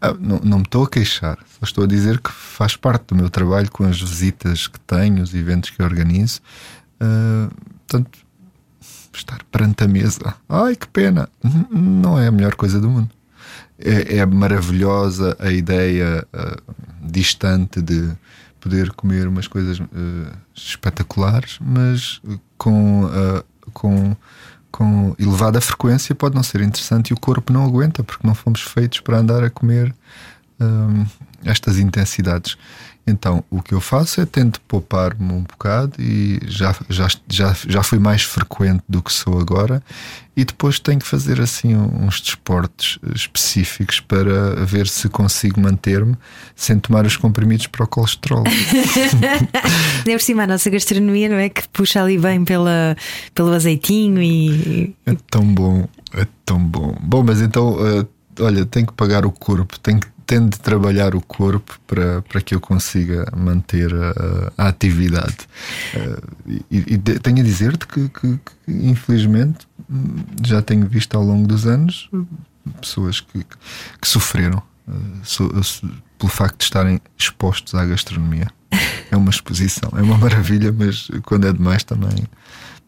Ah, 0.00 0.14
não, 0.18 0.38
não 0.40 0.58
me 0.58 0.64
estou 0.64 0.84
a 0.84 0.88
queixar, 0.88 1.38
só 1.46 1.64
estou 1.64 1.84
a 1.84 1.86
dizer 1.86 2.20
que 2.20 2.32
faz 2.32 2.76
parte 2.76 3.06
do 3.08 3.16
meu 3.16 3.30
trabalho 3.30 3.70
com 3.70 3.84
as 3.84 4.00
visitas 4.00 4.66
que 4.66 4.78
tenho, 4.80 5.22
os 5.22 5.34
eventos 5.34 5.70
que 5.70 5.82
organizo. 5.82 6.40
Uh, 7.00 7.50
portanto, 7.86 8.18
estar 9.12 9.42
perante 9.50 9.84
a 9.84 9.88
mesa, 9.88 10.34
ai 10.48 10.76
que 10.76 10.86
pena, 10.86 11.28
não 11.70 12.18
é 12.18 12.28
a 12.28 12.30
melhor 12.30 12.54
coisa 12.54 12.80
do 12.80 12.88
mundo. 12.88 13.10
É, 13.78 14.18
é 14.18 14.26
maravilhosa 14.26 15.36
a 15.38 15.50
ideia 15.50 16.26
uh, 16.32 16.74
distante 17.02 17.80
de 17.80 18.10
poder 18.60 18.92
comer 18.92 19.26
umas 19.26 19.48
coisas 19.48 19.80
uh, 19.80 19.86
espetaculares, 20.54 21.58
mas 21.60 22.20
com, 22.58 23.08
com, 23.72 24.14
com 24.70 25.14
elevada 25.18 25.60
frequência 25.60 26.14
pode 26.14 26.34
não 26.34 26.42
ser 26.42 26.60
interessante 26.60 27.10
e 27.10 27.14
o 27.14 27.20
corpo 27.20 27.52
não 27.52 27.64
aguenta, 27.64 28.02
porque 28.04 28.26
não 28.26 28.34
fomos 28.34 28.62
feitos 28.62 29.00
para 29.00 29.18
andar 29.18 29.42
a 29.42 29.50
comer 29.50 29.94
uh, 30.60 31.06
estas 31.44 31.78
intensidades. 31.78 32.56
Então, 33.10 33.44
o 33.50 33.60
que 33.60 33.74
eu 33.74 33.80
faço 33.80 34.20
é 34.20 34.26
tento 34.26 34.60
poupar-me 34.62 35.32
um 35.32 35.42
bocado 35.42 35.94
e 35.98 36.40
já, 36.46 36.74
já, 36.88 37.08
já, 37.28 37.56
já 37.66 37.82
fui 37.82 37.98
mais 37.98 38.22
frequente 38.22 38.82
do 38.88 39.02
que 39.02 39.12
sou 39.12 39.38
agora. 39.38 39.82
E 40.36 40.44
depois 40.44 40.78
tenho 40.78 40.98
que 40.98 41.06
fazer 41.06 41.40
assim 41.40 41.76
uns 41.76 42.20
desportos 42.20 42.98
específicos 43.14 44.00
para 44.00 44.64
ver 44.64 44.86
se 44.86 45.08
consigo 45.08 45.60
manter-me 45.60 46.16
sem 46.54 46.78
tomar 46.78 47.04
os 47.04 47.16
comprimidos 47.16 47.66
para 47.66 47.84
o 47.84 47.86
colesterol. 47.86 48.44
Deve 50.04 50.18
por 50.18 50.22
cima 50.22 50.44
a 50.44 50.46
nossa 50.46 50.70
gastronomia, 50.70 51.28
não 51.28 51.36
é? 51.36 51.48
Que 51.48 51.68
puxa 51.68 52.02
ali 52.02 52.16
bem 52.16 52.44
pela, 52.44 52.96
pelo 53.34 53.52
azeitinho 53.52 54.22
e. 54.22 54.94
É 55.04 55.14
tão 55.30 55.44
bom, 55.44 55.86
é 56.14 56.26
tão 56.44 56.58
bom. 56.58 56.96
Bom, 57.02 57.22
mas 57.22 57.40
então. 57.40 57.74
Uh, 57.74 58.08
olha, 58.38 58.64
tenho 58.64 58.86
que 58.86 58.92
pagar 58.94 59.26
o 59.26 59.32
corpo, 59.32 59.78
tenho 59.80 60.00
que 60.00 60.08
tendo 60.30 60.50
de 60.50 60.60
trabalhar 60.60 61.16
o 61.16 61.20
corpo 61.20 61.76
para, 61.88 62.22
para 62.22 62.40
que 62.40 62.54
eu 62.54 62.60
consiga 62.60 63.26
manter 63.36 63.92
a, 63.92 64.52
a 64.56 64.68
atividade. 64.68 65.38
Uh, 65.92 66.54
e, 66.70 66.94
e 66.94 66.98
tenho 66.98 67.40
a 67.40 67.42
dizer-te 67.42 67.84
que, 67.84 68.08
que, 68.08 68.38
que, 68.38 68.72
infelizmente, 68.72 69.66
já 70.46 70.62
tenho 70.62 70.86
visto 70.86 71.16
ao 71.16 71.24
longo 71.24 71.48
dos 71.48 71.66
anos 71.66 72.08
pessoas 72.80 73.18
que, 73.18 73.44
que 74.00 74.06
sofreram 74.06 74.62
uh, 74.86 74.92
so, 75.24 75.48
pelo 76.16 76.30
facto 76.30 76.58
de 76.58 76.64
estarem 76.64 77.00
expostos 77.18 77.74
à 77.74 77.84
gastronomia. 77.84 78.46
É 79.10 79.16
uma 79.16 79.30
exposição, 79.30 79.90
é 79.96 80.02
uma 80.02 80.16
maravilha, 80.16 80.70
mas 80.70 81.10
quando 81.24 81.48
é 81.48 81.52
demais 81.52 81.82
também 81.82 82.28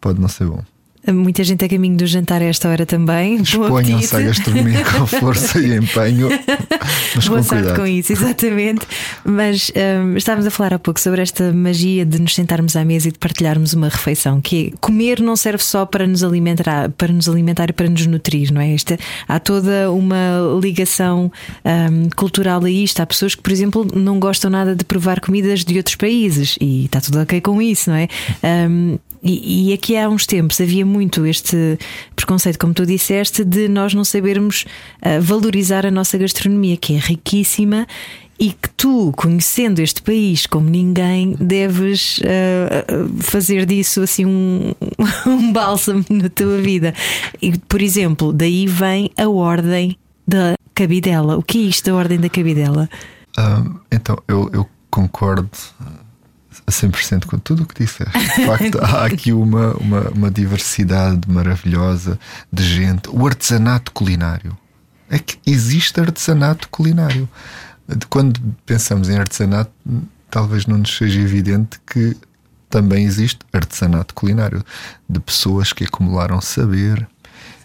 pode 0.00 0.20
não 0.20 0.28
ser 0.28 0.46
bom. 0.46 0.62
Muita 1.10 1.42
gente 1.42 1.64
a 1.64 1.68
caminho 1.68 1.96
do 1.96 2.06
jantar 2.06 2.40
a 2.40 2.44
esta 2.44 2.68
hora 2.68 2.86
também. 2.86 3.42
Exponham-se 3.42 4.14
à 4.14 4.20
gastronomia 4.20 4.84
com 4.84 5.04
força 5.06 5.58
e 5.58 5.74
empenho. 5.76 6.28
Mas 7.16 7.26
Boa 7.26 7.40
com 7.40 7.44
sorte 7.44 7.64
cuidado. 7.64 7.80
com 7.80 7.86
isso, 7.86 8.12
exatamente. 8.12 8.86
Mas 9.24 9.72
hum, 9.74 10.16
estávamos 10.16 10.46
a 10.46 10.50
falar 10.50 10.74
há 10.74 10.78
pouco 10.78 11.00
sobre 11.00 11.20
esta 11.20 11.52
magia 11.52 12.06
de 12.06 12.20
nos 12.20 12.34
sentarmos 12.34 12.76
à 12.76 12.84
mesa 12.84 13.08
e 13.08 13.12
de 13.12 13.18
partilharmos 13.18 13.74
uma 13.74 13.88
refeição, 13.88 14.40
que 14.40 14.72
é, 14.72 14.76
comer 14.80 15.20
não 15.20 15.34
serve 15.34 15.64
só 15.64 15.84
para 15.84 16.06
nos 16.06 16.22
alimentar, 16.22 16.90
para 16.90 17.12
nos 17.12 17.28
alimentar 17.28 17.70
e 17.70 17.72
para 17.72 17.88
nos 17.88 18.06
nutrir, 18.06 18.52
não 18.52 18.60
é? 18.60 18.72
Esta, 18.72 18.96
há 19.26 19.40
toda 19.40 19.90
uma 19.90 20.38
ligação 20.62 21.32
hum, 21.64 22.08
cultural 22.14 22.64
a 22.64 22.70
isto. 22.70 23.00
Há 23.00 23.06
pessoas 23.06 23.34
que, 23.34 23.42
por 23.42 23.50
exemplo, 23.50 23.86
não 23.92 24.20
gostam 24.20 24.50
nada 24.50 24.76
de 24.76 24.84
provar 24.84 25.20
comidas 25.20 25.64
de 25.64 25.76
outros 25.76 25.96
países 25.96 26.56
e 26.60 26.84
está 26.84 27.00
tudo 27.00 27.20
ok 27.20 27.40
com 27.40 27.60
isso, 27.60 27.90
não 27.90 27.96
é? 27.96 28.08
Hum, 28.68 28.98
e, 29.22 29.72
aqui 29.72 29.96
há 29.96 30.08
uns 30.08 30.26
tempos 30.26 30.60
havia 30.60 30.84
muito 30.84 31.24
este 31.24 31.78
preconceito, 32.16 32.58
como 32.58 32.74
tu 32.74 32.84
disseste, 32.84 33.44
de 33.44 33.68
nós 33.68 33.94
não 33.94 34.04
sabermos 34.04 34.64
ah, 35.00 35.20
valorizar 35.20 35.86
a 35.86 35.90
nossa 35.90 36.18
gastronomia, 36.18 36.76
que 36.76 36.94
é 36.94 36.98
riquíssima. 36.98 37.86
E 38.40 38.50
que 38.50 38.68
tu, 38.70 39.12
conhecendo 39.16 39.80
este 39.80 40.02
país 40.02 40.46
como 40.46 40.68
ninguém, 40.68 41.36
deves 41.38 42.20
ah, 42.24 43.20
fazer 43.20 43.64
disso 43.64 44.02
assim 44.02 44.26
um, 44.26 44.74
um 45.26 45.52
bálsamo 45.52 46.04
na 46.10 46.28
tua 46.28 46.60
vida. 46.60 46.92
E, 47.40 47.56
por 47.56 47.80
exemplo, 47.80 48.32
daí 48.32 48.66
vem 48.66 49.10
a 49.16 49.28
ordem 49.28 49.96
da 50.26 50.54
cabidela. 50.74 51.36
O 51.36 51.42
que 51.42 51.58
é 51.58 51.60
isto, 51.62 51.88
a 51.90 51.94
ordem 51.94 52.18
da 52.18 52.28
cabidela? 52.28 52.90
Ah, 53.36 53.64
então, 53.92 54.16
eu, 54.26 54.50
eu 54.52 54.68
concordo 54.90 55.48
a 56.66 56.70
100% 56.70 57.26
com 57.26 57.38
tudo 57.38 57.62
o 57.62 57.66
que 57.66 57.82
disseste. 57.82 58.12
De 58.18 58.46
facto, 58.46 58.78
há 58.82 59.06
aqui 59.06 59.32
uma, 59.32 59.72
uma, 59.74 60.00
uma 60.10 60.30
diversidade 60.30 61.20
maravilhosa 61.28 62.18
de 62.52 62.62
gente. 62.62 63.08
O 63.10 63.26
artesanato 63.26 63.92
culinário. 63.92 64.56
É 65.08 65.18
que 65.18 65.38
existe 65.46 66.00
artesanato 66.00 66.68
culinário. 66.68 67.28
Quando 68.08 68.40
pensamos 68.64 69.08
em 69.08 69.18
artesanato, 69.18 69.70
talvez 70.30 70.66
não 70.66 70.78
nos 70.78 70.96
seja 70.96 71.20
evidente 71.20 71.78
que 71.86 72.16
também 72.70 73.04
existe 73.04 73.40
artesanato 73.52 74.14
culinário 74.14 74.64
de 75.06 75.20
pessoas 75.20 75.74
que 75.74 75.84
acumularam 75.84 76.40
saber, 76.40 77.06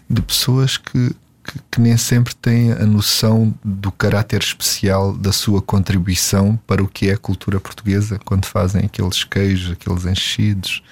de 0.08 0.20
pessoas 0.20 0.76
que, 0.76 1.16
que, 1.48 1.58
que 1.70 1.80
nem 1.80 1.96
sempre 1.96 2.34
têm 2.34 2.72
a 2.72 2.84
noção 2.84 3.54
do 3.64 3.90
caráter 3.90 4.42
especial 4.42 5.14
da 5.14 5.32
sua 5.32 5.62
contribuição 5.62 6.60
para 6.66 6.82
o 6.82 6.88
que 6.88 7.08
é 7.08 7.14
a 7.14 7.18
cultura 7.18 7.58
portuguesa 7.58 8.20
quando 8.22 8.44
fazem 8.44 8.84
aqueles 8.84 9.24
queijos, 9.24 9.72
aqueles 9.72 10.04
enchidos, 10.04 10.82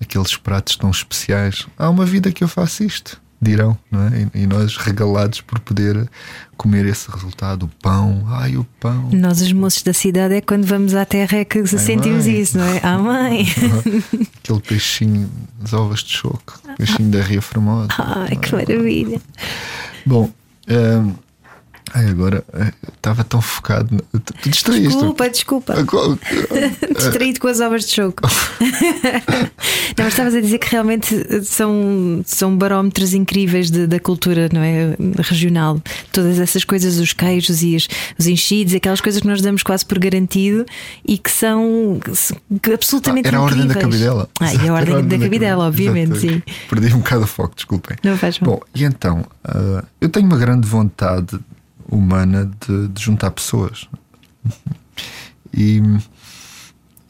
aqueles 0.00 0.34
pratos 0.34 0.76
tão 0.76 0.90
especiais. 0.90 1.66
Há 1.76 1.90
uma 1.90 2.06
vida 2.06 2.32
que 2.32 2.42
eu 2.42 2.48
faço 2.48 2.82
isto, 2.82 3.20
dirão, 3.42 3.76
não 3.90 4.06
é? 4.06 4.28
E, 4.34 4.42
e 4.42 4.46
nós 4.46 4.76
regalados 4.76 5.40
por 5.40 5.58
poder 5.58 6.08
comer 6.56 6.86
esse 6.86 7.10
resultado, 7.10 7.64
o 7.64 7.68
pão, 7.82 8.22
ai 8.28 8.56
o 8.56 8.64
pão. 8.78 9.10
Nós, 9.12 9.40
os 9.40 9.52
moços 9.52 9.82
da 9.82 9.92
cidade, 9.92 10.34
é 10.34 10.40
quando 10.40 10.64
vamos 10.64 10.94
à 10.94 11.04
terra 11.04 11.38
é 11.38 11.44
que 11.44 11.66
sentimos 11.66 12.24
mãe. 12.24 12.40
isso, 12.40 12.56
não 12.56 12.64
é? 12.64 12.80
Ah, 12.84 12.98
mãe! 12.98 13.46
Aquele 14.38 14.60
peixinho, 14.60 15.28
as 15.62 15.72
ovas 15.72 16.00
de 16.00 16.12
choco, 16.12 16.60
peixinho 16.78 17.10
da 17.10 17.20
Ria 17.20 17.42
Formosa. 17.42 17.88
Ai, 17.98 18.36
que 18.36 18.54
maravilha! 18.54 19.20
Bom, 20.06 20.30
hum, 20.68 21.14
ai, 21.94 22.08
agora 22.08 22.44
eh, 22.54 22.72
estava 22.94 23.22
tão 23.24 23.40
focado. 23.40 24.02
Tu 24.24 24.48
distraíste. 24.50 24.88
Desculpa, 24.88 25.28
desculpa. 25.30 25.78
Agora- 25.78 26.18
Distraído 26.96 27.40
com 27.40 27.48
as 27.48 27.60
ovas 27.60 27.84
de 27.84 27.92
choco. 27.92 28.22
não, 29.96 30.04
mas 30.04 30.08
estavas 30.08 30.34
a 30.34 30.40
dizer 30.40 30.58
que 30.58 30.70
realmente 30.70 31.44
são, 31.44 32.22
são 32.24 32.56
barómetros 32.56 33.14
incríveis 33.14 33.70
de- 33.70 33.86
da 33.86 33.98
cultura 34.00 34.48
não 34.52 34.60
é? 34.62 34.96
regional. 35.22 35.80
Todas 36.12 36.38
essas 36.38 36.64
coisas, 36.64 36.98
os 36.98 37.12
queijos 37.12 37.62
e 37.62 37.76
os, 37.76 37.88
os 38.18 38.26
enchidos, 38.26 38.74
aquelas 38.74 39.00
coisas 39.00 39.20
que 39.20 39.26
nós 39.28 39.40
damos 39.40 39.62
quase 39.62 39.84
por 39.84 39.98
garantido 39.98 40.64
e 41.06 41.18
que 41.18 41.30
são 41.30 41.98
absolutamente 42.72 43.28
Era 43.28 43.38
a 43.38 43.42
ordem 43.42 43.66
da 43.66 43.74
incríveis. 43.74 43.84
cabidela. 44.02 44.28
Ah, 44.40 44.54
e 44.54 44.58
a 44.58 44.62
era 44.64 44.72
ordem 44.74 45.06
da 45.06 45.18
cabidela, 45.18 45.64
obviamente, 45.66 46.18
sim. 46.18 46.28
Exato. 46.28 46.42
Perdi 46.70 46.94
um 46.94 46.98
bocado 46.98 47.24
o 47.24 47.26
foco, 47.26 47.54
desculpem. 47.54 47.96
Não 48.02 48.16
faz 48.16 48.38
mal. 48.38 48.52
Bom, 48.52 48.60
e 48.74 48.84
então, 48.84 49.24
ah, 49.44 49.84
eu 50.00 50.08
tenho 50.08 50.26
uma 50.26 50.36
grande 50.36 50.66
vontade 50.66 51.38
humana 51.92 52.50
de, 52.66 52.88
de 52.88 53.02
juntar 53.02 53.30
pessoas. 53.30 53.88
E, 55.54 55.82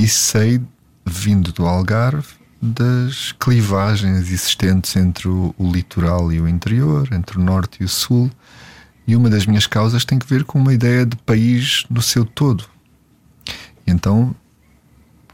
e 0.01 0.09
sei, 0.09 0.61
vindo 1.07 1.53
do 1.53 1.65
Algarve, 1.65 2.35
das 2.61 3.31
clivagens 3.31 4.19
existentes 4.19 4.97
entre 4.97 5.29
o, 5.29 5.55
o 5.57 5.71
litoral 5.71 6.33
e 6.33 6.41
o 6.41 6.49
interior, 6.49 7.09
entre 7.13 7.39
o 7.39 7.41
norte 7.41 7.81
e 7.81 7.85
o 7.85 7.89
sul. 7.89 8.29
E 9.07 9.15
uma 9.15 9.31
das 9.31 9.47
minhas 9.47 9.69
causas 9.69 10.05
tem 10.05 10.19
que 10.19 10.27
ver 10.27 10.43
com 10.43 10.59
uma 10.59 10.75
ideia 10.75 11.07
de 11.07 11.17
país 11.19 11.85
no 11.89 12.03
seu 12.03 12.25
todo. 12.25 12.65
E 13.87 13.93
então, 13.93 14.35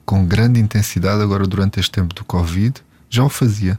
com 0.04 0.26
grande 0.26 0.60
intensidade, 0.60 1.22
agora 1.22 1.46
durante 1.46 1.80
este 1.80 1.90
tempo 1.90 2.14
do 2.14 2.24
Covid, 2.24 2.82
já 3.10 3.24
o 3.24 3.28
fazia, 3.28 3.78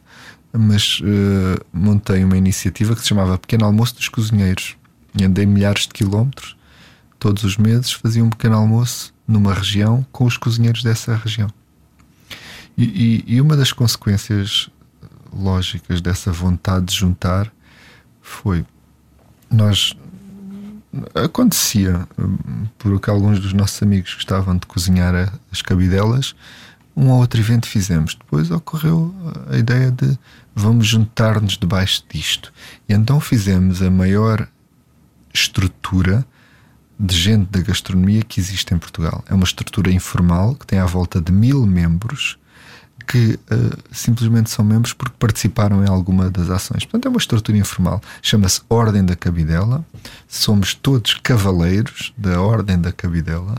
mas 0.52 1.02
eh, 1.04 1.64
montei 1.74 2.24
uma 2.24 2.38
iniciativa 2.38 2.96
que 2.96 3.02
se 3.02 3.08
chamava 3.08 3.38
Pequeno 3.38 3.66
Almoço 3.66 3.96
dos 3.96 4.10
Cozinheiros. 4.10 4.76
Andei 5.22 5.46
milhares 5.46 5.84
de 5.84 5.90
quilómetros, 5.90 6.56
todos 7.18 7.44
os 7.44 7.58
meses 7.58 7.92
fazia 7.92 8.24
um 8.24 8.30
pequeno 8.30 8.56
almoço 8.56 9.14
numa 9.28 9.54
região 9.54 10.06
com 10.12 10.26
os 10.26 10.38
cozinheiros 10.38 10.84
dessa 10.84 11.16
região. 11.16 11.50
E, 12.78 12.84
e- 12.84 13.24
e 13.36 13.42
uma 13.42 13.58
das 13.58 13.72
consequências 13.74 14.70
lógicas 15.34 16.02
dessa 16.02 16.32
vontade 16.32 16.88
de 16.88 16.96
juntar 16.96 17.52
foi 18.22 18.66
nós 19.52 19.94
acontecia 21.14 22.08
hum, 22.18 22.66
porque 22.78 23.10
alguns 23.10 23.40
dos 23.40 23.54
nossos 23.54 23.82
amigos 23.84 24.14
gostavam 24.16 24.58
de 24.58 24.66
cozinhar 24.66 25.32
as 25.52 25.62
cabidelas 25.62 26.36
um 26.96 27.10
ou 27.10 27.20
outro 27.20 27.40
evento 27.40 27.68
fizemos. 27.68 28.16
Depois 28.16 28.52
ocorreu 28.52 29.14
a 29.50 29.56
ideia 29.58 29.92
de 29.92 30.18
vamos 30.56 30.88
juntar-nos 30.88 31.58
debaixo 31.58 32.04
disto. 32.10 32.52
E 32.88 32.94
então 32.94 33.20
fizemos 33.20 33.82
a 33.82 33.90
maior 33.90 34.48
estrutura 35.40 36.26
de 37.00 37.16
gente 37.16 37.50
da 37.50 37.62
gastronomia 37.62 38.22
que 38.24 38.40
existe 38.40 38.74
em 38.74 38.78
Portugal 38.78 39.24
é 39.28 39.34
uma 39.34 39.46
estrutura 39.46 39.90
informal 39.92 40.56
que 40.56 40.68
tem 40.68 40.80
à 40.80 40.86
volta 40.86 41.22
de 41.22 41.32
mil 41.32 41.66
membros 41.66 42.38
que 43.08 43.40
eh, 43.50 43.78
simplesmente 43.92 44.52
são 44.52 44.64
membros 44.64 44.94
porque 44.94 45.16
participaram 45.18 45.84
em 45.84 45.90
alguma 45.90 46.30
das 46.30 46.50
ações. 46.52 46.86
Portanto, 46.86 47.08
é 47.08 47.10
uma 47.10 47.18
estrutura 47.18 47.58
informal. 47.58 48.00
Chama-se 48.22 48.62
Ordem 48.70 49.04
da 49.04 49.16
Cabidela. 49.16 49.84
Somos 50.28 50.76
todos 50.76 51.16
cavaleiros 51.16 52.14
da 52.16 52.40
Ordem 52.40 52.80
da 52.80 52.92
Cabidela. 52.92 53.56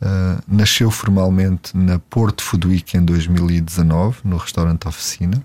Uh, 0.00 0.40
nasceu 0.46 0.92
formalmente 0.92 1.76
na 1.76 1.98
Porto 1.98 2.44
Food 2.44 2.68
Week 2.68 2.96
em 2.96 3.04
2019, 3.04 4.18
no 4.22 4.36
restaurante 4.36 4.86
Oficina, 4.86 5.42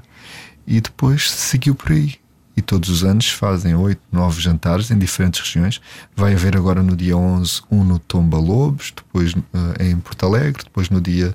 e 0.67 0.79
depois 0.79 1.31
seguiu 1.31 1.73
por 1.73 1.91
aí. 1.91 2.15
E 2.59 2.61
todos 2.61 2.89
os 2.89 3.05
anos 3.05 3.29
fazem 3.29 3.73
oito, 3.73 4.01
nove 4.11 4.41
jantares 4.41 4.91
em 4.91 4.99
diferentes 4.99 5.39
regiões. 5.39 5.79
Vai 6.13 6.33
haver 6.33 6.57
agora 6.57 6.83
no 6.83 6.93
dia 6.93 7.15
11 7.15 7.61
um 7.71 7.85
no 7.85 7.97
Tomba 7.97 8.37
Lobos, 8.37 8.91
depois 8.93 9.31
uh, 9.31 9.41
em 9.79 9.95
Porto 9.95 10.25
Alegre, 10.25 10.65
depois 10.65 10.89
no 10.89 10.99
dia 10.99 11.33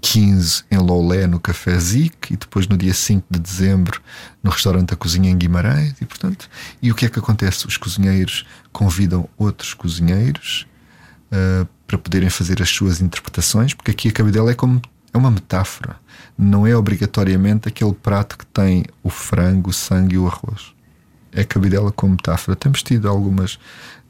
15 0.00 0.64
em 0.68 0.78
Loulé, 0.78 1.28
no 1.28 1.38
Café 1.38 1.78
Zic, 1.78 2.32
e 2.32 2.36
depois 2.36 2.66
no 2.66 2.76
dia 2.76 2.92
5 2.92 3.24
de 3.30 3.38
dezembro 3.38 4.02
no 4.42 4.50
restaurante 4.50 4.92
A 4.92 4.96
Cozinha 4.96 5.30
em 5.30 5.38
Guimarães. 5.38 5.94
E, 6.00 6.04
portanto, 6.04 6.50
e 6.82 6.90
o 6.90 6.94
que 6.96 7.06
é 7.06 7.08
que 7.08 7.20
acontece? 7.20 7.64
Os 7.64 7.76
cozinheiros 7.76 8.44
convidam 8.72 9.28
outros 9.38 9.74
cozinheiros 9.74 10.66
uh, 11.30 11.68
para 11.86 11.98
poderem 11.98 12.30
fazer 12.30 12.60
as 12.60 12.68
suas 12.68 13.00
interpretações, 13.00 13.74
porque 13.74 13.92
aqui 13.92 14.08
a 14.08 14.12
cabidela 14.12 14.50
é 14.50 14.54
como 14.54 14.82
é 15.12 15.18
uma 15.18 15.30
metáfora, 15.30 15.96
não 16.36 16.66
é 16.66 16.74
obrigatoriamente 16.76 17.68
aquele 17.68 17.92
prato 17.92 18.38
que 18.38 18.46
tem 18.46 18.84
o 19.02 19.10
frango, 19.10 19.70
o 19.70 19.72
sangue 19.72 20.14
e 20.14 20.18
o 20.18 20.26
arroz. 20.26 20.72
É 21.30 21.44
cabidela 21.44 21.92
como 21.92 22.12
metáfora. 22.12 22.56
Temos 22.56 22.82
tido 22.82 23.08
algumas 23.08 23.58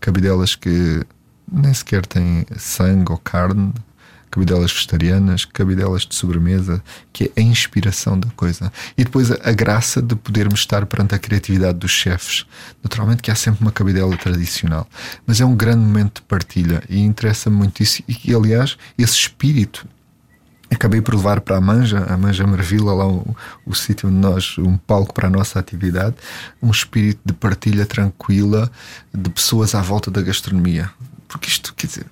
cabidelas 0.01 0.55
que 0.55 1.05
nem 1.51 1.73
sequer 1.75 2.07
têm 2.07 2.47
sangue 2.57 3.13
ou 3.13 3.19
carne, 3.19 3.73
cabidelas 4.33 4.73
vegetarianas, 4.73 5.45
cabidelas 5.45 6.07
de 6.07 6.15
sobremesa, 6.15 6.83
que 7.13 7.31
é 7.37 7.41
a 7.41 7.43
inspiração 7.43 8.19
da 8.19 8.31
coisa. 8.31 8.73
E 8.97 9.05
depois 9.05 9.31
a, 9.31 9.53
graça 9.53 10.01
de 10.01 10.17
podermos 10.17 10.61
estar 10.61 10.87
perante 10.87 11.15
a 11.15 11.19
criatividade 11.19 11.79
dos 11.79 11.91
chefes. 11.91 12.47
Naturalmente 12.83 13.23
que 13.23 13.31
há 13.31 13.35
sempre 13.35 13.61
uma 13.61 13.71
cabidela 13.71 14.17
tradicional, 14.17 14.89
mas 15.27 15.41
é 15.41 15.45
um 15.45 15.55
grande 15.55 15.85
momento 15.85 16.23
de 16.23 16.23
partilha 16.23 16.83
e 16.89 17.01
interessa-me 17.01 17.57
muito 17.57 17.83
isso. 17.83 18.03
E 18.09 18.35
aliás, 18.35 18.79
esse 18.97 19.15
espírito 19.15 19.87
acabei 20.75 21.01
por 21.01 21.15
levar 21.15 21.41
para 21.41 21.57
a 21.57 21.61
Manja, 21.61 22.05
a 22.09 22.17
Manja 22.17 22.47
Marvila, 22.47 22.95
lá 22.95 23.07
o, 23.07 23.37
o 23.67 23.75
sítio 23.75 24.09
onde 24.09 24.19
nós, 24.19 24.57
um 24.59 24.77
palco 24.77 25.13
para 25.13 25.29
a 25.29 25.31
nossa 25.31 25.59
atividade, 25.59 26.17
um 26.63 26.71
espírito 26.71 27.21
de 27.25 27.33
partilha 27.33 27.87
tranquila 27.87 28.71
de 29.13 29.31
pessoas 29.31 29.75
à 29.75 29.83
volta 29.83 30.11
da 30.11 30.23
gastronomia. 30.23 30.91
Porque 31.29 31.49
isto, 31.49 31.75
quer 31.75 31.87
dizer, 31.87 32.07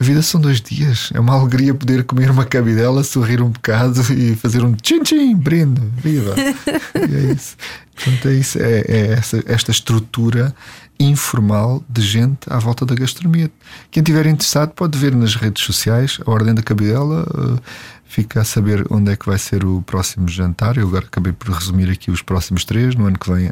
A 0.00 0.04
vida 0.04 0.22
são 0.22 0.40
dois 0.40 0.60
dias. 0.60 1.10
É 1.12 1.18
uma 1.18 1.34
alegria 1.34 1.74
poder 1.74 2.04
comer 2.04 2.30
uma 2.30 2.44
cabidela, 2.44 3.02
sorrir 3.02 3.42
um 3.42 3.50
bocado 3.50 4.00
e 4.12 4.36
fazer 4.36 4.62
um 4.62 4.72
tchim-tchim, 4.72 5.34
brinde, 5.34 5.82
viva. 5.96 6.34
e 6.38 7.14
é 7.14 7.32
isso. 7.32 7.56
Portanto, 7.96 8.28
é, 8.28 8.34
isso, 8.34 8.58
é, 8.60 8.84
é 8.86 9.06
essa, 9.12 9.42
esta 9.44 9.72
estrutura 9.72 10.54
informal 11.00 11.82
de 11.88 12.00
gente 12.00 12.38
à 12.48 12.58
volta 12.58 12.86
da 12.86 12.94
gastronomia. 12.94 13.50
Quem 13.90 14.00
estiver 14.00 14.26
interessado 14.26 14.70
pode 14.70 14.96
ver 14.96 15.14
nas 15.14 15.34
redes 15.34 15.64
sociais 15.64 16.18
a 16.24 16.30
Ordem 16.30 16.54
da 16.54 16.62
Cabidela. 16.62 17.26
Uh, 17.34 17.60
fica 18.08 18.40
a 18.40 18.44
saber 18.44 18.86
onde 18.90 19.12
é 19.12 19.16
que 19.16 19.26
vai 19.26 19.38
ser 19.38 19.64
o 19.64 19.82
próximo 19.82 20.26
jantar. 20.28 20.78
Eu 20.78 20.88
agora 20.88 21.04
acabei 21.04 21.32
por 21.32 21.50
resumir 21.50 21.90
aqui 21.90 22.10
os 22.10 22.22
próximos 22.22 22.64
três. 22.64 22.94
No 22.94 23.04
ano 23.04 23.18
que 23.18 23.30
vem, 23.30 23.50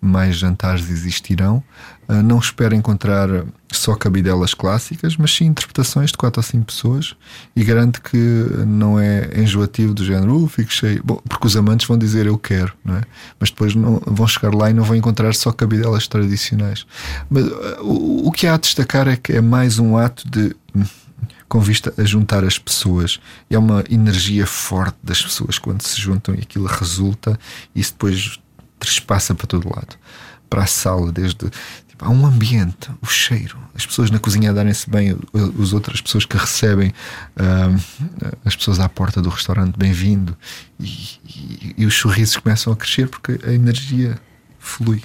mais 0.00 0.36
jantares 0.36 0.88
existirão. 0.88 1.62
Uh, 2.08 2.22
não 2.22 2.38
espero 2.38 2.72
encontrar 2.72 3.28
só 3.72 3.96
cabidelas 3.96 4.54
clássicas, 4.54 5.16
mas 5.16 5.34
sim 5.34 5.46
interpretações 5.46 6.12
de 6.12 6.16
quatro 6.16 6.38
ou 6.38 6.44
cinco 6.44 6.66
pessoas. 6.66 7.16
E 7.56 7.64
garanto 7.64 8.00
que 8.00 8.16
não 8.64 8.98
é 8.98 9.28
enjoativo 9.36 9.92
do 9.92 10.04
género, 10.04 10.44
uh, 10.44 10.46
fico 10.46 10.72
cheio. 10.72 11.02
Bom, 11.04 11.20
porque 11.28 11.48
os 11.48 11.56
amantes 11.56 11.88
vão 11.88 11.98
dizer 11.98 12.26
eu 12.26 12.38
quero, 12.38 12.72
não 12.84 12.96
é? 12.96 13.02
mas 13.40 13.50
depois 13.50 13.74
não, 13.74 14.00
vão 14.06 14.28
chegar 14.28 14.54
lá 14.54 14.70
e 14.70 14.72
não 14.72 14.84
vão 14.84 14.94
encontrar 14.94 15.34
só 15.34 15.50
cabidelas 15.50 16.06
tradicionais. 16.06 16.86
Mas 17.28 17.44
uh, 17.44 17.82
o, 17.82 18.28
o 18.28 18.30
que 18.30 18.46
há 18.46 18.54
a 18.54 18.56
destacar 18.58 19.08
é 19.08 19.16
que 19.16 19.32
é 19.32 19.40
mais 19.40 19.80
um 19.80 19.98
ato 19.98 20.30
de 20.30 20.54
com 21.48 21.60
vista 21.60 21.92
a 21.96 22.04
juntar 22.04 22.44
as 22.44 22.58
pessoas. 22.58 23.20
É 23.48 23.58
uma 23.58 23.84
energia 23.90 24.46
forte 24.46 24.98
das 25.02 25.22
pessoas 25.22 25.58
quando 25.58 25.82
se 25.82 26.00
juntam 26.00 26.34
e 26.34 26.40
aquilo 26.40 26.66
resulta, 26.66 27.38
e 27.74 27.80
isso 27.80 27.92
depois 27.92 28.40
trespassa 28.78 29.34
para 29.34 29.46
todo 29.46 29.68
lado. 29.68 29.96
Para 30.48 30.62
a 30.62 30.66
sala, 30.66 31.10
desde. 31.10 31.50
Tipo, 31.88 32.04
há 32.04 32.10
um 32.10 32.26
ambiente, 32.26 32.90
o 33.00 33.06
cheiro, 33.06 33.56
as 33.74 33.86
pessoas 33.86 34.10
na 34.10 34.18
cozinha 34.18 34.50
a 34.50 34.52
darem-se 34.52 34.88
bem, 34.88 35.16
as 35.60 35.72
outras 35.72 36.00
pessoas 36.00 36.24
que 36.24 36.36
recebem 36.36 36.90
uh, 36.90 38.30
as 38.44 38.54
pessoas 38.54 38.78
à 38.78 38.88
porta 38.88 39.22
do 39.22 39.28
restaurante, 39.28 39.76
bem-vindo, 39.76 40.36
e, 40.78 40.84
e, 41.24 41.74
e 41.78 41.86
os 41.86 41.94
sorrisos 41.94 42.36
começam 42.36 42.72
a 42.72 42.76
crescer 42.76 43.08
porque 43.08 43.40
a 43.44 43.52
energia 43.52 44.20
flui. 44.58 45.02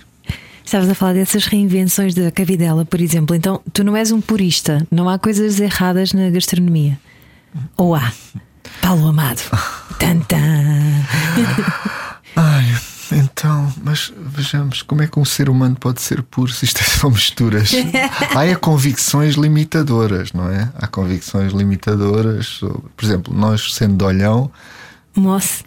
Estavas 0.71 0.89
a 0.89 0.95
falar 0.95 1.15
dessas 1.15 1.47
reinvenções 1.47 2.15
da 2.15 2.31
cavidela, 2.31 2.85
por 2.85 3.01
exemplo. 3.01 3.35
Então, 3.35 3.59
tu 3.73 3.83
não 3.83 3.93
és 3.93 4.09
um 4.09 4.21
purista, 4.21 4.87
não 4.89 5.09
há 5.09 5.19
coisas 5.19 5.59
erradas 5.59 6.13
na 6.13 6.29
gastronomia. 6.29 6.97
Ou 7.75 7.93
há? 7.93 8.09
Paulo 8.81 9.09
Amado. 9.09 9.41
Tantã. 9.99 10.37
Ai, 12.37 12.73
então, 13.11 13.73
mas 13.83 14.13
vejamos 14.15 14.81
como 14.81 15.01
é 15.01 15.07
que 15.07 15.19
um 15.19 15.25
ser 15.25 15.49
humano 15.49 15.75
pode 15.77 16.01
ser 16.01 16.23
puro 16.23 16.53
se 16.53 16.63
isto 16.63 16.81
são 16.81 17.11
misturas. 17.11 17.73
há 18.33 18.55
convicções 18.55 19.35
limitadoras, 19.35 20.31
não 20.31 20.49
é? 20.49 20.71
Há 20.77 20.87
convicções 20.87 21.51
limitadoras. 21.51 22.61
Por 22.95 23.03
exemplo, 23.03 23.33
nós 23.33 23.73
sendo 23.73 23.97
de 23.97 24.05
olhão 24.05 24.49
Moço. 25.15 25.63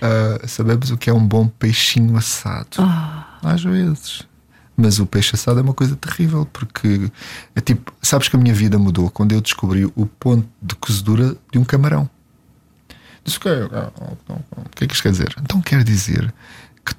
uh, 0.00 0.46
sabemos 0.46 0.90
o 0.90 0.96
que 0.96 1.10
é 1.10 1.12
um 1.12 1.26
bom 1.26 1.48
peixinho 1.48 2.16
assado. 2.16 2.78
Oh. 2.78 3.46
Às 3.46 3.62
vezes. 3.62 4.22
Mas 4.76 4.98
o 4.98 5.06
peixe 5.06 5.34
assado 5.34 5.60
é 5.60 5.62
uma 5.62 5.74
coisa 5.74 5.94
terrível 5.96 6.46
porque 6.46 7.10
é 7.54 7.60
tipo, 7.60 7.92
sabes 8.00 8.28
que 8.28 8.36
a 8.36 8.38
minha 8.38 8.54
vida 8.54 8.78
mudou 8.78 9.10
quando 9.10 9.32
eu 9.32 9.40
descobri 9.40 9.84
o 9.84 10.06
ponto 10.06 10.48
de 10.62 10.74
cozedura 10.76 11.36
de 11.52 11.58
um 11.58 11.64
camarão. 11.64 12.08
Disse, 13.22 13.36
o 13.36 13.40
que, 13.40 13.48
o 13.48 14.68
que 14.74 14.84
é 14.84 14.86
que 14.86 14.94
isto 14.94 15.02
quer 15.02 15.12
dizer? 15.12 15.34
Então 15.42 15.60
quer 15.60 15.84
dizer 15.84 16.32
que 16.84 16.94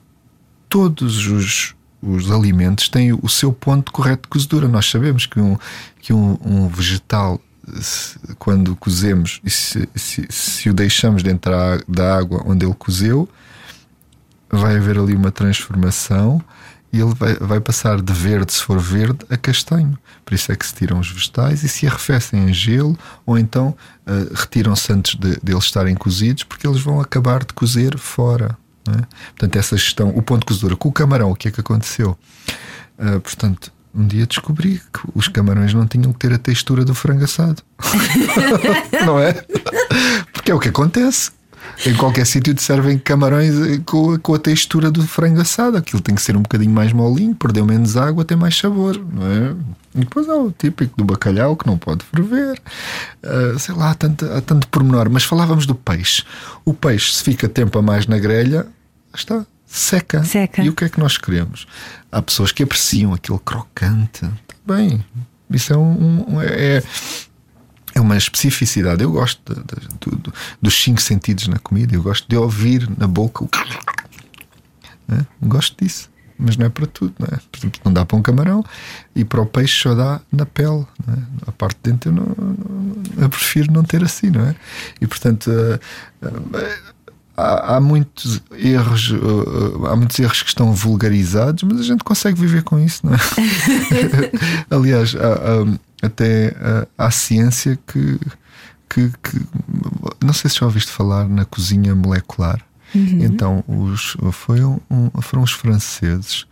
todos 0.70 1.26
os, 1.26 1.74
os 2.02 2.30
alimentos 2.30 2.88
têm 2.88 3.14
o 3.14 3.28
seu 3.28 3.52
ponto 3.52 3.92
correto 3.92 4.24
de 4.24 4.28
cozedura. 4.28 4.68
Nós 4.68 4.88
sabemos 4.88 5.26
que 5.26 5.40
um, 5.40 5.58
que 6.00 6.14
um, 6.14 6.38
um 6.46 6.68
vegetal 6.68 7.42
quando 8.38 8.76
cozemos 8.76 9.40
e 9.44 9.50
se, 9.50 9.88
se, 9.96 10.28
se, 10.30 10.70
o 10.70 10.74
deixamos 10.74 11.24
dentro 11.24 11.52
da 11.88 12.18
água 12.18 12.44
onde 12.46 12.66
ele 12.66 12.76
cozeu, 12.76 13.28
vai 14.50 14.76
haver 14.76 14.98
ali 14.98 15.16
uma 15.16 15.32
transformação 15.32 16.44
e 16.94 17.00
ele 17.00 17.14
vai, 17.16 17.36
vai 17.36 17.60
passar 17.62 18.02
de 18.02 18.12
verde, 18.12 18.52
se 18.54 18.64
for 18.64 18.78
verde, 18.78 19.20
a 19.30 19.38
castanho. 19.38 19.98
Por 20.26 20.34
isso 20.34 20.52
é 20.52 20.56
que 20.56 20.66
se 20.66 20.74
tiram 20.74 21.00
os 21.00 21.10
vegetais 21.10 21.64
e 21.64 21.70
se 21.70 21.88
arrefecem 21.88 22.50
em 22.50 22.54
gelo 22.54 22.98
ou 23.26 23.38
então 23.38 23.76
uh, 24.06 24.34
retiram-se 24.34 24.92
antes 24.92 25.16
de, 25.16 25.40
de, 25.42 25.52
eles 25.52 25.64
estarem 25.64 25.96
cozidos 25.96 26.44
porque 26.44 26.68
eles 26.68 26.82
vão 26.82 27.00
acabar 27.00 27.46
de 27.46 27.54
cozer 27.54 27.98
fora. 27.98 28.58
É? 28.90 29.06
Portanto, 29.30 29.56
essa 29.56 29.78
gestão, 29.78 30.10
o 30.10 30.22
ponto 30.22 30.42
de 30.42 30.48
cozedura 30.48 30.76
com 30.76 30.90
o 30.90 30.92
camarão, 30.92 31.32
o 31.32 31.36
que 31.36 31.48
é 31.48 31.52
que 31.52 31.62
aconteceu? 31.62 32.18
Uh, 32.98 33.22
portanto, 33.22 33.72
um 33.94 34.08
dia 34.08 34.26
descobri 34.26 34.82
que 34.94 35.02
os 35.14 35.28
camarões 35.28 35.74
não 35.74 35.86
tinham 35.86 36.14
que 36.14 36.20
ter 36.20 36.34
a 36.34 36.38
textura 36.38 36.86
do 36.86 36.96
frango 36.96 37.24
assado. 37.24 37.62
não 39.06 39.20
é? 39.20 39.34
Porque 40.32 40.52
é 40.52 40.56
o 40.56 40.60
que 40.60 40.70
acontece. 40.70 41.32
Em 41.86 41.96
qualquer 41.96 42.26
sítio 42.26 42.54
te 42.54 42.62
servem 42.62 42.98
camarões 42.98 43.54
com, 43.86 44.18
com 44.20 44.34
a 44.34 44.40
textura 44.40 44.92
do 44.92 45.06
frango 45.06 45.42
assado. 45.42 45.78
Aquilo 45.78 46.02
tem 46.02 46.16
que 46.16 46.22
ser 46.22 46.36
um 46.36 46.42
bocadinho 46.42 46.72
mais 46.72 46.94
molinho, 46.94 47.36
perder 47.36 47.64
menos 47.64 47.98
água, 47.98 48.24
ter 48.24 48.36
mais 48.36 48.58
sabor, 48.58 49.00
não 49.12 49.28
é? 49.28 49.56
E 49.96 50.00
depois 50.00 50.30
há 50.30 50.36
o 50.36 50.52
típico 50.52 50.96
do 50.98 51.04
bacalhau 51.04 51.56
que 51.56 51.68
não 51.68 51.78
pode 51.78 52.06
ferver. 52.06 52.62
Uh, 53.24 53.60
sei 53.60 53.76
lá, 53.76 53.92
há 53.92 53.96
tanto, 53.96 54.26
há 54.26 54.42
tanto 54.42 54.68
pormenor. 54.68 55.10
Mas 55.10 55.24
falávamos 55.24 55.66
do 55.66 55.76
peixe. 55.76 56.24
O 56.64 56.74
peixe, 56.74 57.14
se 57.14 57.24
fica 57.24 57.50
tempo 57.50 57.78
a 57.78 57.82
mais 57.82 58.08
na 58.08 58.18
grelha, 58.18 58.68
está, 59.14 59.46
seca. 59.72 60.24
seca. 60.24 60.62
E 60.64 60.70
o 60.70 60.76
que 60.76 60.84
é 60.84 60.90
que 60.90 61.00
nós 61.00 61.18
queremos? 61.18 61.66
Há 62.12 62.22
pessoas 62.22 62.52
que 62.52 62.62
apreciam 62.62 63.14
aquele 63.14 63.40
crocante. 63.40 64.30
Bem, 64.66 65.04
isso 65.50 65.74
é 65.74 65.78
um, 65.78 66.36
um 66.36 66.42
é, 66.42 66.84
é 67.96 68.02
uma 68.02 68.18
especificidade. 68.18 69.02
Eu 69.02 69.12
gosto 69.12 69.54
de, 69.54 69.62
de, 69.62 70.18
de, 70.18 70.34
dos 70.62 70.84
cinco 70.84 71.02
sentidos 71.02 71.48
na 71.48 71.58
comida. 71.58 71.96
Eu 71.96 72.04
gosto 72.04 72.28
de 72.28 72.36
ouvir 72.36 72.90
na 72.98 73.08
boca 73.08 73.44
o. 73.44 73.50
É? 75.14 75.26
Gosto 75.42 75.84
disso. 75.84 76.10
Mas 76.38 76.58
não 76.58 76.66
é 76.66 76.70
para 76.70 76.88
tudo, 76.88 77.14
não 77.20 77.28
é? 77.28 77.40
Por 77.52 77.60
exemplo, 77.60 77.82
não 77.86 77.94
dá 77.94 78.04
para 78.04 78.18
um 78.18 78.22
camarão 78.22 78.66
e 79.16 79.24
para 79.24 79.42
o 79.42 79.46
peixe 79.46 79.80
só 79.80 79.94
dá 79.94 80.20
na 80.32 80.46
pele. 80.46 80.88
É? 81.08 81.50
A 81.50 81.52
parte 81.52 81.78
de 81.84 81.92
dentro 81.92 82.10
eu, 82.10 82.14
não, 82.14 82.26
eu 83.18 83.30
prefiro 83.30 83.72
não 83.72 83.84
ter 83.84 84.04
assim, 84.04 84.32
não 84.32 84.48
é? 84.48 84.56
E 85.00 85.08
portanto. 85.08 85.48
Uh, 85.50 86.28
uh, 86.28 87.01
há, 87.42 87.76
há, 87.76 87.82
muitos 87.82 88.42
erros, 88.58 89.12
uh, 89.12 89.86
há 89.88 89.96
muitos 89.96 90.18
erros 90.20 90.42
que 90.42 90.50
estão 90.50 90.74
vulgarizados, 90.74 91.64
mas 91.64 91.80
a 91.80 91.84
gente 91.84 92.04
consegue 92.04 92.40
viver 92.40 92.64
com 92.64 92.80
isso, 92.80 93.06
não 93.06 93.14
é? 93.14 93.18
Aliás, 94.70 95.16
há, 95.16 95.20
há, 95.20 96.08
até 96.08 96.56
há 96.98 97.12
ciência 97.12 97.78
que, 97.88 98.20
que, 98.90 99.12
que, 99.24 99.42
não 100.24 100.34
sei 100.34 100.50
se 100.50 100.58
já 100.60 100.66
ouviste 100.66 100.92
falar 100.92 101.28
na 101.28 101.46
cozinha 101.46 101.96
molecular. 101.96 102.62
Uhum. 102.94 103.24
Então, 103.24 103.64
os, 103.68 104.18
foi 104.32 104.64
um, 104.64 104.80
foram 105.22 105.44
os 105.44 105.52
franceses. 105.52 106.46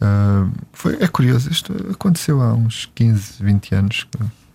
Uh, 0.00 0.50
foi, 0.72 0.96
é 1.00 1.08
curioso, 1.08 1.50
isto 1.50 1.74
aconteceu 1.90 2.40
há 2.40 2.54
uns 2.54 2.88
15, 2.94 3.42
20 3.42 3.74
anos 3.74 4.06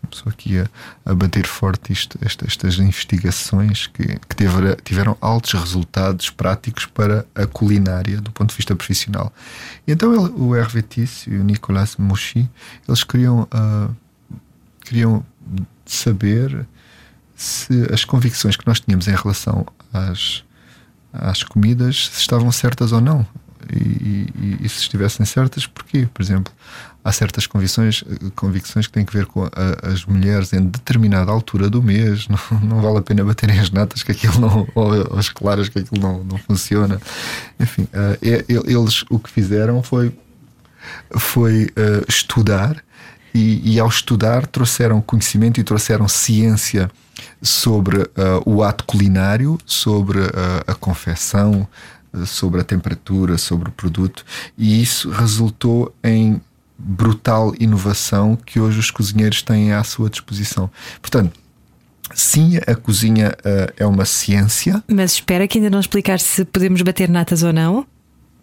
começou 0.03 0.29
aqui 0.31 0.59
a, 0.59 0.69
a 1.05 1.13
bater 1.13 1.47
forte 1.47 1.91
isto, 1.91 2.17
esta, 2.21 2.45
estas 2.45 2.77
investigações 2.77 3.87
que, 3.87 4.03
que 4.03 4.35
tiveram, 4.35 4.75
tiveram 4.83 5.17
altos 5.19 5.53
resultados 5.53 6.29
práticos 6.29 6.85
para 6.85 7.25
a 7.33 7.45
culinária 7.45 8.19
do 8.21 8.31
ponto 8.31 8.49
de 8.49 8.55
vista 8.55 8.75
profissional. 8.75 9.33
E 9.87 9.91
então 9.91 10.13
ele, 10.13 10.33
o 10.35 10.55
Hervé 10.55 10.81
Tiss 10.81 11.25
e 11.27 11.31
o 11.31 11.43
Nicolas 11.43 11.95
Mouchy, 11.97 12.49
eles 12.87 13.03
queriam, 13.03 13.47
uh, 13.53 13.95
queriam 14.83 15.25
saber 15.85 16.65
se 17.35 17.87
as 17.91 18.05
convicções 18.05 18.55
que 18.55 18.65
nós 18.65 18.79
tínhamos 18.79 19.07
em 19.07 19.15
relação 19.15 19.65
às, 19.91 20.43
às 21.11 21.43
comidas 21.43 22.11
estavam 22.17 22.51
certas 22.51 22.91
ou 22.91 23.01
não. 23.01 23.25
E, 23.71 24.27
e, 24.35 24.57
e, 24.61 24.69
se 24.69 24.81
estivessem 24.81 25.25
certas, 25.25 25.65
porquê? 25.65 26.07
Por 26.13 26.21
exemplo, 26.21 26.53
há 27.03 27.11
certas 27.11 27.45
convicções, 27.45 28.03
convicções 28.35 28.87
que 28.87 28.93
têm 28.93 29.03
que 29.03 29.15
ver 29.15 29.25
com 29.25 29.43
a, 29.43 29.49
as 29.91 30.05
mulheres 30.05 30.53
em 30.53 30.65
determinada 30.65 31.31
altura 31.31 31.69
do 31.69 31.83
mês, 31.83 32.27
não, 32.29 32.59
não 32.61 32.81
vale 32.81 32.99
a 32.99 33.01
pena 33.01 33.23
baterem 33.23 33.59
as 33.59 33.69
natas 33.69 34.03
que 34.03 34.11
aquilo 34.11 34.39
não, 34.39 34.67
ou 34.73 35.17
as 35.17 35.29
claras 35.29 35.67
que 35.67 35.79
aquilo 35.79 36.01
não, 36.01 36.23
não 36.23 36.37
funciona. 36.37 36.99
Enfim, 37.59 37.83
uh, 37.83 38.17
eles 38.21 39.03
o 39.09 39.19
que 39.19 39.29
fizeram 39.29 39.83
foi, 39.83 40.15
foi 41.17 41.65
uh, 41.65 42.05
estudar 42.07 42.77
e, 43.33 43.73
e, 43.73 43.79
ao 43.79 43.87
estudar 43.87 44.45
trouxeram 44.45 45.01
conhecimento 45.01 45.59
e 45.59 45.63
trouxeram 45.63 46.07
ciência 46.07 46.89
sobre 47.41 47.97
uh, 47.97 48.09
o 48.45 48.63
ato 48.63 48.83
culinário, 48.83 49.57
sobre 49.65 50.19
a 50.67 50.75
confecção, 50.75 51.67
sobre 52.27 52.61
a 52.61 52.63
temperatura, 52.63 53.39
sobre 53.39 53.69
o 53.69 53.71
produto, 53.71 54.23
e 54.55 54.81
isso 54.81 55.09
resultou 55.09 55.93
em 56.03 56.39
brutal 56.83 57.53
inovação 57.59 58.35
que 58.35 58.59
hoje 58.59 58.79
os 58.79 58.91
cozinheiros 58.91 59.41
têm 59.41 59.71
à 59.71 59.83
sua 59.83 60.09
disposição. 60.09 60.69
Portanto, 61.01 61.43
Sim, 62.13 62.57
a 62.67 62.75
cozinha 62.75 63.35
uh, 63.39 63.73
é 63.75 63.85
uma 63.85 64.05
ciência. 64.05 64.83
Mas 64.87 65.13
espera 65.13 65.47
que 65.47 65.57
ainda 65.57 65.69
não 65.69 65.79
explicar 65.79 66.19
se 66.19 66.45
podemos 66.45 66.81
bater 66.81 67.09
natas 67.09 67.41
ou 67.41 67.51
não. 67.51 67.87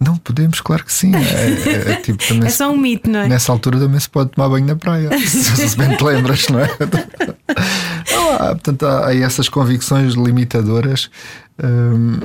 Não 0.00 0.16
podemos, 0.16 0.62
claro 0.62 0.82
que 0.82 0.92
sim. 0.92 1.12
É, 1.14 1.90
é, 1.90 1.92
é 1.92 1.96
tipo, 1.96 2.22
É 2.44 2.48
só 2.48 2.72
um 2.72 2.76
mito, 2.76 3.08
não 3.08 3.20
é? 3.20 3.28
Nessa 3.28 3.52
altura 3.52 3.78
também 3.78 4.00
se 4.00 4.08
pode 4.08 4.30
tomar 4.30 4.48
banho 4.48 4.66
na 4.66 4.74
praia, 4.74 5.10
se, 5.20 5.68
se 5.68 5.76
bem 5.76 5.94
te 5.94 6.02
lembras, 6.02 6.48
não 6.48 6.58
é? 6.58 6.68
Há, 8.38 8.46
portanto, 8.54 8.86
há, 8.86 9.08
há 9.08 9.14
essas 9.14 9.48
convicções 9.48 10.14
limitadoras 10.14 11.10
hum, 11.62 12.20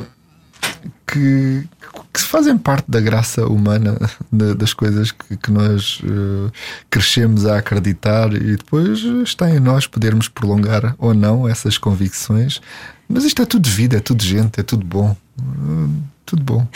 que, 1.08 1.68
que 2.14 2.22
fazem 2.22 2.58
parte 2.58 2.86
da 2.90 3.00
graça 3.00 3.46
humana, 3.48 3.98
da- 4.32 4.54
das 4.54 4.74
coisas 4.74 5.12
que, 5.12 5.38
que 5.38 5.52
nós 5.52 6.02
eh, 6.04 6.52
crescemos 6.90 7.46
a 7.46 7.58
acreditar 7.58 8.34
e 8.34 8.58
depois 8.58 9.00
está 9.24 9.50
em 9.50 9.60
nós 9.60 9.88
podermos 9.88 10.28
prolongar 10.28 10.96
ou 10.98 11.14
não 11.14 11.48
essas 11.48 11.78
convicções. 11.78 12.62
Mas 13.08 13.24
isto 13.24 13.42
é 13.42 13.46
tudo 13.46 13.70
vida, 13.70 13.98
é 13.98 14.00
tudo 14.00 14.24
gente, 14.24 14.60
é 14.60 14.64
tudo 14.64 14.86
bom. 14.86 15.16
Hum, 15.40 16.02
tudo 16.26 16.44
bom. 16.44 16.68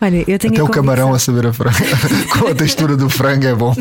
Olha, 0.00 0.24
eu 0.26 0.38
tenho 0.38 0.54
Até 0.54 0.60
a 0.60 0.64
o 0.64 0.68
camarão 0.68 1.14
a 1.14 1.18
saber 1.18 1.46
a 1.46 1.52
franga, 1.52 1.78
com 2.38 2.48
a 2.48 2.54
textura 2.54 2.96
do 2.96 3.08
frango 3.08 3.46
é 3.46 3.54
bom. 3.54 3.74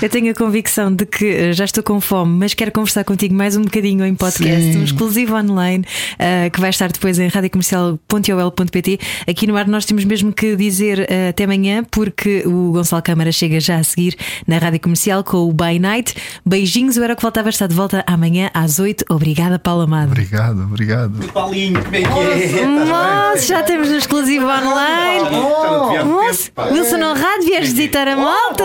Eu 0.00 0.08
tenho 0.08 0.30
a 0.30 0.34
convicção 0.34 0.92
de 0.92 1.04
que 1.06 1.26
eh, 1.26 1.52
já 1.52 1.64
estou 1.64 1.82
com 1.82 2.00
fome, 2.00 2.38
mas 2.38 2.54
quero 2.54 2.72
conversar 2.72 3.04
contigo 3.04 3.34
mais 3.34 3.56
um 3.56 3.62
bocadinho 3.62 4.04
em 4.04 4.14
podcast, 4.14 4.72
Sim. 4.72 4.80
um 4.80 4.84
exclusivo 4.84 5.36
online, 5.36 5.84
eh, 6.18 6.50
que 6.50 6.60
vai 6.60 6.70
estar 6.70 6.90
depois 6.90 7.18
em 7.18 7.28
radiocomercial.ol.pt. 7.28 8.98
Aqui 9.28 9.46
no 9.46 9.56
ar 9.56 9.68
nós 9.68 9.84
temos 9.84 10.04
mesmo 10.04 10.32
que 10.32 10.56
dizer 10.56 11.06
eh, 11.08 11.28
até 11.28 11.44
amanhã, 11.44 11.84
porque 11.88 12.42
o 12.46 12.72
Gonçalo 12.72 13.02
Câmara 13.02 13.30
chega 13.30 13.60
já 13.60 13.76
a 13.76 13.84
seguir 13.84 14.16
na 14.46 14.58
Rádio 14.58 14.80
Comercial 14.80 15.22
com 15.22 15.48
o 15.48 15.52
By 15.52 15.78
Night. 15.78 16.14
Beijinhos, 16.44 16.96
eu 16.96 17.04
era 17.04 17.12
o 17.12 17.16
que 17.16 17.22
voltava 17.22 17.48
a 17.48 17.50
estar 17.50 17.66
de 17.66 17.74
volta 17.74 18.02
amanhã 18.06 18.50
às 18.54 18.78
8. 18.78 19.04
Obrigada, 19.08 19.58
Paulo 19.58 19.82
Amado. 19.82 20.10
obrigado, 20.10 20.62
obrigado. 20.62 21.32
Paulinho, 21.32 21.82
como 21.82 21.96
é 21.96 22.02
que 22.02 22.58
é? 22.58 22.66
Nossa, 22.66 23.46
já 23.46 23.62
temos 23.62 23.88
um 23.88 23.96
exclusivo 24.12 24.46
online. 24.46 26.04
Moço, 26.04 26.50
Wilson 26.70 26.96
Honrado, 27.02 27.44
vieste 27.44 27.74
visitar 27.74 28.06
a 28.08 28.16
malta. 28.16 28.64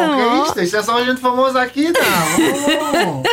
Isto 0.62 0.76
é 0.76 0.84
só 0.84 0.98
a 0.98 1.06
gente 1.06 1.22
famosa 1.22 1.62
aqui, 1.62 1.90
não? 1.92 3.24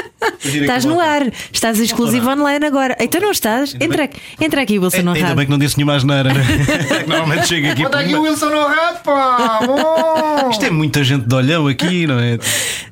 Estás 0.45 0.85
no 0.85 1.01
ar, 1.01 1.23
estás 1.53 1.79
exclusivo 1.81 2.31
online 2.31 2.65
agora. 2.65 2.97
Então 3.01 3.21
não 3.21 3.33
estás? 3.33 3.75
Entra, 3.81 4.05
aqui- 4.05 4.21
entra 4.41 4.63
aqui, 4.63 4.79
Wilson 4.79 4.99
Ainda 4.99 5.11
Honrado. 5.11 5.35
bem 5.35 5.45
que 5.47 5.51
não 5.51 5.59
disse 5.59 5.77
nenhuma 5.77 5.97
asneira, 5.97 6.33
né? 6.33 6.45
Normalmente 7.07 7.49
chega 7.49 7.73
aqui. 7.73 7.83
Bota 7.83 7.99
aqui 7.99 8.15
o 8.15 8.23
Wilson 8.23 8.51
no 8.51 8.65
rato, 8.65 9.03
pá! 9.03 10.49
Isto 10.51 10.67
é 10.67 10.71
muita 10.71 11.03
gente 11.03 11.27
de 11.27 11.35
olhão 11.35 11.67
aqui, 11.67 12.07
não 12.07 12.19
é? 12.21 12.39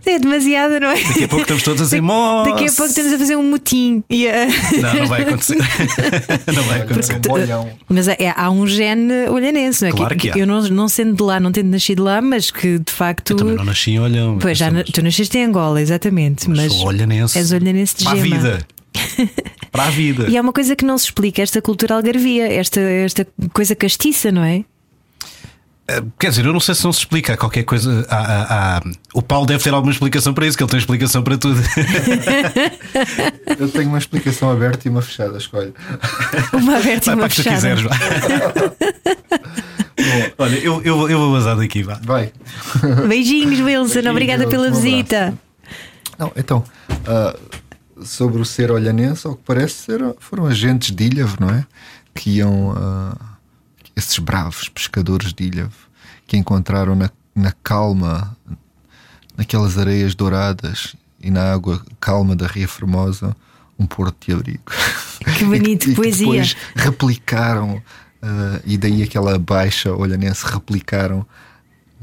É 0.05 0.19
demasiado, 0.19 0.81
não 0.81 0.89
é? 0.89 0.95
Daqui 1.01 1.25
a 1.25 1.29
pouco 1.29 1.43
estamos 1.43 1.63
todos 1.63 1.81
a 1.81 1.85
dizer, 1.85 2.01
Daqui 2.01 2.67
a 2.67 2.73
pouco 2.73 2.85
estamos 2.91 3.13
a 3.13 3.19
fazer 3.19 3.37
um 3.37 3.45
motim. 3.45 4.03
Não, 4.81 4.95
não 4.95 5.07
vai 5.07 5.23
acontecer. 5.23 5.57
não 6.53 6.63
vai 6.65 6.81
acontecer. 6.81 7.21
Olhão. 7.31 7.71
Mas 7.89 8.09
é, 8.09 8.35
há 8.37 8.51
um 8.51 8.67
gene 8.67 9.12
olhanense, 9.31 9.83
não 9.83 9.89
é? 9.89 9.93
Claro 9.93 10.17
que 10.17 10.31
há. 10.31 10.37
Eu 10.37 10.47
não, 10.47 10.61
não 10.69 10.89
sendo 10.89 11.15
de 11.17 11.23
lá, 11.23 11.39
não 11.41 11.53
tendo 11.53 11.69
nascido 11.69 12.03
lá, 12.03 12.21
mas 12.21 12.51
que 12.51 12.79
de 12.79 12.93
facto. 12.93 13.35
Também 13.37 13.55
não 13.57 13.65
nasci 13.65 13.93
em 13.93 14.01
olhão. 14.01 14.39
Pois 14.39 14.57
já, 14.59 14.71
na- 14.71 14.85
tu 14.85 15.03
nasceste 15.03 15.37
em 15.39 15.45
Angola, 15.45 15.81
exatamente. 15.81 16.49
Mas, 16.49 16.59
Mas 16.59 16.73
sou 16.73 16.87
olhanense. 16.89 17.39
És 17.39 17.53
olhanense 17.53 17.97
de 17.97 18.05
Para 18.05 18.13
a 18.13 18.17
gema. 18.17 18.37
vida. 18.39 18.67
Para 19.73 19.85
a 19.85 19.91
vida. 19.91 20.27
E 20.29 20.37
é 20.37 20.41
uma 20.41 20.53
coisa 20.53 20.77
que 20.77 20.85
não 20.85 20.99
se 20.99 21.07
explica, 21.07 21.41
esta 21.43 21.63
cultura 21.63 21.95
algarvia, 21.95 22.47
esta, 22.53 22.79
esta 22.81 23.27
coisa 23.55 23.75
castiça, 23.75 24.31
não 24.31 24.45
é? 24.45 24.65
Eh, 25.89 26.03
Quer 26.19 26.31
dizer, 26.31 26.45
eu 26.47 26.53
não 26.53 26.61
sei 26.61 26.75
se 26.75 26.85
não 26.85 26.93
se 26.93 27.01
explica 27.01 27.37
qualquer 27.37 27.65
coisa. 27.65 28.07
Há- 28.09 28.17
há- 28.17 28.77
há- 28.79 28.83
O 29.15 29.21
Paulo 29.23 29.47
deve 29.47 29.63
ter 29.65 29.75
alguma 29.75 29.93
explicação 29.93 30.33
para 30.33 30.47
isso, 30.47 30.57
que 30.57 30.63
ele 30.63 30.71
tem 30.71 30.79
explicação 30.79 31.23
para 31.23 31.37
tudo. 31.37 31.61
Eu 33.59 33.69
tenho 33.69 33.89
uma 33.89 33.99
explicação 33.99 34.51
aberta 34.51 34.87
e 34.87 34.91
uma 34.91 35.03
fechada, 35.03 35.37
escolhe. 35.39 35.73
Uma 36.53 36.77
aberta 36.79 37.05
e 37.05 37.07
Vai 37.07 37.15
uma 37.15 37.21
para 37.23 37.29
que 37.29 37.35
tu 37.37 37.43
fechada. 37.43 37.57
quiseres. 37.57 37.83
vá. 37.83 37.91
Olha, 40.39 40.57
eu, 40.57 40.83
eu, 40.83 41.09
eu 41.11 41.19
vou 41.19 41.33
vazar 41.33 41.57
daqui, 41.57 41.83
vá. 41.83 42.01
Vai. 42.03 42.33
Beijinhos, 43.09 43.61
Wilson. 43.65 44.09
Obrigada 44.11 44.49
pela 44.49 44.69
um 44.69 44.73
visita. 44.73 45.35
Não, 46.19 46.33
então, 46.37 46.65
ah, 47.07 47.37
sobre 48.03 48.41
o 48.41 48.45
ser 48.45 48.71
olhanense, 48.71 49.27
ao 49.27 49.37
que 49.37 49.43
parece, 49.45 49.75
ser, 49.75 50.01
foram 50.19 50.47
agentes 50.47 50.91
de 50.95 51.05
Ilhavo, 51.05 51.37
não 51.41 51.51
é? 51.51 51.65
Que 52.15 52.31
iam, 52.39 52.75
ah, 52.77 53.17
esses 53.97 54.19
bravos 54.19 54.69
pescadores 54.69 55.33
de 55.33 55.45
Ilhavo, 55.45 55.89
que 56.27 56.37
encontraram 56.37 56.95
na, 56.95 57.11
na 57.35 57.53
calma, 57.63 58.37
naquelas 59.37 59.77
areias 59.79 60.15
douradas 60.15 60.95
e 61.21 61.31
na 61.31 61.53
água 61.53 61.83
calma 62.01 62.35
da 62.35 62.47
Ria 62.47 62.67
Formosa, 62.69 63.37
um 63.79 63.87
porto 63.87 64.27
de 64.27 64.33
abrigo. 64.35 64.63
Que 65.39 65.45
bonito, 65.45 65.85
E 65.85 65.87
que- 65.87 65.91
e 65.93 65.95
poesia. 65.95 66.27
depois 66.27 66.57
replicaram, 66.75 67.83
ah, 68.23 68.61
e 68.65 68.77
daí 68.77 69.03
aquela 69.03 69.39
baixa 69.39 69.93
olhanense 69.95 70.45
replicaram 70.47 71.27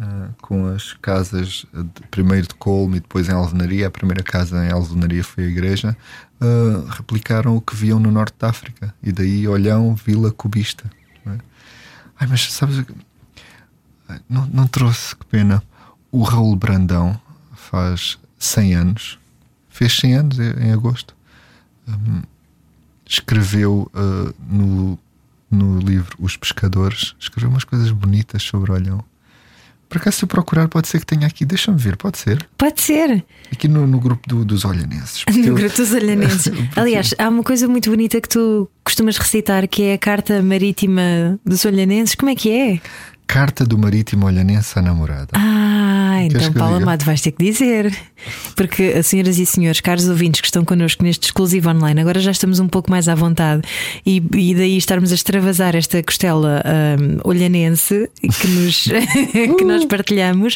ah, 0.02 0.30
com 0.42 0.68
as 0.68 0.94
casas 1.02 1.66
de- 1.74 2.08
primeiro 2.10 2.48
de 2.48 2.54
Colme 2.56 2.98
e 2.98 3.00
depois 3.00 3.28
em 3.30 3.34
Alvenaria. 3.34 3.88
A 3.88 3.92
primeira 3.92 4.24
casa 4.24 4.66
em 4.66 4.72
Alvenaria 4.72 5.24
foi 5.24 5.46
a 5.46 5.48
igreja. 5.48 5.98
ah, 6.42 6.94
replicaram 6.96 7.56
o 7.56 7.62
que 7.62 7.76
viam 7.76 8.00
no 8.00 8.12
norte 8.12 8.36
da 8.40 8.50
África 8.50 8.94
e 9.04 9.12
daí 9.12 9.48
Olhão, 9.48 9.96
Vila 9.96 10.32
Cubista. 10.32 10.90
Ai, 12.20 12.28
mas 12.28 12.52
sabes, 12.52 12.86
não, 14.28 14.46
não 14.48 14.68
trouxe, 14.68 15.16
que 15.16 15.26
pena. 15.26 15.64
O 16.12 16.24
Raul 16.24 16.56
Brandão 16.56 17.20
faz 17.56 18.20
100 18.38 18.76
anos, 18.76 19.20
fez 19.70 19.96
100 19.98 20.14
anos 20.16 20.40
em 20.40 20.72
agosto. 20.72 21.16
Hum, 21.88 22.22
escreveu 23.06 23.90
ah, 23.94 24.34
no, 24.50 25.00
no 25.50 25.80
livro 25.80 26.16
Os 26.20 26.36
Pescadores, 26.36 27.16
escreveu 27.20 27.50
umas 27.50 27.64
coisas 27.64 27.92
bonitas 27.92 28.44
sobre 28.44 28.72
Olhão. 28.72 29.04
Por 29.90 29.98
acaso, 29.98 30.18
se 30.18 30.24
eu 30.24 30.28
procurar, 30.28 30.68
pode 30.68 30.88
ser 30.88 31.00
que 31.00 31.06
tenha 31.08 31.26
aqui. 31.26 31.44
Deixa-me 31.44 31.78
ver, 31.78 31.98
pode 31.98 32.20
ser. 32.20 32.48
Pode 32.56 32.80
ser. 32.80 33.26
Aqui 33.52 33.68
no, 33.68 33.88
no 33.88 34.00
grupo 34.00 34.22
do- 34.30 34.46
dos 34.46 34.64
olhanenses. 34.64 35.26
No 35.36 35.48
eu- 35.48 35.56
grupo 35.56 35.76
dos 35.76 35.92
olhanenses. 35.94 36.54
Aliás, 36.78 37.16
há 37.18 37.28
uma 37.28 37.42
coisa 37.44 37.68
muito 37.68 37.90
bonita 37.90 38.22
que 38.22 38.30
tu 38.30 38.70
costumas 38.84 39.18
recitar 39.18 39.68
que 39.68 39.82
é 39.84 39.94
a 39.94 39.98
carta 39.98 40.44
marítima 40.44 41.40
dos 41.44 41.66
olhanenses. 41.66 42.14
Como 42.14 42.30
é 42.30 42.36
que 42.36 42.52
é? 42.52 42.80
Carta 43.30 43.64
do 43.64 43.78
Marítimo 43.78 44.26
Olhanense 44.26 44.80
à 44.80 44.82
namorada. 44.82 45.28
Ah, 45.34 46.18
Queres 46.32 46.48
então 46.48 46.54
Paulo? 46.54 46.78
Amado, 46.78 47.06
vais 47.06 47.22
ter 47.22 47.32
que 47.32 47.46
dizer. 47.46 47.96
Porque, 48.56 48.96
as 48.98 49.06
senhoras 49.06 49.38
e 49.38 49.46
senhores, 49.46 49.80
caros 49.82 50.10
ouvintes 50.10 50.42
que 50.42 50.48
estão 50.48 50.66
connosco 50.66 51.04
neste 51.04 51.26
exclusivo 51.26 51.70
online, 51.70 52.02
agora 52.02 52.20
já 52.20 52.32
estamos 52.32 52.60
um 52.60 52.68
pouco 52.68 52.90
mais 52.90 53.08
à 53.08 53.14
vontade 53.14 53.62
e, 54.04 54.18
e 54.34 54.56
daí 54.56 54.76
estarmos 54.76 55.12
a 55.12 55.16
extravasar 55.16 55.76
esta 55.76 56.02
costela 56.02 56.64
hum, 57.00 57.20
olhanense 57.24 58.10
que, 58.20 58.48
nos, 58.48 58.86
que 59.32 59.64
nós 59.64 59.86
partilhamos. 59.86 60.56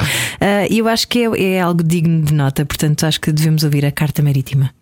E 0.68 0.80
eu 0.80 0.88
acho 0.88 1.08
que 1.08 1.20
é, 1.20 1.54
é 1.58 1.62
algo 1.62 1.84
digno 1.84 2.24
de 2.24 2.34
nota, 2.34 2.66
portanto, 2.66 3.06
acho 3.06 3.22
que 3.22 3.32
devemos 3.32 3.64
ouvir 3.64 3.86
a 3.86 3.92
carta 3.92 4.24
marítima. 4.24 4.74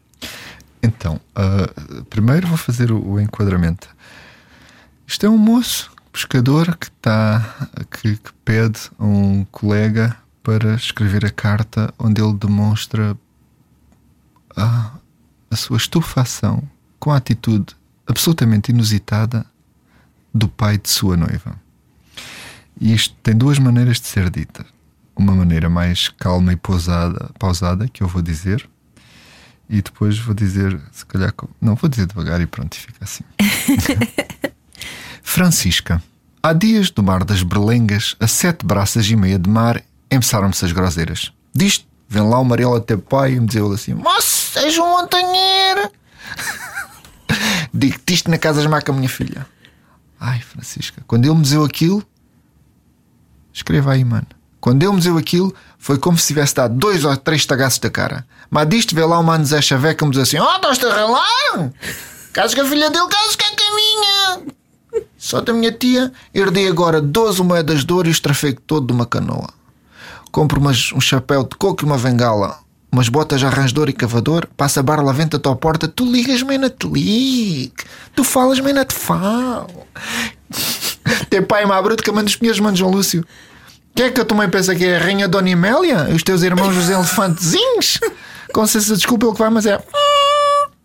Então, 0.81 1.19
ah, 1.35 1.69
primeiro 2.09 2.47
vou 2.47 2.57
fazer 2.57 2.89
o, 2.89 3.05
o 3.05 3.19
enquadramento. 3.19 3.89
Isto 5.05 5.25
é 5.25 5.29
um 5.29 5.37
moço 5.37 5.90
pescador 6.11 6.75
que 6.77 6.87
está 6.87 7.69
que, 7.89 8.17
que 8.17 8.33
pede 8.43 8.79
a 8.99 9.05
um 9.05 9.45
colega 9.45 10.17
para 10.43 10.75
escrever 10.75 11.25
a 11.25 11.29
carta 11.29 11.93
onde 11.97 12.21
ele 12.21 12.33
demonstra 12.33 13.17
a, 14.55 14.93
a 15.49 15.55
sua 15.55 15.77
estupefação 15.77 16.63
com 16.99 17.11
a 17.11 17.17
atitude 17.17 17.75
absolutamente 18.07 18.71
inusitada 18.71 19.45
do 20.33 20.47
pai 20.47 20.77
de 20.77 20.89
sua 20.89 21.15
noiva. 21.15 21.55
E 22.79 22.93
isto 22.93 23.15
tem 23.21 23.35
duas 23.35 23.59
maneiras 23.59 23.99
de 23.99 24.07
ser 24.07 24.29
dita. 24.29 24.65
Uma 25.15 25.35
maneira 25.35 25.69
mais 25.69 26.09
calma 26.09 26.53
e 26.53 26.55
pausada, 26.55 27.29
pausada 27.37 27.87
que 27.87 28.01
eu 28.01 28.07
vou 28.07 28.21
dizer, 28.21 28.67
e 29.69 29.81
depois 29.81 30.17
vou 30.17 30.33
dizer, 30.33 30.79
se 30.91 31.05
calhar, 31.05 31.33
não, 31.61 31.75
vou 31.75 31.89
dizer 31.89 32.05
devagar 32.05 32.41
e 32.41 32.47
pronto, 32.47 32.73
e 32.75 32.79
fica 32.79 33.03
assim. 33.03 33.23
Francisca, 35.31 36.03
há 36.43 36.51
dias 36.51 36.91
do 36.91 37.01
mar 37.01 37.23
das 37.23 37.41
Berlengas, 37.41 38.17
a 38.19 38.27
sete 38.27 38.65
braças 38.65 39.09
e 39.09 39.15
meia 39.15 39.39
de 39.39 39.49
mar, 39.49 39.81
empeçaram-se 40.11 40.65
as 40.65 40.73
groseiras. 40.73 41.31
Disto, 41.55 41.85
vem 42.05 42.21
lá 42.21 42.37
o 42.37 42.43
Marelo 42.43 42.75
até 42.75 42.97
pai 42.97 43.31
e 43.35 43.39
me 43.39 43.47
dizeu 43.47 43.71
assim: 43.71 43.93
Moço, 43.93 44.51
seja 44.51 44.83
um 44.83 44.89
montanheiro! 44.89 45.89
Digo-te 47.73 48.13
isto 48.13 48.29
na 48.29 48.37
casa 48.37 48.59
esmaca, 48.59 48.91
minha 48.91 49.07
filha. 49.07 49.47
Ai, 50.19 50.41
Francisca, 50.41 51.01
quando 51.07 51.23
ele 51.23 51.35
me 51.35 51.43
dizeu 51.43 51.63
aquilo, 51.63 52.05
escreva 53.53 53.93
aí, 53.93 54.03
mano. 54.03 54.27
Quando 54.59 54.83
ele 54.83 54.91
me 54.91 54.97
dizeu 54.97 55.17
aquilo, 55.17 55.55
foi 55.79 55.97
como 55.97 56.17
se 56.17 56.27
tivesse 56.27 56.55
dado 56.55 56.75
dois 56.75 57.05
ou 57.05 57.15
três 57.15 57.45
tagaços 57.45 57.79
da 57.79 57.89
cara. 57.89 58.27
Mas 58.49 58.67
disto 58.67 58.93
vê 58.93 59.05
lá 59.05 59.17
o 59.17 59.23
mano 59.23 59.45
Zé 59.45 59.61
que 59.61 60.03
me 60.03 60.11
diz 60.11 60.23
assim: 60.23 60.39
Oh, 60.39 60.55
estás-te 60.57 60.85
a 60.87 60.93
ralar? 60.93 61.71
Caso 62.33 62.61
a 62.61 62.65
filha 62.65 62.91
dele, 62.91 63.07
caso 63.07 63.37
que 63.37 63.45
a 63.45 63.55
caminha. 63.55 64.60
Só 65.21 65.39
da 65.39 65.53
minha 65.53 65.71
tia, 65.71 66.11
herdei 66.33 66.67
agora 66.67 66.99
12 66.99 67.43
moedas 67.43 67.85
de 67.85 67.93
ouro 67.93 68.07
e 68.07 68.11
o 68.11 68.19
trafego 68.19 68.59
todo 68.65 68.87
de 68.87 68.91
uma 68.91 69.05
canoa. 69.05 69.49
Compro 70.31 70.59
umas, 70.59 70.91
um 70.93 70.99
chapéu 70.99 71.43
de 71.43 71.55
coco 71.57 71.83
e 71.83 71.85
uma 71.85 71.95
bengala, 71.95 72.57
umas 72.91 73.07
botas 73.07 73.39
de 73.39 73.45
arranjador 73.45 73.87
e 73.87 73.93
cavador, 73.93 74.47
passa 74.57 74.79
a 74.79 74.83
barra 74.83 75.03
lá 75.03 75.11
venta 75.11 75.37
à 75.37 75.39
tua 75.39 75.55
porta, 75.55 75.87
tu 75.87 76.11
ligas-me 76.11 76.57
na 76.57 76.71
te 76.71 76.87
ligue, 76.87 77.71
tu 78.15 78.23
falas-me 78.23 78.73
na 78.73 78.83
te 78.83 78.95
falo. 78.95 79.85
Teu 81.29 81.45
pai 81.45 81.65
uma 81.65 81.79
bruta 81.79 82.03
que 82.03 82.11
manda 82.11 82.27
os 82.27 82.35
pinheiros, 82.35 82.59
manda 82.59 82.75
João 82.75 82.89
Lúcio. 82.89 83.23
Quem 83.93 84.07
é 84.07 84.09
que 84.09 84.19
eu 84.19 84.25
também 84.25 84.49
pensa 84.49 84.75
que 84.75 84.85
é 84.85 84.97
a 84.97 84.99
rainha 84.99 85.27
Dona 85.27 85.51
Imélia? 85.51 86.09
Os 86.15 86.23
teus 86.23 86.41
irmãos 86.41 86.75
os 86.75 86.89
elefantezinhos? 86.89 87.99
Com 88.51 88.63
licença, 88.63 88.95
desculpa 88.95 89.27
o 89.27 89.33
que 89.33 89.39
vai, 89.39 89.51
mas 89.51 89.67
é. 89.67 89.79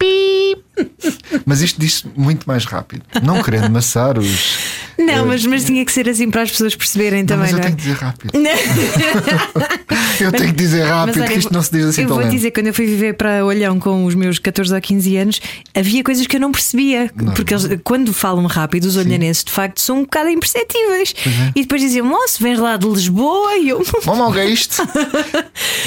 Mas 1.45 1.61
isto 1.61 1.81
diz 1.81 2.05
muito 2.17 2.47
mais 2.47 2.65
rápido. 2.65 3.03
Não 3.23 3.43
querendo 3.43 3.71
maçar 3.71 4.19
os. 4.19 4.59
Não, 4.99 5.27
mas, 5.27 5.45
mas 5.45 5.65
tinha 5.65 5.85
que 5.85 5.93
ser 5.93 6.09
assim 6.09 6.31
para 6.31 6.43
as 6.43 6.51
pessoas 6.51 6.75
perceberem 6.75 7.21
Não, 7.21 7.27
também, 7.27 7.53
mas 7.53 7.53
eu 7.53 7.59
não 7.59 7.65
é? 7.65 7.67
tenho 7.67 7.77
que 7.77 7.83
dizer 7.83 7.97
rápido. 7.97 8.33
Eu 10.19 10.33
tenho 10.33 10.47
que 10.47 10.57
dizer 10.57 10.85
rápido, 10.85 11.21
olha, 11.21 11.29
que 11.29 11.39
isto 11.39 11.53
não 11.53 11.63
se 11.63 11.71
diz 11.71 11.85
assim 11.85 12.03
Eu 12.03 12.09
tão 12.09 12.17
vou 12.17 12.25
lento. 12.25 12.35
dizer, 12.35 12.51
quando 12.51 12.69
eu 12.69 12.75
fui 12.75 12.87
viver 12.87 13.15
para 13.15 13.45
Olhão 13.45 13.79
com 13.79 14.07
os 14.07 14.15
meus 14.15 14.39
14 14.39 14.75
ou 14.75 14.81
15 14.81 15.17
anos, 15.19 15.41
havia 15.75 16.03
coisas 16.03 16.27
que 16.27 16.37
eu 16.37 16.41
não 16.41 16.51
percebia. 16.51 17.11
Porque 17.35 17.53
eles, 17.53 17.69
quando 17.85 18.13
falam 18.15 18.47
rápido, 18.47 18.85
os 18.87 18.97
olhanenses 18.97 19.45
de 19.45 19.53
facto 19.53 19.79
são 19.81 19.99
um 19.99 20.03
bocado 20.03 20.31
imperceptíveis. 20.31 21.15
é. 21.27 21.53
E 21.55 21.63
depois 21.63 21.81
diziam: 21.83 22.07
Moço, 22.07 22.43
vens 22.43 22.59
lá 22.59 22.77
de 22.77 22.87
Lisboa 22.89 23.57
e 23.59 23.69
eu. 23.69 23.83
Vamos 24.05 24.27
ao 24.27 24.35
é 24.39 24.47
isto. 24.47 24.77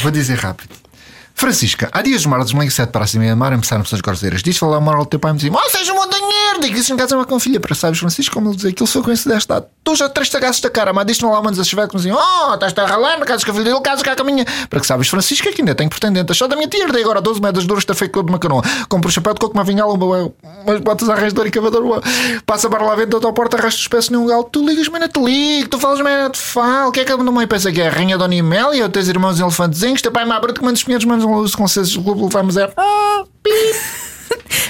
Vou 0.03 0.11
dizer 0.11 0.37
rápido. 0.37 0.69
Francisca, 1.39 1.87
há 1.93 2.01
dias 2.01 2.25
mardos, 2.25 2.51
me 2.51 2.59
ligo 2.59 2.69
sete 2.71 2.89
para 2.89 3.07
cima 3.07 3.23
e 3.23 3.29
a 3.29 3.35
mar 3.35 3.53
empeçaram 3.53 3.81
pessoas 3.81 4.01
grosseiras. 4.01 4.43
Diz 4.43 4.57
falar 4.57 4.77
uma 4.77 4.91
hora 4.91 4.99
ao 4.99 5.05
teu 5.05 5.17
pai 5.17 5.31
e 5.31 5.33
me 5.35 5.39
dizia: 5.39 5.53
Oh, 5.55 5.69
seja 5.69 5.93
um 5.93 5.95
montanheiro! 5.95 6.59
Digo 6.59 6.77
isso 6.77 6.91
em 6.93 6.97
casa 6.97 7.15
com 7.23 7.35
a 7.35 7.39
filha. 7.39 7.61
Para 7.61 7.73
sabes, 7.73 7.97
Francisco, 7.97 8.33
como 8.35 8.49
ele 8.49 8.57
dizia, 8.57 8.71
aquilo 8.71 8.85
foi 8.85 9.01
coincidência 9.01 9.35
desta 9.37 9.53
data. 9.53 9.69
Tu 9.81 9.95
já 9.95 10.09
três 10.09 10.27
tagaços 10.29 10.61
da 10.61 10.69
cara, 10.69 10.91
mas 10.91 11.05
diz-me 11.05 11.29
lá 11.29 11.41
manos 11.41 11.57
a 11.57 11.63
chover 11.63 11.87
que 11.87 11.95
me 11.95 12.01
diziam: 12.01 12.17
Oh, 12.19 12.53
estás 12.55 12.77
a 12.77 12.85
ralar 12.85 13.17
na 13.19 13.25
casa 13.25 13.45
com 13.45 13.51
a 13.51 13.53
filha 13.53 13.63
dele, 13.71 13.79
cá 13.81 13.95
com 14.17 14.21
a 14.21 14.25
minha. 14.25 14.45
Para 14.69 14.81
que 14.81 14.85
sabes, 14.85 15.07
Francisca, 15.07 15.49
que 15.53 15.61
ainda 15.61 15.73
tenho 15.73 15.89
pretendentes. 15.89 16.35
Só 16.37 16.45
da 16.45 16.57
minha 16.57 16.67
tia, 16.67 16.83
herdei 16.83 17.03
agora 17.03 17.21
12 17.21 17.39
metros 17.41 17.65
duras, 17.65 17.83
está 17.83 17.95
feito 17.95 18.11
clube 18.11 18.27
de 18.27 18.33
macarrão. 18.33 18.61
Compro 18.89 19.07
o 19.09 19.11
chapéu 19.13 19.33
de 19.33 19.39
coco, 19.39 19.53
uma 19.53 19.63
vinhala, 19.63 19.93
uma, 19.93 20.33
umas 20.65 20.81
botas 20.81 21.07
a 21.07 21.15
raiz 21.15 21.31
de 21.31 21.41
e 21.41 21.51
cavador. 21.51 21.83
uma- 21.83 22.01
Passa 22.45 22.69
para 22.69 22.83
lá 22.83 22.95
dentro 22.95 23.11
da 23.11 23.19
tua 23.21 23.31
porta, 23.31 23.55
arrasta 23.55 23.79
os 23.79 23.87
pés 23.87 24.09
nem 24.09 24.19
um 24.19 24.25
galo. 24.25 24.43
Tu 24.43 24.61
ligas-me, 24.67 24.99
não 24.99 25.07
te. 25.07 25.67
Tu 25.69 25.79
falas-me, 25.79 26.03
não 26.21 26.29
te 26.31 26.37
falo. 26.37 26.89
O 26.89 26.91
que 26.91 26.99
é 26.99 27.05
que 27.05 27.13
eu 27.13 27.23
não 27.23 27.31
me 27.31 27.47
pensa 27.47 27.71
que 27.71 27.79
é 27.79 27.87
a 27.87 27.91
rainha 27.91 28.17
Dona 28.17 28.35
Imélia? 28.35 28.83
Ou 28.83 28.89
teus 28.89 29.07
irmãos 29.07 29.39
elefantezinhos? 29.39 30.01
Teu 30.01 30.11
pai 30.11 30.29
é 30.29 30.39
bruto 30.41 30.59
que 30.59 30.65
manda 30.65 30.73
os 30.75 30.83
pinheiros, 30.83 31.05
luz 31.37 31.55
com 31.55 31.67
seus 31.67 31.95
globo, 31.95 32.29
vamos 32.29 32.57
é. 32.57 32.71
Ah, 32.75 33.23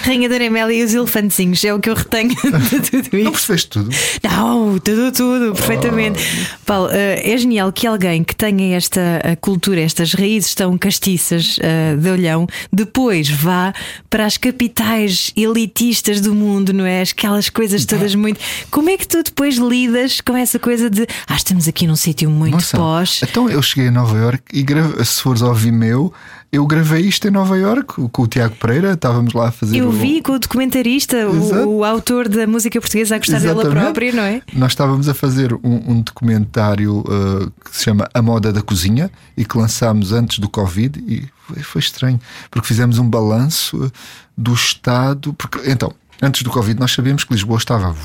Rainha 0.03 0.29
Dona 0.29 0.47
Amélia 0.47 0.73
e 0.73 0.83
os 0.83 0.93
elefantezinhos, 0.93 1.63
é 1.63 1.73
o 1.73 1.79
que 1.79 1.89
eu 1.89 1.93
retenho 1.93 2.29
de 2.33 2.79
tudo 2.89 3.09
Não 3.11 3.19
isto. 3.19 3.31
percebeste 3.31 3.69
tudo? 3.69 3.89
Não, 4.23 4.79
tudo, 4.79 5.11
tudo, 5.11 5.53
perfeitamente. 5.53 6.19
Paulo, 6.65 6.89
eh, 6.91 7.21
é 7.31 7.37
genial 7.37 7.71
que 7.71 7.85
alguém 7.85 8.23
que 8.23 8.35
tenha 8.35 8.75
esta 8.75 8.99
eh, 9.23 9.35
cultura, 9.35 9.81
estas 9.81 10.13
raízes 10.13 10.55
tão 10.55 10.77
castiças 10.77 11.57
eh, 11.61 11.95
de 11.95 12.09
olhão, 12.09 12.47
depois 12.71 13.29
vá 13.29 13.73
para 14.09 14.25
as 14.25 14.37
capitais 14.37 15.31
elitistas 15.35 16.21
do 16.21 16.33
mundo, 16.33 16.73
não 16.73 16.85
é? 16.85 17.01
Aquelas 17.01 17.49
coisas 17.49 17.85
todas 17.85 18.15
muito. 18.15 18.39
Como 18.71 18.89
é 18.89 18.97
que 18.97 19.07
tu 19.07 19.21
depois 19.21 19.57
lidas 19.57 20.21
com 20.21 20.35
essa 20.35 20.57
coisa 20.57 20.89
de 20.89 21.05
ah, 21.27 21.35
estamos 21.35 21.67
aqui 21.67 21.85
num 21.85 21.95
sítio 21.95 22.29
muito 22.29 22.53
Moça, 22.55 22.77
pós? 22.77 23.21
Então 23.23 23.49
eu 23.49 23.61
cheguei 23.61 23.89
a 23.89 23.91
Nova 23.91 24.17
York 24.17 24.43
e 24.53 24.63
grave, 24.63 25.03
se 25.05 25.21
fores 25.21 25.41
ao 25.41 25.53
Vimeo, 25.53 26.13
eu 26.51 26.65
gravei 26.65 27.01
isto 27.01 27.27
em 27.27 27.31
Nova 27.31 27.55
York 27.57 28.09
com 28.11 28.21
o 28.23 28.27
Tiago 28.27 28.55
Pereira. 28.55 28.93
Estávamos 28.93 29.33
lá 29.33 29.49
a 29.49 29.51
fazer 29.51 29.77
Eu 29.77 29.89
o- 29.89 29.91
vi 29.91 30.21
com 30.21 30.31
o 30.33 30.39
documentarista, 30.39 31.27
o, 31.29 31.77
o 31.77 31.83
autor 31.85 32.27
da 32.27 32.47
música 32.47 32.79
portuguesa 32.81 33.15
a 33.15 33.17
gostar 33.19 33.39
dela 33.39 33.69
própria, 33.69 34.11
não 34.11 34.23
é? 34.23 34.41
Nós 34.53 34.71
estávamos 34.71 35.07
a 35.07 35.13
fazer 35.13 35.53
um, 35.53 35.59
um 35.63 36.01
documentário 36.01 36.99
uh, 37.01 37.51
que 37.63 37.77
se 37.77 37.83
chama 37.83 38.07
A 38.13 38.21
Moda 38.21 38.51
da 38.51 38.61
Cozinha 38.61 39.11
e 39.37 39.45
que 39.45 39.57
lançámos 39.57 40.11
antes 40.11 40.39
do 40.39 40.49
Covid 40.49 40.99
e 41.07 41.27
foi, 41.47 41.61
foi 41.63 41.79
estranho, 41.81 42.19
porque 42.49 42.67
fizemos 42.67 42.97
um 42.97 43.07
balanço 43.07 43.91
do 44.37 44.53
estado. 44.53 45.33
Porque, 45.33 45.59
então, 45.69 45.93
antes 46.21 46.41
do 46.41 46.49
Covid, 46.49 46.79
nós 46.79 46.91
sabíamos 46.91 47.23
que 47.23 47.33
Lisboa 47.33 47.57
estava. 47.59 47.95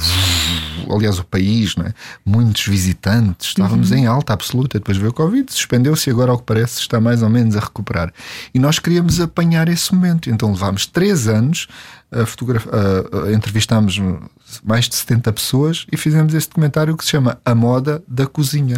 Aliás, 0.93 1.18
o 1.18 1.24
país, 1.24 1.76
não 1.76 1.85
é? 1.87 1.93
muitos 2.24 2.66
visitantes, 2.66 3.49
estávamos 3.49 3.93
em 3.93 4.07
alta 4.07 4.32
absoluta. 4.32 4.78
Depois 4.78 4.97
veio 4.97 5.11
o 5.11 5.14
Covid, 5.14 5.53
suspendeu-se 5.53 6.09
e 6.09 6.12
agora, 6.12 6.32
ao 6.32 6.39
que 6.39 6.45
parece, 6.45 6.80
está 6.80 7.01
mais 7.01 7.22
ou 7.22 7.28
menos 7.30 7.57
a 7.57 7.61
recuperar. 7.61 8.12
E 8.55 8.59
nós 8.59 8.78
queríamos 8.78 9.20
apanhar 9.20 9.68
esse 9.68 9.95
momento, 9.95 10.30
então 10.30 10.53
levámos 10.53 10.87
três 10.87 11.26
anos 11.28 11.66
a 12.12 12.24
fotograf... 12.26 12.66
a- 12.68 13.28
a- 13.28 13.32
entrevistámos 13.32 14.01
mais 14.64 14.89
de 14.89 14.95
70 14.97 15.32
pessoas 15.32 15.87
e 15.91 15.97
fizemos 15.97 16.32
este 16.35 16.49
documentário 16.51 16.97
que 16.97 17.05
se 17.05 17.11
chama 17.11 17.39
A 17.45 17.55
Moda 17.55 18.03
da 18.07 18.26
Cozinha. 18.26 18.76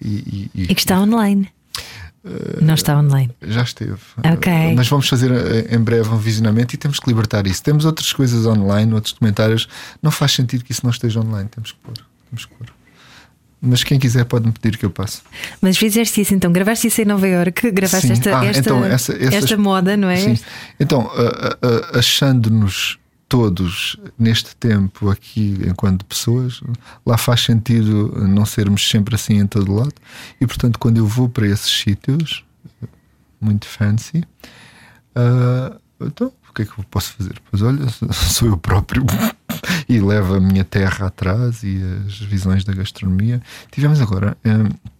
E, 0.00 0.08
e- 0.08 0.50
e- 0.54 0.62
E 0.64 0.74
que 0.74 0.80
está 0.80 1.00
online. 1.00 1.48
Eh, 2.26 2.58
Não 2.60 2.74
está 2.74 2.98
online. 2.98 3.30
já 3.42 3.62
esteve. 3.62 3.94
Ok. 4.24 4.52
Uh, 4.52 4.74
Mas 4.76 4.88
vamos 4.88 5.08
fazer 5.08 5.30
uh, 5.30 5.74
em 5.74 5.78
breve 5.78 6.08
um 6.10 6.16
visionamento 6.18 6.74
e 6.74 6.76
temos 6.76 6.98
que 6.98 7.08
libertar 7.08 7.46
isso. 7.46 7.62
Temos 7.62 7.84
outras 7.84 8.12
coisas 8.12 8.44
online, 8.46 8.92
outros 8.92 9.12
documentários. 9.12 9.68
Não 10.02 10.10
faz 10.10 10.32
sentido 10.32 10.64
que 10.64 10.72
isso 10.72 10.80
não 10.84 10.90
esteja 10.90 11.20
online. 11.20 11.48
Temos 11.48 11.72
que 11.72 11.78
pôr. 11.78 11.94
Temos 12.28 12.44
que 12.44 12.54
pôr. 12.54 12.66
Mas 13.60 13.82
quem 13.82 13.98
quiser 13.98 14.24
pode 14.24 14.46
me 14.46 14.52
pedir 14.52 14.76
que 14.76 14.84
eu 14.84 14.90
passe. 14.90 15.22
Mas 15.62 15.78
fizeste 15.78 16.20
isso 16.20 16.34
então, 16.34 16.52
gravaste 16.52 16.88
isso 16.88 17.00
em 17.00 17.04
Nova 17.04 17.26
Iorque, 17.26 17.70
gravaste 17.70 18.08
Sim. 18.08 18.12
esta, 18.12 18.38
Ah, 18.38 18.44
esta, 18.44 18.60
então, 18.60 18.84
essa- 18.84 19.12
essas- 19.14 19.34
esta 19.34 19.56
moda, 19.56 19.96
não 19.96 20.10
é? 20.10 20.16
Sim. 20.18 20.38
Então, 20.78 21.02
uh, 21.06 21.66
uh, 21.94 21.98
achando-nos 21.98 22.98
todos 23.28 23.96
neste 24.18 24.54
tempo 24.56 25.10
aqui 25.10 25.58
enquanto 25.66 26.04
pessoas, 26.04 26.60
lá 27.04 27.16
faz 27.16 27.40
sentido 27.42 28.12
não 28.28 28.46
sermos 28.46 28.88
sempre 28.88 29.14
assim 29.14 29.38
em 29.38 29.46
todo 29.46 29.72
lado. 29.72 29.94
E 30.40 30.46
portanto, 30.46 30.78
quando 30.78 30.98
eu 30.98 31.06
vou 31.06 31.28
para 31.28 31.46
esses 31.46 31.70
sítios 31.70 32.44
muito 33.40 33.66
fancy, 33.66 34.24
uh, 35.16 35.80
então 36.00 36.32
o 36.48 36.54
que 36.54 36.62
é 36.62 36.64
que 36.64 36.78
eu 36.78 36.84
posso 36.84 37.12
fazer? 37.14 37.40
Pois 37.50 37.62
olha, 37.62 37.86
sou 38.12 38.48
eu 38.48 38.56
próprio 38.56 39.04
e 39.88 39.98
levo 40.00 40.34
a 40.34 40.40
minha 40.40 40.64
terra 40.64 41.06
atrás 41.06 41.62
e 41.62 41.80
as 42.06 42.18
visões 42.18 42.64
da 42.64 42.72
gastronomia. 42.72 43.42
Tivemos 43.70 44.00
agora. 44.00 44.36
um, 44.44 44.96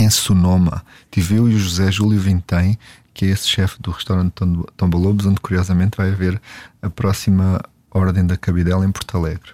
em 0.00 0.08
Sonoma. 0.08 0.82
Tive 1.10 1.36
eu 1.36 1.48
e 1.48 1.54
o 1.54 1.58
José 1.58 1.92
Júlio 1.92 2.18
Vintém, 2.18 2.78
que 3.14 3.24
é 3.26 3.28
esse 3.28 3.48
chefe 3.48 3.80
do 3.80 3.90
restaurante 3.90 4.32
Tom- 4.32 4.64
Tomba 4.76 4.98
Lobos, 4.98 5.26
onde 5.26 5.40
curiosamente 5.40 5.96
vai 5.96 6.10
haver 6.10 6.40
a 6.82 6.88
próxima 6.90 7.60
Ordem 7.90 8.26
da 8.26 8.36
Cabidela 8.36 8.84
em 8.86 8.92
Porto 8.92 9.16
Alegre. 9.16 9.50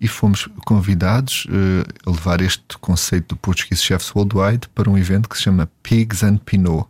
E 0.00 0.06
fomos 0.06 0.46
convidados 0.66 1.46
eh, 1.48 1.84
a 2.06 2.10
levar 2.10 2.40
este 2.42 2.76
conceito 2.80 3.34
do 3.34 3.36
Portuguese 3.36 3.82
Chefs 3.82 4.14
Worldwide 4.14 4.68
para 4.74 4.90
um 4.90 4.98
evento 4.98 5.28
que 5.28 5.36
se 5.36 5.44
chama 5.44 5.70
Pigs 5.82 6.22
and 6.22 6.36
Pinot. 6.38 6.86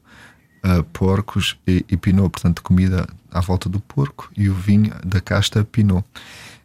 eh, 0.65 0.83
porcos 0.93 1.57
e, 1.67 1.85
e 1.89 1.97
Pinot, 1.97 2.31
portanto, 2.31 2.63
comida 2.63 3.07
à 3.31 3.41
volta 3.41 3.69
do 3.69 3.79
porco 3.79 4.29
e 4.37 4.49
o 4.49 4.55
vinho 4.55 4.93
da 5.05 5.21
casta 5.21 5.63
Pinot. 5.65 6.05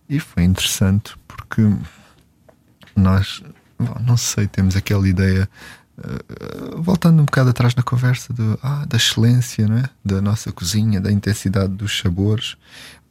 E 0.09 0.19
foi 0.19 0.43
interessante 0.43 1.13
porque 1.27 1.61
nós, 2.95 3.43
bom, 3.79 3.95
não 4.05 4.17
sei, 4.17 4.47
temos 4.47 4.75
aquela 4.75 5.07
ideia, 5.07 5.47
voltando 6.77 7.21
um 7.21 7.25
bocado 7.25 7.49
atrás 7.49 7.75
na 7.75 7.83
conversa 7.83 8.33
do, 8.33 8.59
ah, 8.61 8.85
da 8.87 8.97
excelência 8.97 9.67
não 9.67 9.77
é? 9.77 9.83
da 10.03 10.21
nossa 10.21 10.51
cozinha, 10.51 10.99
da 10.99 11.11
intensidade 11.11 11.73
dos 11.73 11.97
sabores. 11.97 12.55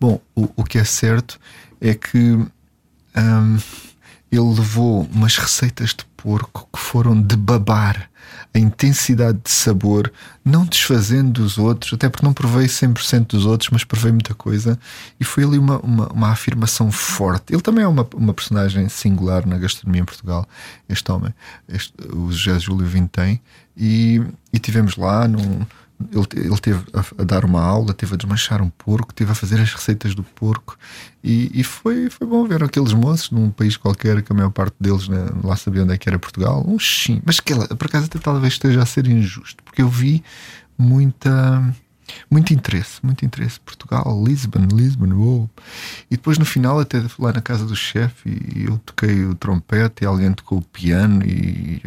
Bom, 0.01 0.21
o, 0.35 0.49
o 0.57 0.65
que 0.65 0.79
é 0.79 0.85
certo 0.85 1.39
é 1.81 1.95
que 1.95 2.19
hum, 2.19 3.59
ele 4.31 4.55
levou 4.55 5.03
umas 5.13 5.37
receitas 5.37 5.91
de 5.91 6.05
porco 6.17 6.69
que 6.73 6.79
foram 6.79 7.21
de 7.21 7.37
babar 7.37 8.10
a 8.53 8.59
intensidade 8.59 9.39
de 9.45 9.51
sabor, 9.51 10.13
não 10.45 10.65
desfazendo 10.65 11.43
dos 11.43 11.59
outros, 11.59 11.93
até 11.93 12.09
porque 12.09 12.25
não 12.25 12.33
provei 12.33 12.67
100% 12.67 13.27
dos 13.29 13.47
outros, 13.47 13.71
mas 13.71 13.85
provei 13.85 14.11
muita 14.11 14.35
coisa. 14.35 14.79
E 15.19 15.25
foi 15.25 15.45
ali 15.45 15.59
uma, 15.59 15.79
uma, 15.79 16.09
uma 16.09 16.29
afirmação 16.31 16.91
forte. 16.91 17.53
Ele 17.53 17.63
também 17.63 17.85
é 17.85 17.89
uma, 17.89 18.07
uma 18.15 18.35
personagem 18.35 18.89
singular 18.89 19.47
na 19.47 19.59
gastronomia 19.59 20.03
em 20.03 20.05
Portugal, 20.05 20.47
este 20.89 21.11
homem, 21.13 21.35
este, 21.69 21.95
o 22.13 22.31
José 22.33 22.59
Júlio 22.59 22.87
Vintém. 22.87 23.41
E, 23.77 24.23
e 24.53 24.59
tivemos 24.59 24.97
lá 24.97 25.27
num. 25.29 25.65
Ele, 26.13 26.47
ele 26.47 26.59
teve 26.59 26.83
a, 26.95 27.23
a 27.23 27.25
dar 27.25 27.45
uma 27.45 27.63
aula, 27.63 27.93
teve 27.93 28.15
a 28.15 28.17
desmanchar 28.17 28.63
um 28.63 28.71
porco, 28.71 29.13
teve 29.13 29.33
a 29.33 29.35
fazer 29.35 29.61
as 29.61 29.73
receitas 29.73 30.15
do 30.15 30.23
porco 30.23 30.79
e, 31.23 31.51
e 31.61 31.65
foi, 31.65 32.09
foi 32.09 32.27
bom 32.27 32.47
ver 32.47 32.63
aqueles 32.63 32.93
moços 32.93 33.31
num 33.31 33.51
país 33.51 33.77
qualquer 33.77 34.23
que 34.23 34.33
a 34.33 34.35
maior 34.35 34.51
parte 34.51 34.75
deles 34.81 35.09
né, 35.09 35.27
lá 35.45 35.57
sabia 35.57 35.83
onde 35.83 35.95
é 35.95 35.99
que 35.99 36.09
era 36.09 36.19
Portugal. 36.19 36.65
Um 36.67 36.79
sim, 36.79 37.21
mas 37.25 37.41
que 37.41 37.53
ela, 37.53 37.67
por 37.69 37.87
acaso 37.87 38.07
até 38.07 38.19
talvez 38.19 38.55
esteja 38.55 38.83
a 38.83 38.87
ser 38.87 39.07
injusto, 39.07 39.63
porque 39.63 39.83
eu 39.83 39.89
vi 39.89 40.23
muita 40.79 41.75
muito 42.31 42.53
interesse, 42.53 42.99
muito 43.05 43.25
interesse. 43.25 43.61
Portugal, 43.61 44.25
Lisbon, 44.27 44.67
Lisbon, 44.73 45.15
uou. 45.15 45.51
E 46.11 46.17
depois 46.17 46.39
no 46.39 46.45
final, 46.45 46.81
até 46.81 47.03
lá 47.19 47.33
na 47.33 47.41
casa 47.41 47.65
do 47.65 47.77
chefe, 47.77 48.31
e 48.31 48.65
eu 48.65 48.79
toquei 48.79 49.25
o 49.25 49.35
trompete 49.35 50.03
e 50.03 50.07
alguém 50.07 50.33
tocou 50.33 50.59
o 50.59 50.63
piano, 50.63 51.25
e, 51.25 51.81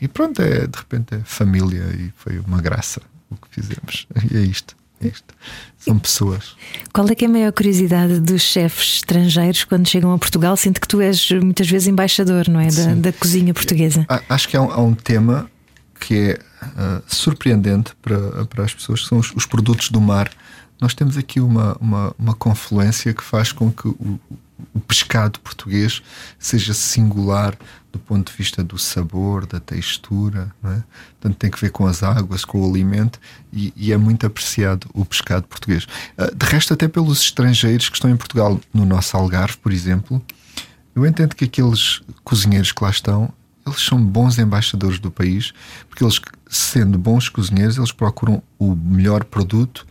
e 0.00 0.08
pronto, 0.08 0.42
é, 0.42 0.66
de 0.66 0.78
repente 0.78 1.14
é 1.14 1.20
família, 1.20 1.84
e 1.98 2.12
foi 2.16 2.38
uma 2.40 2.60
graça 2.60 3.00
o 3.30 3.36
que 3.36 3.48
fizemos. 3.48 4.06
E 4.30 4.36
é 4.36 4.40
isto, 4.40 4.76
isto. 5.06 5.34
São 5.78 5.98
pessoas. 5.98 6.54
Qual 6.92 7.08
é 7.08 7.14
que 7.14 7.24
é 7.24 7.28
a 7.28 7.30
maior 7.30 7.52
curiosidade 7.52 8.20
dos 8.20 8.42
chefes 8.42 8.94
estrangeiros 8.96 9.64
quando 9.64 9.88
chegam 9.88 10.12
a 10.12 10.18
Portugal? 10.18 10.56
Sinto 10.56 10.80
que 10.80 10.86
tu 10.88 11.00
és 11.00 11.30
muitas 11.32 11.68
vezes 11.68 11.88
embaixador, 11.88 12.48
não 12.48 12.60
é? 12.60 12.68
Da, 12.68 12.94
da 12.94 13.12
cozinha 13.12 13.52
portuguesa. 13.52 14.06
Acho 14.28 14.48
que 14.48 14.56
há 14.56 14.62
um, 14.62 14.70
há 14.70 14.80
um 14.80 14.94
tema 14.94 15.50
que 16.00 16.14
é 16.30 16.38
ah, 16.76 17.02
surpreendente 17.06 17.92
para, 18.00 18.44
para 18.46 18.64
as 18.64 18.74
pessoas, 18.74 19.02
que 19.02 19.08
são 19.08 19.18
os, 19.18 19.32
os 19.34 19.46
produtos 19.46 19.88
do 19.90 20.00
mar. 20.00 20.30
Nós 20.80 20.94
temos 20.94 21.16
aqui 21.16 21.40
uma, 21.40 21.76
uma, 21.80 22.14
uma 22.18 22.34
confluência 22.34 23.12
que 23.14 23.22
faz 23.22 23.52
com 23.52 23.70
que 23.70 23.86
o- 23.88 24.18
o 24.74 24.80
pescado 24.80 25.40
português 25.40 26.02
seja 26.38 26.74
singular 26.74 27.56
do 27.92 27.98
ponto 27.98 28.32
de 28.32 28.38
vista 28.38 28.64
do 28.64 28.78
sabor, 28.78 29.44
da 29.44 29.60
textura, 29.60 30.50
é? 30.64 30.82
portanto 31.20 31.36
tem 31.36 31.50
que 31.50 31.60
ver 31.60 31.70
com 31.70 31.86
as 31.86 32.02
águas, 32.02 32.42
com 32.44 32.62
o 32.62 32.68
alimento 32.68 33.20
e, 33.52 33.72
e, 33.76 33.92
é 33.92 33.96
muito 33.98 34.26
apreciado 34.26 34.88
o 34.94 35.04
pescado 35.04 35.46
português. 35.46 35.86
Ah, 36.16 36.30
de 36.34 36.46
resto, 36.46 36.72
até 36.72 36.88
pelos 36.88 37.20
estrangeiros 37.20 37.90
que 37.90 37.96
estão 37.96 38.10
em 38.10 38.16
Portugal, 38.16 38.58
no 38.72 38.86
nosso 38.86 39.14
Algarve, 39.16 39.58
por 39.58 39.72
exemplo, 39.72 40.24
eu 40.94 41.06
entendo 41.06 41.36
que 41.36 41.44
aqueles 41.44 42.00
cozinheiros 42.24 42.72
que 42.72 42.82
lá 42.82 42.90
estão, 42.90 43.32
eles 43.66 43.80
são 43.80 44.02
bons 44.02 44.38
embaixadores 44.38 44.98
do 44.98 45.10
país, 45.10 45.52
porque 45.88 46.02
eles, 46.02 46.20
sendo 46.48 46.98
bons 46.98 47.28
cozinheiros, 47.28 47.76
eles 47.76 47.92
procuram 47.92 48.42
o 48.58 48.74
melhor 48.74 49.24
produto 49.24 49.86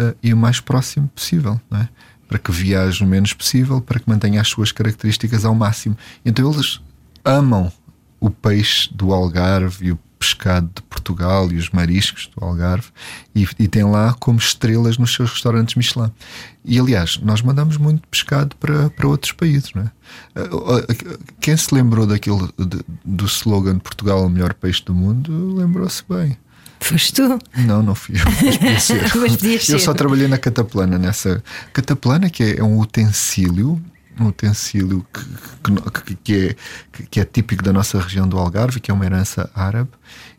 uh, 0.00 0.16
e 0.22 0.32
o 0.32 0.36
mais 0.36 0.60
próximo 0.60 1.08
possível, 1.08 1.60
não 1.70 1.80
é? 1.80 1.88
Para 2.28 2.38
que 2.38 2.52
viaje 2.52 3.02
o 3.02 3.06
menos 3.06 3.32
possível, 3.32 3.80
para 3.80 3.98
que 3.98 4.08
mantenha 4.08 4.40
as 4.40 4.48
suas 4.48 4.70
características 4.70 5.44
ao 5.44 5.54
máximo. 5.54 5.96
Então 6.24 6.52
eles 6.52 6.80
amam 7.24 7.72
o 8.20 8.30
peixe 8.30 8.92
do 8.92 9.12
Algarve 9.12 9.86
e 9.86 9.92
o 9.92 9.98
pescado 10.18 10.68
de 10.74 10.82
Portugal 10.82 11.50
e 11.52 11.56
os 11.56 11.70
mariscos 11.70 12.28
do 12.36 12.44
Algarve 12.44 12.88
e, 13.34 13.46
e 13.58 13.68
têm 13.68 13.84
lá 13.84 14.12
como 14.14 14.38
estrelas 14.38 14.98
nos 14.98 15.14
seus 15.14 15.30
restaurantes 15.30 15.76
Michelin. 15.76 16.10
E 16.64 16.78
aliás, 16.78 17.18
nós 17.22 17.40
mandamos 17.40 17.76
muito 17.76 18.06
pescado 18.08 18.56
para, 18.56 18.90
para 18.90 19.08
outros 19.08 19.32
países, 19.32 19.72
não 19.74 19.82
é? 19.82 19.90
Quem 21.40 21.56
se 21.56 21.72
lembrou 21.72 22.06
daquilo 22.06 22.52
de, 22.58 22.80
do 23.04 23.26
slogan 23.26 23.78
Portugal 23.78 24.26
o 24.26 24.28
melhor 24.28 24.52
peixe 24.54 24.84
do 24.84 24.94
mundo 24.94 25.54
lembrou-se 25.54 26.02
bem. 26.08 26.36
Foste 26.80 27.12
tu? 27.12 27.38
Não, 27.56 27.82
não 27.82 27.94
fui 27.94 28.16
eu. 28.16 28.24
Mas 28.24 28.56
podia 28.56 28.80
ser. 28.80 29.02
mas 29.12 29.68
eu 29.68 29.78
só 29.78 29.92
trabalhei 29.92 30.28
na 30.28 30.38
cataplana, 30.38 30.98
nessa. 30.98 31.42
Cataplana, 31.72 32.30
que 32.30 32.42
é, 32.42 32.58
é 32.58 32.64
um 32.64 32.78
utensílio 32.78 33.80
um 34.20 34.26
utensílio 34.26 35.06
que, 35.12 36.02
que, 36.02 36.14
que, 36.16 36.34
é, 36.34 36.56
que 37.08 37.20
é 37.20 37.24
típico 37.24 37.62
da 37.62 37.72
nossa 37.72 38.00
região 38.00 38.26
do 38.26 38.36
Algarve, 38.36 38.80
que 38.80 38.90
é 38.90 38.94
uma 38.94 39.06
herança 39.06 39.48
árabe 39.54 39.90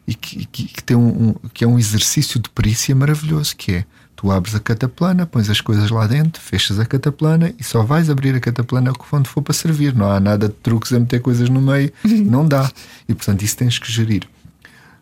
e 0.06 0.16
que, 0.16 0.46
que, 0.46 0.84
tem 0.84 0.98
um, 0.98 1.30
um, 1.30 1.36
que 1.54 1.64
é 1.64 1.68
um 1.68 1.78
exercício 1.78 2.40
de 2.40 2.50
perícia 2.50 2.96
maravilhoso, 2.96 3.56
que 3.56 3.74
é 3.74 3.86
tu 4.16 4.32
abres 4.32 4.56
a 4.56 4.60
cataplana, 4.60 5.26
pões 5.26 5.50
as 5.50 5.62
coisas 5.62 5.90
lá 5.92 6.08
dentro, 6.08 6.42
fechas 6.42 6.80
a 6.80 6.86
cataplana 6.86 7.54
e 7.58 7.64
só 7.64 7.84
vais 7.84 8.10
abrir 8.10 8.36
a 8.36 8.40
cataplana 8.40 8.92
quando 8.92 9.28
for 9.28 9.42
para 9.42 9.54
servir. 9.54 9.96
Não 9.96 10.12
há 10.12 10.20
nada 10.20 10.48
de 10.48 10.56
truques 10.56 10.92
a 10.92 11.00
meter 11.00 11.22
coisas 11.22 11.48
no 11.48 11.62
meio, 11.62 11.94
não 12.04 12.46
dá. 12.46 12.70
E 13.08 13.14
portanto, 13.14 13.44
isso 13.44 13.56
tens 13.56 13.78
que 13.78 13.92
gerir 13.92 14.28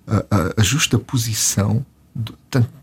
a, 0.07 0.61
a, 0.61 0.63
justa 0.63 0.97
posição. 0.97 1.85
Do, 2.15 2.33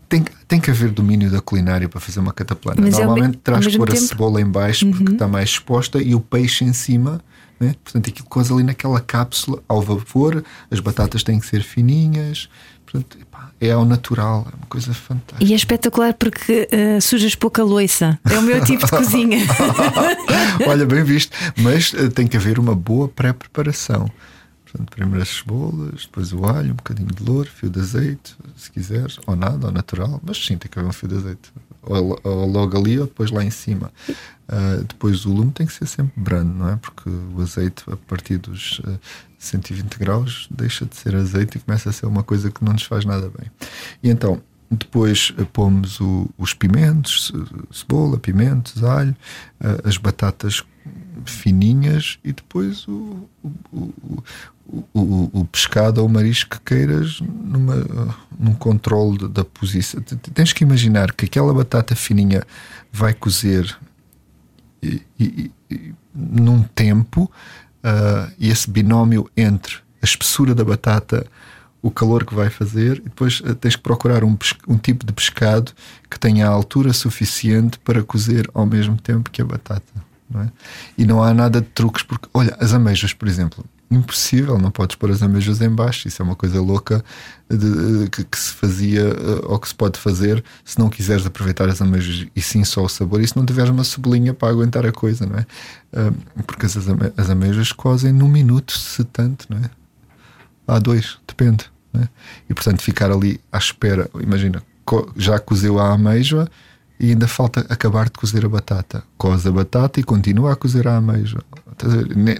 tem, 0.07 0.23
tem 0.47 0.59
que 0.59 0.69
haver 0.69 0.91
domínio 0.91 1.29
da 1.29 1.41
culinária 1.41 1.89
para 1.89 1.99
fazer 1.99 2.19
uma 2.19 2.31
cataplana. 2.31 2.81
Mas 2.81 2.97
Normalmente 2.97 3.37
traz 3.37 3.65
que 3.65 3.77
pôr 3.77 3.89
tempo... 3.89 4.03
a 4.03 4.07
cebola 4.07 4.41
em 4.41 4.45
baixo 4.45 4.87
porque 4.87 5.09
uhum. 5.09 5.13
está 5.13 5.27
mais 5.27 5.49
exposta 5.49 6.01
e 6.01 6.13
o 6.13 6.19
peixe 6.19 6.63
em 6.63 6.73
cima. 6.73 7.19
Né? 7.59 7.75
Portanto, 7.83 8.09
aquilo 8.09 8.27
coisa 8.27 8.53
ali 8.53 8.63
naquela 8.63 8.99
cápsula 8.99 9.61
ao 9.67 9.81
vapor, 9.81 10.43
as 10.69 10.79
batatas 10.79 11.23
têm 11.23 11.39
que 11.39 11.45
ser 11.45 11.63
fininhas. 11.63 12.49
Portanto, 12.85 13.17
epá, 13.19 13.49
é 13.59 13.71
ao 13.71 13.83
natural, 13.83 14.47
é 14.51 14.55
uma 14.55 14.67
coisa 14.67 14.93
fantástica. 14.93 15.43
E 15.43 15.53
é 15.53 15.55
espetacular 15.55 16.13
porque 16.13 16.67
uh, 16.71 17.01
sujas 17.01 17.33
pouca 17.33 17.63
loiça. 17.63 18.19
É 18.29 18.37
o 18.37 18.41
meu 18.41 18.63
tipo 18.63 18.85
de 18.85 18.91
cozinha. 18.91 19.39
Olha, 20.67 20.85
bem 20.85 21.03
visto. 21.03 21.35
Mas 21.57 21.93
uh, 21.93 22.09
tem 22.09 22.27
que 22.27 22.37
haver 22.37 22.59
uma 22.59 22.75
boa 22.75 23.07
pré-preparação. 23.07 24.09
Portanto, 24.75 24.91
primeiro 24.91 25.21
as 25.21 25.29
cebolas, 25.29 26.01
depois 26.01 26.33
o 26.33 26.45
alho, 26.45 26.73
um 26.73 26.75
bocadinho 26.75 27.07
de 27.07 27.23
louro, 27.23 27.49
fio 27.49 27.69
de 27.69 27.79
azeite, 27.79 28.35
se 28.57 28.69
quiseres, 28.69 29.17
ou 29.25 29.33
nada, 29.33 29.67
ou 29.67 29.71
natural, 29.71 30.19
mas 30.21 30.37
sim, 30.37 30.57
tem 30.57 30.69
que 30.69 30.77
haver 30.77 30.89
um 30.89 30.93
fio 30.93 31.07
de 31.07 31.15
azeite. 31.15 31.53
Ou, 31.81 32.19
ou 32.23 32.45
logo 32.45 32.77
ali, 32.77 32.99
ou 32.99 33.05
depois 33.05 33.31
lá 33.31 33.43
em 33.43 33.49
cima. 33.49 33.89
Uh, 34.49 34.83
depois 34.83 35.25
o 35.25 35.31
lume 35.31 35.51
tem 35.51 35.65
que 35.65 35.71
ser 35.71 35.85
sempre 35.85 36.13
brando, 36.17 36.53
não 36.53 36.69
é? 36.69 36.75
Porque 36.75 37.09
o 37.09 37.41
azeite, 37.41 37.85
a 37.89 37.95
partir 37.95 38.37
dos 38.37 38.79
uh, 38.79 38.95
ah, 38.95 38.99
120 39.39 39.97
graus, 39.97 40.47
deixa 40.51 40.85
de 40.85 40.95
ser 40.95 41.15
azeite 41.15 41.57
e 41.57 41.61
começa 41.61 41.89
a 41.89 41.93
ser 41.93 42.05
uma 42.05 42.23
coisa 42.23 42.51
que 42.51 42.63
não 42.63 42.73
nos 42.73 42.83
faz 42.83 43.05
nada 43.05 43.31
bem. 43.39 43.49
E 44.03 44.09
então, 44.09 44.41
depois 44.69 45.31
uh, 45.37 45.45
pomos 45.45 46.01
o, 46.01 46.29
os 46.37 46.53
pimentos, 46.53 47.31
cebola, 47.71 48.17
pimentos, 48.17 48.83
alho, 48.83 49.15
as 49.85 49.97
batatas 49.97 50.63
fininhas 51.25 52.19
e 52.23 52.31
depois 52.31 52.87
o, 52.87 53.27
o, 53.71 54.23
o, 54.93 55.29
o, 55.33 55.45
pescado 55.45 56.01
ou 56.01 56.07
o 56.07 56.09
marisco 56.09 56.51
que 56.51 56.75
queiras 56.75 57.19
numa, 57.21 57.75
num 58.39 58.53
controle 58.53 59.27
da 59.27 59.43
posição. 59.43 60.01
Tens 60.01 60.53
que 60.53 60.63
imaginar 60.63 61.13
que 61.13 61.25
aquela 61.25 61.53
batata 61.53 61.95
fininha 61.95 62.43
vai 62.91 63.13
cozer 63.13 63.77
e, 64.81 65.01
e, 65.19 65.51
e, 65.69 65.93
num 66.13 66.63
tempo 66.63 67.31
uh, 67.85 68.31
e 68.39 68.49
esse 68.49 68.69
binómio 68.69 69.29
entre 69.35 69.77
a 70.01 70.05
espessura 70.05 70.53
da 70.53 70.63
batata, 70.63 71.25
o 71.81 71.91
calor 71.91 72.25
que 72.25 72.33
vai 72.33 72.49
fazer, 72.49 72.97
e 72.97 73.01
depois 73.01 73.39
uh, 73.41 73.55
tens 73.55 73.75
que 73.75 73.81
procurar 73.81 74.23
um, 74.23 74.37
um 74.67 74.77
tipo 74.77 75.05
de 75.05 75.13
pescado 75.13 75.71
que 76.09 76.19
tenha 76.19 76.47
a 76.47 76.49
altura 76.49 76.93
suficiente 76.93 77.77
para 77.79 78.03
cozer 78.03 78.49
ao 78.53 78.65
mesmo 78.65 78.97
tempo 78.97 79.29
que 79.29 79.41
a 79.41 79.45
batata. 79.45 80.04
Não 80.29 80.41
é? 80.41 80.51
E 80.97 81.05
não 81.05 81.23
há 81.23 81.33
nada 81.33 81.61
de 81.61 81.67
truques, 81.67 82.03
porque, 82.03 82.27
olha, 82.33 82.55
as 82.59 82.73
ameijas, 82.73 83.13
por 83.13 83.27
exemplo, 83.27 83.63
impossível, 83.89 84.57
não 84.57 84.71
podes 84.71 84.95
pôr 84.95 85.11
as 85.11 85.21
ameijas 85.21 85.61
em 85.61 85.69
baixo. 85.69 86.07
Isso 86.07 86.21
é 86.21 86.25
uma 86.25 86.35
coisa 86.35 86.59
louca 86.59 87.03
de, 87.49 88.09
que, 88.09 88.23
que, 88.23 88.39
se 88.39 88.51
fazia 88.53 89.01
eh, 89.01 89.41
ou 89.43 89.59
que 89.59 89.67
se 89.67 89.75
pode 89.75 89.99
fazer 89.99 90.43
se 90.63 90.79
não 90.79 90.89
quiseres 90.89 91.25
aproveitar 91.25 91.69
as 91.69 91.81
ameijas 91.81 92.27
e 92.35 92.41
sim 92.41 92.63
só 92.63 92.83
o 92.83 92.89
sabor 92.89 93.21
e 93.21 93.27
se 93.27 93.37
não 93.37 93.45
tiveres 93.45 93.69
uma 93.69 93.83
cebolinha 93.83 94.33
para 94.33 94.49
aguentar 94.49 94.85
a 94.85 94.91
coisa, 94.91 95.25
não 95.25 95.37
é? 95.37 95.45
Porque 96.45 96.65
as, 96.65 96.75
as 96.75 97.29
ameijas 97.29 97.71
cozem 97.71 98.11
num 98.11 98.27
minuto, 98.27 98.77
se 98.77 99.03
tanto, 99.03 99.45
não 99.49 99.57
é? 99.57 99.69
Há 100.67 100.79
dois, 100.79 101.17
depende. 101.27 101.69
É? 101.93 102.07
E 102.49 102.53
portanto, 102.53 102.81
ficar 102.81 103.11
ali 103.11 103.39
à 103.51 103.57
espera, 103.57 104.09
imagina, 104.19 104.61
já 105.15 105.39
cozeu 105.39 105.79
a 105.79 105.93
ameijoa 105.93 106.49
e 106.99 107.09
ainda 107.09 107.27
falta 107.27 107.61
acabar 107.69 108.05
de 108.05 108.11
cozer 108.11 108.45
a 108.45 108.49
batata. 108.49 109.03
Coze 109.17 109.47
a 109.47 109.51
batata 109.51 109.99
e 109.99 110.03
continua 110.03 110.53
a 110.53 110.55
cozer 110.55 110.87
a 110.87 110.97
ameijoa. 110.97 111.43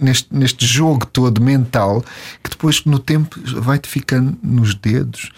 Neste, 0.01 0.33
neste 0.33 0.65
jogo 0.65 1.05
todo 1.05 1.41
mental 1.41 2.03
que 2.41 2.49
depois 2.49 2.85
no 2.85 2.99
tempo 2.99 3.37
vai-te 3.61 3.89
ficando 3.89 4.37
nos 4.41 4.73
dedos, 4.73 5.29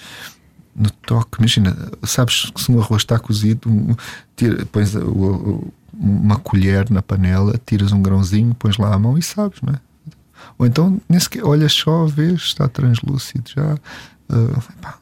no 0.75 0.89
toque. 0.91 1.39
Imagina, 1.39 1.75
sabes 2.03 2.51
que 2.51 2.61
se 2.61 2.71
um 2.71 2.79
arroz 2.79 3.01
está 3.01 3.17
cozido, 3.17 3.97
tira, 4.35 4.65
pões 4.67 4.93
uma 5.93 6.37
colher 6.37 6.89
na 6.91 7.01
panela, 7.01 7.59
tiras 7.65 7.91
um 7.91 8.01
grãozinho, 8.01 8.53
pões 8.53 8.77
lá 8.77 8.93
a 8.93 8.99
mão 8.99 9.17
e 9.17 9.23
sabes, 9.23 9.59
não 9.61 9.73
é? 9.73 9.79
Ou 10.59 10.65
então, 10.67 11.01
nem 11.09 11.19
sequer, 11.19 11.43
olhas 11.43 11.73
só, 11.73 12.05
vês, 12.05 12.41
está 12.41 12.67
translúcido 12.67 13.49
já. 13.55 13.73
Uh, 14.29 14.61
é, 14.85 14.93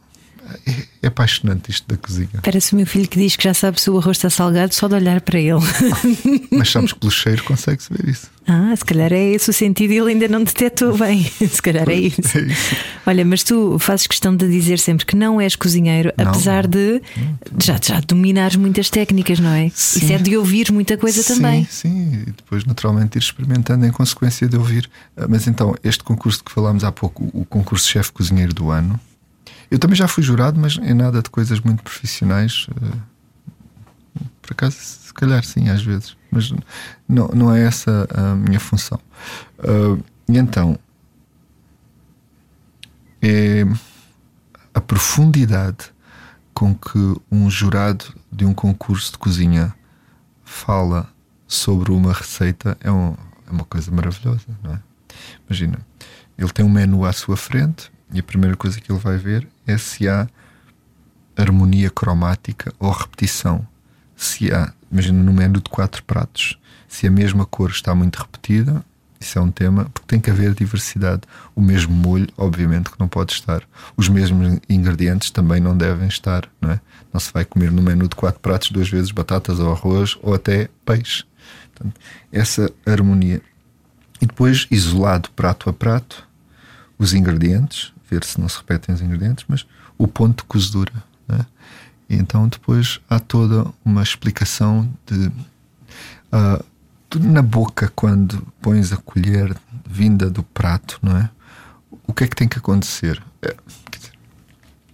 é, 0.66 1.08
apaixonante 1.08 1.72
isto 1.72 1.88
da 1.88 1.98
cozinha. 1.98 2.42
Parece 2.44 2.74
o 2.74 2.76
meu 2.76 2.86
filho 2.86 3.08
que 3.08 3.20
diz 3.20 3.36
que 3.36 3.44
já 3.44 3.54
sabe 3.54 3.80
se 3.80 3.90
o 3.90 3.98
arroz 3.98 4.18
está 4.18 4.30
salgado 4.30 4.74
só 4.74 4.88
de 4.88 4.96
olhar 4.96 5.22
para 5.22 5.40
ele. 5.40 5.60
Mas 6.52 6.72
sabes 6.72 6.92
que 6.94 7.00
pelo 7.00 7.12
cheiro 7.12 7.44
consegue-se 7.44 7.92
ver 7.94 8.10
isso. 8.10 8.30
Ah, 8.48 8.76
se 8.76 8.86
calhar 8.86 9.12
é 9.12 9.32
esse 9.32 9.50
o 9.50 9.54
sentido 9.54 9.92
e 9.92 9.98
ele 9.98 10.12
ainda 10.12 10.28
não 10.28 10.44
detectou 10.44 10.96
bem. 10.96 11.24
Se 11.50 11.60
calhar 11.62 11.90
é 11.90 11.96
isso. 11.96 12.38
é 12.38 12.42
isso. 12.42 12.76
Olha, 13.04 13.26
mas 13.26 13.42
tu 13.42 13.80
fazes 13.80 14.06
questão 14.06 14.36
de 14.36 14.48
dizer 14.48 14.78
sempre 14.78 15.04
que 15.04 15.16
não 15.16 15.42
és 15.42 15.56
cozinheiro, 15.56 16.14
não, 16.16 16.28
apesar 16.28 16.64
não. 16.64 16.70
de 16.70 17.02
já, 17.64 17.80
já 17.82 18.00
dominares 18.02 18.56
muitas 18.56 18.92
técnicas, 18.92 19.40
não 19.40 19.50
é? 19.50 19.72
Sim. 19.74 20.00
Isso 20.00 20.14
é 20.14 20.18
de 20.20 20.38
ouvir 20.38 20.72
muita 20.72 20.96
coisa 20.96 21.24
sim, 21.24 21.34
também. 21.34 21.68
Sim, 21.70 22.24
e 22.28 22.32
depois 22.32 22.64
naturalmente 22.66 23.16
ir 23.16 23.20
experimentando 23.20 23.84
em 23.86 23.92
consequência 23.92 24.48
de 24.48 24.58
ouvir. 24.58 24.88
Ah, 25.18 25.26
mas 25.28 25.48
então, 25.48 25.74
este 25.84 26.04
concurso 26.04 26.44
que 26.44 26.52
falámos 26.52 26.84
há 26.84 26.92
pouco, 26.92 27.28
o 27.34 27.46
concurso 27.46 27.90
chefe 27.90 28.12
cozinheiro 28.12 28.54
do 28.54 28.70
ano 28.70 29.00
eu 29.70 29.80
também 29.80 29.96
já 29.96 30.08
fui 30.08 30.24
jurado, 30.24 30.60
mas 30.60 30.78
em 30.78 30.94
nada 30.94 31.22
de 31.22 31.30
coisas 31.30 31.60
muito 31.60 31.84
profissionais. 31.84 32.68
Eh, 32.82 34.22
por 34.42 34.52
acaso, 34.52 34.78
se 34.78 35.14
calhar 35.14 35.44
sim, 35.44 35.70
às 35.70 35.82
vezes. 35.82 36.16
Mas 36.32 36.54
não, 37.08 37.28
não 37.30 37.54
é 37.54 37.64
essa 37.64 38.08
a 38.14 38.36
minha 38.36 38.60
função. 38.60 39.00
Eh, 39.60 40.04
e 40.30 40.38
então, 40.38 40.78
é 43.22 43.66
a 44.74 44.82
profundidade 44.82 45.94
com 46.54 46.74
que 46.76 47.00
um 47.32 47.50
jurado 47.50 48.06
de 48.32 48.46
um 48.46 48.54
concurso 48.54 49.14
de 49.14 49.18
cozinha 49.18 49.74
fala 50.44 51.10
sobre 51.48 51.92
uma 51.92 52.14
receita 52.14 52.78
é, 52.82 52.92
um, 52.92 53.16
é 53.48 53.52
uma 53.52 53.66
coisa 53.66 53.92
maravilhosa, 53.92 54.46
não 54.64 54.74
é? 54.74 54.80
Imagina, 55.48 55.80
ele 56.38 56.50
tem 56.50 56.66
um 56.66 56.70
menu 56.70 57.06
à 57.06 57.14
sua 57.14 57.38
frente 57.38 57.92
e 58.16 58.20
a 58.20 58.24
primeira 58.24 58.56
coisa 58.56 58.80
que 58.80 58.92
ele 58.92 59.00
vai 59.00 59.18
ver 59.18 59.48
é 59.68 59.78
se 59.78 60.08
há 60.08 60.28
harmonia 61.36 61.90
cromática 61.90 62.74
ou 62.80 62.92
repetição. 62.92 63.68
Se 64.16 64.54
há, 64.54 64.74
imagina 64.92 65.22
no 65.22 65.34
menu 65.34 65.60
de 65.60 65.70
quatro 65.70 66.04
pratos, 66.04 66.58
se 66.88 67.06
a 67.06 67.12
mesma 67.12 67.46
cor 67.46 67.70
está 67.70 67.94
muito 67.94 68.16
repetida, 68.18 68.84
isso 69.20 69.40
é 69.40 69.42
um 69.42 69.52
tema, 69.52 69.86
porque 69.86 70.08
tem 70.08 70.20
que 70.20 70.30
haver 70.30 70.54
diversidade. 70.54 71.24
O 71.56 71.62
mesmo 71.62 71.94
molho, 71.94 72.28
obviamente, 72.38 72.92
que 72.92 73.00
não 73.00 73.08
pode 73.08 73.34
estar. 73.34 73.64
Os 73.98 74.08
mesmos 74.08 74.60
ingredientes 74.70 75.32
também 75.32 75.60
não 75.60 75.76
devem 75.76 76.08
estar, 76.08 76.48
não 76.62 76.72
é? 76.72 76.80
Não 77.12 77.20
se 77.20 77.34
vai 77.34 77.44
comer 77.44 77.72
no 77.72 77.82
menu 77.82 78.08
de 78.08 78.16
quatro 78.16 78.40
pratos 78.40 78.72
duas 78.72 78.90
vezes 78.90 79.12
batatas 79.12 79.60
ou 79.60 79.72
arroz 79.72 80.18
ou 80.22 80.34
até 80.34 80.70
peixe. 80.86 81.24
Portanto, 81.74 82.00
essa 82.32 82.72
harmonia. 82.86 83.42
E 84.22 84.26
depois, 84.26 84.68
isolado 84.70 85.30
prato 85.32 85.70
a 85.70 85.74
prato, 85.74 86.28
os 86.98 87.14
ingredientes, 87.14 87.94
ver 88.10 88.24
se 88.24 88.40
não 88.40 88.48
se 88.48 88.58
repetem 88.58 88.94
os 88.94 89.02
ingredientes, 89.02 89.46
mas 89.48 89.66
o 89.98 90.08
ponto 90.08 90.44
de 90.44 90.48
cozedura. 90.48 90.94
Né? 91.28 91.46
Então 92.10 92.48
depois 92.48 93.00
há 93.10 93.20
toda 93.20 93.66
uma 93.84 94.04
explicação 94.04 94.90
de 95.06 95.28
uh, 95.28 96.64
na 97.20 97.42
boca 97.42 97.92
quando 97.96 98.46
pões 98.62 98.92
a 98.92 98.98
colher 98.98 99.56
vinda 99.88 100.30
do 100.30 100.44
prato, 100.44 101.00
não 101.02 101.18
é? 101.18 101.30
O 102.08 102.14
que 102.14 102.24
é 102.24 102.28
que 102.28 102.36
tem 102.36 102.48
que 102.48 102.58
acontecer? 102.58 103.22
É, 103.42 103.56
dizer, 103.92 104.12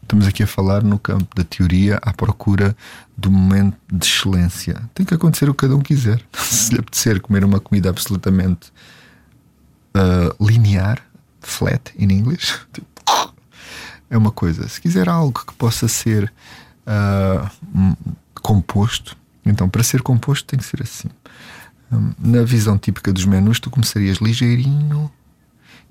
estamos 0.02 0.28
aqui 0.28 0.44
a 0.44 0.48
falar 0.48 0.84
no 0.84 1.00
campo 1.00 1.36
da 1.36 1.44
teoria 1.44 1.98
à 2.02 2.14
procura 2.14 2.76
do 3.18 3.32
momento 3.32 3.78
de 3.92 4.06
excelência. 4.06 4.82
Tem 4.94 5.06
que 5.06 5.14
acontecer 5.14 5.50
o 5.50 5.54
que 5.54 5.62
cada 5.62 5.76
um 5.76 5.82
quiser. 5.82 6.22
Se 6.34 6.74
lhe 6.74 6.80
apetecer 6.80 7.20
comer 7.22 7.44
uma 7.44 7.60
comida 7.60 7.90
absolutamente 7.90 8.72
uh, 9.96 10.46
linear, 10.46 11.02
flat 11.42 11.92
in 11.98 12.12
English, 12.12 12.60
tipo, 12.72 12.88
é 14.12 14.18
uma 14.18 14.30
coisa. 14.30 14.68
Se 14.68 14.80
quiser 14.80 15.08
algo 15.10 15.44
que 15.44 15.54
possa 15.54 15.88
ser 15.88 16.32
uh, 16.86 17.96
composto, 18.42 19.18
então 19.46 19.70
para 19.70 19.82
ser 19.82 20.02
composto 20.02 20.46
tem 20.46 20.60
que 20.60 20.66
ser 20.66 20.84
assim. 20.84 21.08
Um, 21.92 22.12
na 22.20 22.44
visão 22.44 22.78
típica 22.78 23.12
dos 23.12 23.26
menus, 23.26 23.60
tu 23.60 23.72
começarias 23.72 24.18
ligeirinho 24.18 25.10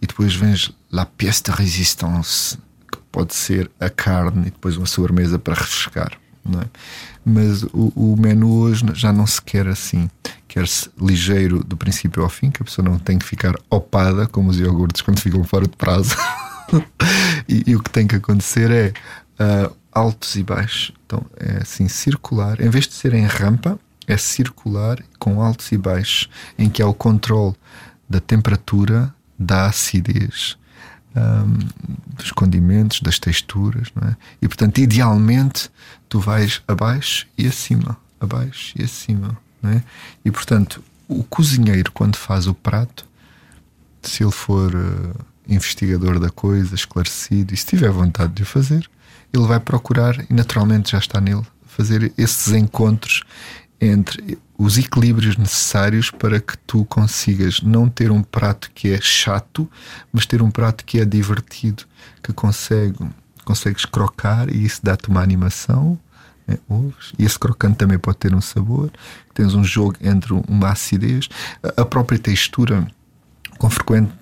e 0.01 0.07
depois 0.07 0.35
vens 0.35 0.71
la 0.93 1.07
pièce 1.07 1.43
de 1.43 1.51
résistance, 1.51 2.59
que 2.93 2.99
pode 3.11 3.35
ser 3.35 3.71
a 3.81 3.89
carne 3.89 4.49
e 4.49 4.51
depois 4.51 4.77
uma 4.77 4.87
sobremesa 4.87 5.39
para 5.39 5.55
refrescar. 5.55 6.13
É? 6.47 6.67
Mas 7.25 7.63
o, 7.65 7.93
o 7.95 8.17
menu 8.19 8.61
hoje 8.61 8.85
já 8.95 9.13
não 9.13 9.27
se 9.27 9.41
quer 9.41 9.67
assim. 9.67 10.11
Quer-se 10.49 10.91
ligeiro 11.01 11.63
do 11.63 11.77
princípio 11.77 12.23
ao 12.23 12.29
fim, 12.29 12.51
que 12.51 12.63
a 12.63 12.65
pessoa 12.65 12.87
não 12.87 12.99
tem 12.99 13.19
que 13.19 13.25
ficar 13.25 13.55
opada 13.69 14.27
como 14.27 14.51
os 14.51 14.59
iogurtes 14.59 15.01
quando 15.01 15.21
ficam 15.21 15.45
fora 15.45 15.67
de 15.67 15.77
prazo. 15.77 16.17
e, 17.49 17.65
e, 17.67 17.77
o 17.77 17.83
que 17.83 17.91
tem 17.91 18.07
que 18.07 18.17
acontecer 18.17 18.71
é 18.71 18.93
uh, 19.43 19.77
altos 19.93 20.37
e 20.37 20.43
baixos. 20.43 20.93
Então 21.07 21.25
é 21.37 21.59
assim, 21.63 21.89
circular. 21.89 22.61
Em 22.61 22.71
vez 22.71 22.87
de 22.87 22.95
ser 22.95 23.15
em 23.15 23.27
rampa, 23.27 23.79
é 24.07 24.17
circular 24.17 24.99
com 25.19 25.43
altos 25.43 25.71
e 25.73 25.79
baixos, 25.79 26.29
em 26.59 26.69
que 26.69 26.83
há 26.83 26.87
o 26.87 26.95
controle 26.95 27.55
da 28.09 28.21
temperatura, 28.21 29.15
da 29.39 29.67
acidez, 29.67 30.59
um, 31.15 31.59
dos 32.17 32.33
condimentos, 32.33 33.01
das 33.01 33.19
texturas, 33.19 33.89
é? 34.03 34.17
E 34.43 34.49
portanto, 34.49 34.79
idealmente, 34.79 35.71
tu 36.09 36.19
vais 36.21 36.63
abaixo 36.67 37.27
e 37.39 37.47
acima, 37.47 37.97
abaixo 38.21 38.75
e 38.77 38.85
acima, 38.85 39.39
é? 39.63 39.83
E 40.25 40.31
portanto, 40.31 40.83
o 41.09 41.23
cozinheiro, 41.25 41.91
quando 41.93 42.17
faz 42.17 42.47
o 42.47 42.55
prato, 42.55 43.07
se 44.03 44.23
ele 44.23 44.33
for 44.33 44.75
uh, 44.75 45.15
investigador 45.51 46.19
da 46.19 46.31
coisa, 46.31 46.75
esclarecido, 46.75 47.53
e 47.53 47.57
se 47.57 47.67
tiver 47.67 47.91
vontade 47.91 48.33
de 48.33 48.43
o 48.43 48.47
fazer, 48.47 48.89
ele 49.33 49.47
vai 49.47 49.61
procurar, 49.61 50.25
e 50.31 50.33
naturalmente 50.33 50.93
já 50.93 50.99
está 50.99 51.21
nele, 51.21 51.47
fazer 51.67 52.13
esses 52.17 52.53
encontros 52.53 53.23
entre 53.81 54.39
os 54.59 54.77
equilíbrios 54.77 55.37
necessários 55.37 56.11
para 56.11 56.39
que 56.39 56.57
tu 56.59 56.85
consigas 56.85 57.63
não 57.63 57.89
ter 57.89 58.11
um 58.11 58.23
prato 58.23 58.71
que 58.75 58.93
é 58.93 59.01
chato, 59.01 59.71
mas 60.13 60.27
ter 60.27 60.43
um 60.43 60.51
prato 60.51 60.85
que 60.85 61.01
é 61.01 61.05
divertido, 61.05 61.85
que 62.23 62.33
consegue, 62.33 62.99
consegues 63.45 63.87
crocar 63.87 64.55
e 64.55 64.65
isso 64.65 64.81
dá-te 64.83 65.09
uma 65.09 65.23
animação. 65.23 65.99
Né, 66.47 66.59
ouves, 66.69 67.13
e 67.19 67.25
esse 67.25 67.39
crocante 67.39 67.77
também 67.77 67.99
pode 67.99 68.19
ter 68.19 68.35
um 68.35 68.41
sabor. 68.41 68.91
Tens 69.33 69.55
um 69.55 69.65
jogo 69.65 69.97
entre 70.03 70.35
uma 70.47 70.71
acidez, 70.71 71.29
a 71.75 71.85
própria 71.85 72.19
textura 72.19 72.87
com 73.57 73.71
frequente 73.71 74.13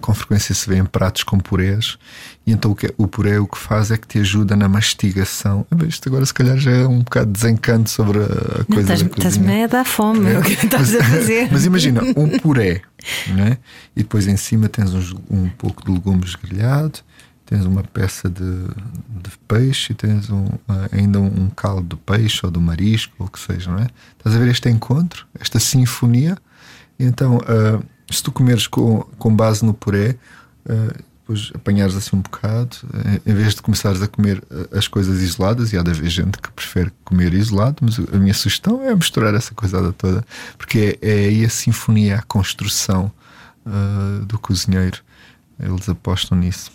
com 0.00 0.12
frequência 0.12 0.54
se 0.54 0.68
vê 0.68 0.76
em 0.76 0.84
pratos 0.84 1.22
com 1.22 1.38
purés, 1.38 1.98
e 2.46 2.52
então 2.52 2.72
o, 2.72 2.74
que, 2.74 2.92
o 2.98 3.06
puré 3.08 3.38
o 3.38 3.46
que 3.46 3.56
faz 3.56 3.90
é 3.90 3.96
que 3.96 4.06
te 4.06 4.18
ajuda 4.18 4.54
na 4.54 4.68
mastigação. 4.68 5.66
Isto 5.86 6.08
agora, 6.08 6.26
se 6.26 6.34
calhar, 6.34 6.58
já 6.58 6.70
é 6.70 6.86
um 6.86 6.98
bocado 6.98 7.26
de 7.26 7.32
desencanto 7.32 7.88
sobre 7.88 8.18
a 8.18 8.64
coisa. 8.64 8.96
Não, 8.96 9.06
estás-me 9.06 9.64
a 9.64 9.66
dar 9.66 9.84
fome, 9.84 10.30
é. 10.30 10.38
o 10.38 10.42
que 10.42 10.52
estás 10.66 10.94
a 10.94 11.02
fazer. 11.02 11.48
Mas 11.50 11.64
imagina, 11.64 12.02
um 12.16 12.38
puré, 12.38 12.82
né? 13.28 13.56
e 13.96 14.02
depois 14.02 14.26
em 14.26 14.36
cima 14.36 14.68
tens 14.68 14.92
um, 14.92 15.16
um 15.30 15.48
pouco 15.48 15.84
de 15.84 15.90
legumes 15.90 16.34
grelhado, 16.34 16.98
tens 17.46 17.64
uma 17.64 17.82
peça 17.82 18.28
de, 18.28 18.42
de 18.42 19.30
peixe, 19.48 19.92
e 19.92 19.94
tens 19.96 20.28
um, 20.28 20.46
ainda 20.92 21.18
um 21.18 21.48
caldo 21.48 21.96
de 21.96 22.02
peixe 22.02 22.44
ou 22.44 22.52
do 22.52 22.60
marisco, 22.60 23.14
ou 23.18 23.26
o 23.26 23.30
que 23.30 23.40
seja, 23.40 23.70
não 23.70 23.78
é? 23.78 23.86
Estás 24.18 24.36
a 24.36 24.38
ver 24.38 24.50
este 24.50 24.68
encontro, 24.68 25.26
esta 25.40 25.58
sinfonia? 25.58 26.36
E 26.98 27.04
então. 27.04 27.38
Uh, 27.38 27.82
se 28.10 28.22
tu 28.22 28.32
comeres 28.32 28.66
com, 28.66 29.00
com 29.18 29.34
base 29.34 29.64
no 29.64 29.74
puré, 29.74 30.16
uh, 30.66 31.08
depois 31.20 31.52
apanhares 31.54 31.94
assim 31.94 32.16
um 32.16 32.20
bocado, 32.20 32.76
uh, 32.84 33.20
em 33.24 33.34
vez 33.34 33.54
de 33.54 33.62
começares 33.62 34.00
a 34.00 34.08
comer 34.08 34.38
uh, 34.50 34.76
as 34.76 34.88
coisas 34.88 35.20
isoladas, 35.20 35.72
e 35.72 35.78
há 35.78 35.82
de 35.82 35.90
haver 35.90 36.08
gente 36.08 36.38
que 36.38 36.50
prefere 36.50 36.90
comer 37.04 37.34
isolado, 37.34 37.76
mas 37.82 37.98
a 37.98 38.18
minha 38.18 38.34
sugestão 38.34 38.82
é 38.82 38.94
misturar 38.94 39.34
essa 39.34 39.54
coisada 39.54 39.92
toda, 39.92 40.24
porque 40.56 40.98
é, 41.02 41.10
é 41.10 41.28
aí 41.28 41.44
a 41.44 41.50
sinfonia, 41.50 42.16
a 42.16 42.22
construção 42.22 43.12
do 44.26 44.38
cozinheiro. 44.38 44.96
Eles 45.60 45.86
apostam 45.90 46.38
nisso. 46.38 46.70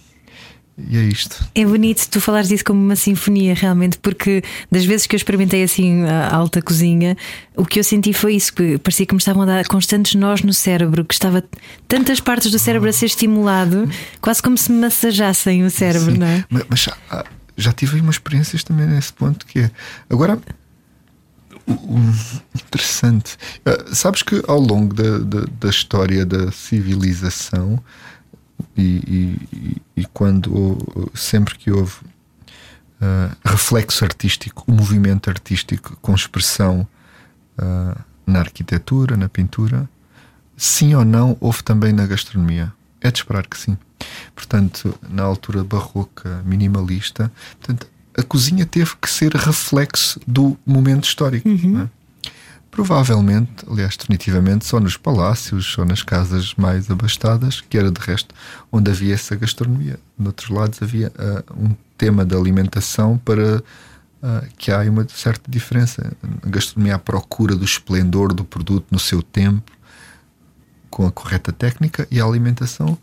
E 0.75 0.97
é 0.97 1.01
isto. 1.01 1.47
É 1.53 1.63
bonito 1.63 2.07
tu 2.09 2.19
falares 2.19 2.49
disso 2.49 2.65
como 2.65 2.83
uma 2.83 2.95
sinfonia, 2.95 3.53
realmente, 3.53 3.97
porque 3.99 4.43
das 4.71 4.83
vezes 4.83 5.05
que 5.05 5.15
eu 5.15 5.17
experimentei 5.17 5.61
assim 5.61 6.03
a 6.05 6.33
alta 6.35 6.63
cozinha, 6.63 7.15
o 7.55 7.63
que 7.63 7.79
eu 7.79 7.83
senti 7.83 8.11
foi 8.11 8.35
isso: 8.35 8.51
que 8.53 8.79
parecia 8.79 9.05
que 9.05 9.13
me 9.13 9.19
estavam 9.19 9.43
a 9.43 9.45
dar 9.45 9.67
constantes 9.67 10.15
nós 10.15 10.41
no 10.41 10.53
cérebro, 10.53 11.05
que 11.05 11.13
estava 11.13 11.43
tantas 11.87 12.19
partes 12.19 12.51
do 12.51 12.57
cérebro 12.57 12.89
a 12.89 12.93
ser 12.93 13.05
estimulado, 13.05 13.87
quase 14.19 14.41
como 14.41 14.57
se 14.57 14.71
massajassem 14.71 15.63
o 15.63 15.69
cérebro, 15.69 16.11
Sim, 16.11 16.17
não 16.17 16.27
é? 16.27 16.43
Mas, 16.49 16.79
já, 16.79 16.97
já, 17.55 17.71
tive 17.71 17.99
uma 17.99 18.11
experiências 18.11 18.63
também 18.63 18.87
nesse 18.87 19.13
ponto 19.13 19.45
que 19.45 19.59
é. 19.59 19.71
Agora. 20.09 20.39
interessante. 22.55 23.37
Uh, 23.65 23.95
sabes 23.95 24.23
que 24.23 24.41
ao 24.47 24.59
longo 24.59 24.93
da, 24.93 25.19
da, 25.19 25.45
da 25.61 25.69
história 25.69 26.25
da 26.25 26.51
civilização 26.51 27.81
e, 28.75 29.37
e, 29.95 30.01
e 30.01 30.05
quando 30.07 30.77
sempre 31.13 31.55
que 31.57 31.71
houve 31.71 31.93
uh, 33.01 33.35
reflexo 33.45 34.03
artístico, 34.03 34.63
o 34.67 34.71
movimento 34.71 35.29
artístico 35.29 35.97
com 36.01 36.13
expressão 36.13 36.87
uh, 37.57 37.99
na 38.25 38.39
arquitetura, 38.39 39.17
na 39.17 39.29
pintura, 39.29 39.87
sim 40.55 40.95
ou 40.95 41.05
não, 41.05 41.37
houve 41.39 41.63
também 41.63 41.91
na 41.91 42.05
gastronomia. 42.05 42.71
É 43.01 43.11
de 43.11 43.19
esperar 43.19 43.45
que 43.45 43.57
sim. 43.57 43.77
Portanto, 44.33 44.97
na 45.09 45.23
altura 45.23 45.63
barroca, 45.63 46.41
minimalista, 46.45 47.31
portanto, 47.59 47.87
a 48.17 48.23
cozinha 48.23 48.65
teve 48.65 48.91
que 49.01 49.09
ser 49.09 49.33
reflexo 49.35 50.19
do 50.25 50.57
momento 50.65 51.05
histórico. 51.05 51.47
Uhum. 51.47 51.89
Provavelmente, 52.73 53.63
aliás, 53.69 53.95
definitivamente, 53.95 54.65
só 54.65 54.79
nos 54.79 54.97
palácios, 54.97 55.63
só 55.63 55.85
nas 55.85 56.01
casas 56.01 56.55
mais 56.55 56.89
abastadas, 56.89 57.61
que 57.61 57.77
era 57.77 57.91
de 57.91 58.01
resto 58.01 58.33
onde 58.71 58.89
havia 58.89 59.13
essa 59.13 59.35
gastronomia. 59.35 59.99
Noutros 60.17 60.49
lados 60.49 60.81
havia 60.81 61.09
uh, 61.09 61.53
um 61.55 61.75
tema 61.95 62.25
da 62.25 62.35
alimentação 62.35 63.15
para 63.19 63.57
uh, 63.59 64.47
que 64.57 64.71
há 64.71 64.79
uma 64.89 65.07
certa 65.07 65.51
diferença. 65.51 66.17
A 66.41 66.49
gastronomia 66.49 66.95
à 66.95 66.99
procura 66.99 67.55
do 67.55 67.63
esplendor 67.63 68.33
do 68.33 68.43
produto 68.43 68.87
no 68.89 68.97
seu 68.97 69.21
tempo, 69.21 69.71
com 70.89 71.05
a 71.05 71.11
correta 71.11 71.51
técnica, 71.51 72.07
e 72.09 72.19
a 72.19 72.25
alimentação 72.25 72.97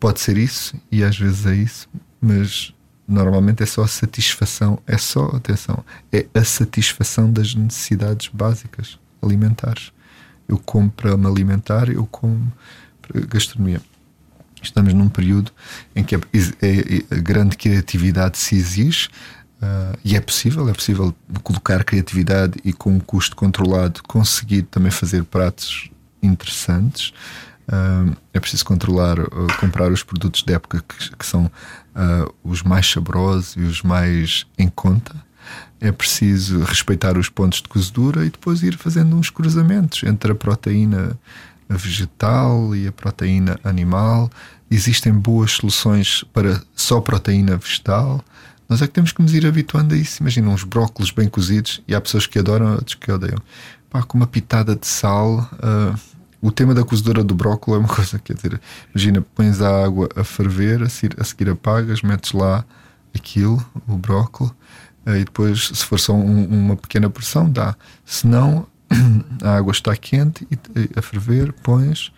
pode 0.00 0.20
ser 0.20 0.38
isso, 0.38 0.74
e 0.90 1.04
às 1.04 1.18
vezes 1.18 1.44
é 1.44 1.54
isso, 1.56 1.86
mas 2.22 2.72
normalmente 3.06 3.62
é 3.62 3.66
só 3.66 3.82
a 3.82 3.88
satisfação, 3.88 4.78
é 4.86 4.96
só, 4.96 5.26
atenção, 5.26 5.84
é 6.10 6.26
a 6.32 6.42
satisfação 6.42 7.30
das 7.30 7.54
necessidades 7.54 8.28
básicas 8.32 8.98
alimentares. 9.22 9.92
Eu 10.48 10.58
como 10.58 10.90
para 10.90 11.16
me 11.16 11.26
alimentar, 11.26 11.88
eu 11.88 12.06
como 12.06 12.52
para 13.00 13.20
gastronomia. 13.26 13.80
Estamos 14.62 14.92
num 14.92 15.08
período 15.08 15.52
em 15.94 16.04
que 16.04 16.14
a, 16.14 16.18
a, 16.18 17.16
a 17.16 17.20
grande 17.20 17.56
criatividade 17.56 18.36
se 18.36 18.56
exige 18.56 19.08
uh, 19.62 19.98
e 20.04 20.16
é 20.16 20.20
possível, 20.20 20.68
é 20.68 20.72
possível 20.72 21.14
colocar 21.42 21.82
criatividade 21.84 22.58
e 22.64 22.72
com 22.72 22.94
um 22.94 23.00
custo 23.00 23.34
controlado 23.36 24.02
conseguir 24.02 24.62
também 24.62 24.90
fazer 24.90 25.24
pratos 25.24 25.90
interessantes. 26.22 27.12
Uh, 27.68 28.14
é 28.34 28.40
preciso 28.40 28.64
controlar, 28.64 29.18
uh, 29.18 29.46
comprar 29.58 29.90
os 29.90 30.02
produtos 30.02 30.42
de 30.42 30.52
época 30.52 30.84
que, 30.86 31.16
que 31.16 31.26
são 31.26 31.50
os 32.42 32.62
mais 32.62 32.90
saborosos 32.90 33.56
e 33.56 33.60
os 33.60 33.82
mais 33.82 34.46
em 34.56 34.68
conta 34.68 35.14
é 35.80 35.90
preciso 35.90 36.62
respeitar 36.62 37.16
os 37.16 37.28
pontos 37.28 37.62
de 37.62 37.68
cozedura 37.68 38.24
e 38.26 38.30
depois 38.30 38.62
ir 38.62 38.76
fazendo 38.76 39.16
uns 39.16 39.30
cruzamentos 39.30 40.02
entre 40.02 40.32
a 40.32 40.34
proteína 40.34 41.18
vegetal 41.68 42.74
e 42.76 42.86
a 42.86 42.92
proteína 42.92 43.58
animal. 43.64 44.30
Existem 44.70 45.12
boas 45.12 45.52
soluções 45.52 46.22
para 46.32 46.60
só 46.76 47.00
proteína 47.00 47.56
vegetal. 47.56 48.22
Nós 48.68 48.82
é 48.82 48.86
que 48.86 48.92
temos 48.92 49.10
que 49.10 49.22
nos 49.22 49.34
ir 49.34 49.46
habituando 49.46 49.94
a 49.94 49.96
isso. 49.96 50.22
Imagina 50.22 50.48
uns 50.50 50.64
brócolos 50.64 51.10
bem 51.10 51.28
cozidos 51.28 51.82
e 51.88 51.94
há 51.94 52.00
pessoas 52.00 52.26
que 52.26 52.38
adoram, 52.38 52.74
outros 52.74 52.94
que 52.94 53.10
odeiam. 53.10 53.38
pá, 53.88 54.02
com 54.02 54.18
uma 54.18 54.26
pitada 54.26 54.76
de 54.76 54.86
sal. 54.86 55.50
Uh, 55.54 55.98
o 56.42 56.52
tema 56.52 56.74
da 56.74 56.84
cozedora 56.84 57.24
do 57.24 57.34
brócolis 57.34 57.80
é 57.80 57.84
uma 57.84 57.88
coisa, 57.94 58.18
quer 58.18 58.34
dizer, 58.34 58.60
imagina, 58.94 59.22
pões 59.34 59.60
a 59.60 59.84
água 59.84 60.08
a 60.14 60.22
ferver, 60.22 60.82
a 60.82 60.88
seguir, 60.88 61.16
a 61.18 61.24
seguir 61.24 61.50
apagas, 61.50 62.02
metes 62.02 62.32
lá 62.32 62.64
aquilo, 63.14 63.64
o 63.88 63.96
brócolis, 63.96 64.52
e 65.06 65.24
depois, 65.24 65.68
se 65.68 65.84
for 65.84 65.98
só 65.98 66.12
um, 66.12 66.44
uma 66.44 66.76
pequena 66.76 67.08
porção, 67.08 67.50
dá. 67.50 67.74
Se 68.04 68.26
não, 68.26 68.66
a 69.42 69.56
água 69.56 69.72
está 69.72 69.96
quente 69.96 70.46
e 70.50 70.58
a 70.98 71.02
ferver, 71.02 71.52
pões 71.62 72.12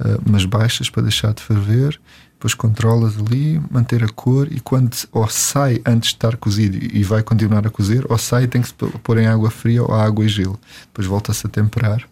uh, 0.00 0.22
umas 0.26 0.44
baixas 0.44 0.90
para 0.90 1.02
deixar 1.02 1.32
de 1.32 1.42
ferver 1.42 1.98
depois 2.36 2.52
controlas 2.52 3.16
ali, 3.18 3.60
manter 3.70 4.04
a 4.04 4.08
cor 4.08 4.46
e 4.52 4.60
quando 4.60 4.94
ou 5.10 5.26
sai 5.26 5.80
antes 5.86 6.10
de 6.10 6.16
estar 6.16 6.36
cozido 6.36 6.76
e 6.76 7.02
vai 7.02 7.22
continuar 7.22 7.66
a 7.66 7.70
cozer, 7.70 8.04
ou 8.10 8.18
sai 8.18 8.46
tem 8.46 8.60
que 8.60 8.68
se 8.68 8.74
pôr 8.74 9.18
em 9.18 9.26
água 9.26 9.50
fria 9.50 9.82
ou 9.82 9.94
água 9.94 10.24
e 10.24 10.28
gelo. 10.28 10.58
Depois 10.82 11.06
volta-se 11.06 11.46
a 11.46 11.50
temperar. 11.50 12.06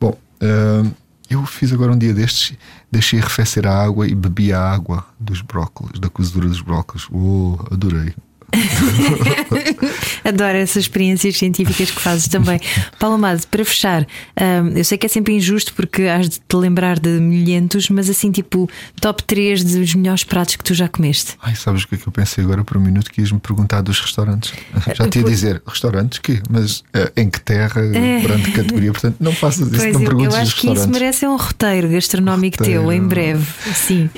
Bom, 0.00 0.18
uh, 0.42 0.94
eu 1.30 1.46
fiz 1.46 1.72
agora 1.72 1.92
um 1.92 1.98
dia 1.98 2.12
destes, 2.12 2.58
deixei 2.90 3.20
arrefecer 3.20 3.64
a 3.64 3.84
água 3.84 4.08
e 4.08 4.14
bebi 4.14 4.52
a 4.52 4.60
água 4.60 5.06
dos 5.20 5.40
brócolis, 5.40 6.00
da 6.00 6.10
cozedura 6.10 6.48
dos 6.48 6.60
brócolis. 6.60 7.06
Oh, 7.12 7.56
adorei. 7.70 8.12
Adoro 10.24 10.58
essas 10.58 10.84
experiências 10.84 11.36
científicas 11.36 11.90
que 11.90 12.00
fazes 12.00 12.28
também. 12.28 12.60
Paulo 12.98 13.16
Amado, 13.16 13.46
para 13.46 13.64
fechar, 13.64 14.06
um, 14.38 14.68
eu 14.76 14.84
sei 14.84 14.98
que 14.98 15.06
é 15.06 15.08
sempre 15.08 15.34
injusto 15.34 15.72
porque 15.74 16.02
has 16.02 16.28
de 16.28 16.40
te 16.40 16.56
lembrar 16.56 16.98
de 16.98 17.08
milhentos, 17.08 17.88
mas 17.88 18.10
assim, 18.10 18.30
tipo, 18.30 18.68
top 19.00 19.22
3 19.24 19.64
dos 19.64 19.94
melhores 19.94 20.24
pratos 20.24 20.56
que 20.56 20.64
tu 20.64 20.74
já 20.74 20.88
comeste. 20.88 21.36
Ai, 21.42 21.54
sabes 21.54 21.84
o 21.84 21.88
que 21.88 21.94
é 21.94 21.98
que 21.98 22.06
eu 22.06 22.12
pensei 22.12 22.44
agora 22.44 22.64
por 22.64 22.76
um 22.76 22.80
minuto? 22.80 23.10
Que 23.10 23.20
ias-me 23.20 23.40
perguntar 23.40 23.82
dos 23.82 24.00
restaurantes. 24.00 24.52
Já 24.94 25.08
te 25.08 25.20
ia 25.20 25.24
dizer, 25.24 25.62
restaurantes 25.66 26.18
que? 26.18 26.42
Mas 26.48 26.80
uh, 26.80 27.10
em 27.16 27.30
que 27.30 27.40
terra, 27.40 27.80
perante 28.22 28.50
categoria? 28.52 28.92
Portanto, 28.92 29.16
não 29.20 29.32
faças 29.32 29.68
isso, 29.68 29.76
pois 29.76 29.92
não 29.94 30.02
eu, 30.02 30.06
perguntes 30.06 30.34
Eu 30.34 30.40
acho 30.40 30.56
que 30.56 30.72
isso 30.72 30.88
merece 30.88 31.26
um 31.26 31.36
roteiro 31.36 31.88
gastronómico 31.88 32.58
roteiro. 32.58 32.82
teu, 32.82 32.92
em 32.92 33.02
breve. 33.02 33.46
Sim. 33.74 34.10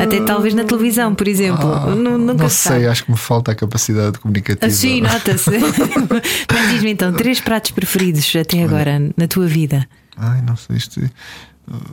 Até 0.00 0.20
talvez 0.20 0.54
na 0.54 0.64
televisão, 0.64 1.14
por 1.14 1.28
exemplo. 1.28 1.72
Ah, 1.72 1.94
não 1.94 2.48
sei, 2.48 2.86
acho 2.86 3.04
que 3.04 3.10
me 3.10 3.16
falta 3.16 3.52
a 3.52 3.54
capacidade 3.54 3.79
capacidade 3.80 4.18
comunicativa. 4.18 4.70
Sim, 4.70 5.00
nota-se. 5.00 5.50
Mas 6.52 6.70
diz-me 6.70 6.90
então, 6.90 7.12
três 7.12 7.40
pratos 7.40 7.70
preferidos 7.70 8.30
até 8.36 8.62
agora 8.62 8.98
na 9.16 9.26
tua 9.26 9.46
vida? 9.46 9.88
Ai, 10.16 10.42
não 10.42 10.56
sei 10.56 10.76
isto. 10.76 11.00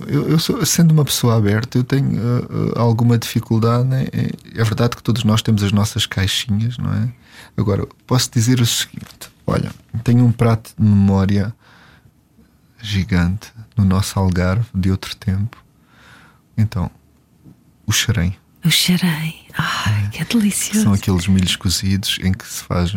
Eu, 0.08 0.30
eu 0.30 0.40
sou, 0.40 0.66
sendo 0.66 0.92
uma 0.92 1.06
pessoa 1.06 1.38
aberta, 1.38 1.78
eu 1.78 1.84
tenho 1.84 2.20
uh, 2.20 2.80
alguma 2.80 3.18
dificuldade. 3.18 3.88
Né? 3.88 4.08
É 4.56 4.64
verdade 4.64 4.96
que 4.96 5.04
todos 5.04 5.24
nós 5.24 5.42
temos 5.42 5.64
as 5.64 5.72
nossas 5.72 6.06
caixinhas, 6.06 6.78
não 6.78 6.94
é? 6.94 7.10
Agora, 7.56 7.88
posso 8.06 8.30
dizer 8.32 8.60
o 8.60 8.66
seguinte: 8.66 9.30
olha, 9.46 9.72
tenho 10.04 10.26
um 10.26 10.32
prato 10.32 10.72
de 10.78 10.84
memória 10.84 11.54
gigante 12.82 13.52
no 13.76 13.86
nosso 13.86 14.20
Algarve 14.20 14.66
de 14.74 14.92
outro 14.92 15.16
tempo. 15.16 15.64
Então, 16.58 16.90
o 17.86 17.92
xerém. 17.92 18.36
O 18.68 18.70
xerém. 18.70 19.46
Ai, 19.58 20.10
que 20.12 20.26
delicioso. 20.26 20.84
São 20.84 20.94
aqueles 20.94 21.26
milhos 21.26 21.56
cozidos 21.56 22.20
em 22.22 22.34
que 22.34 22.46
se 22.46 22.62
faz, 22.64 22.94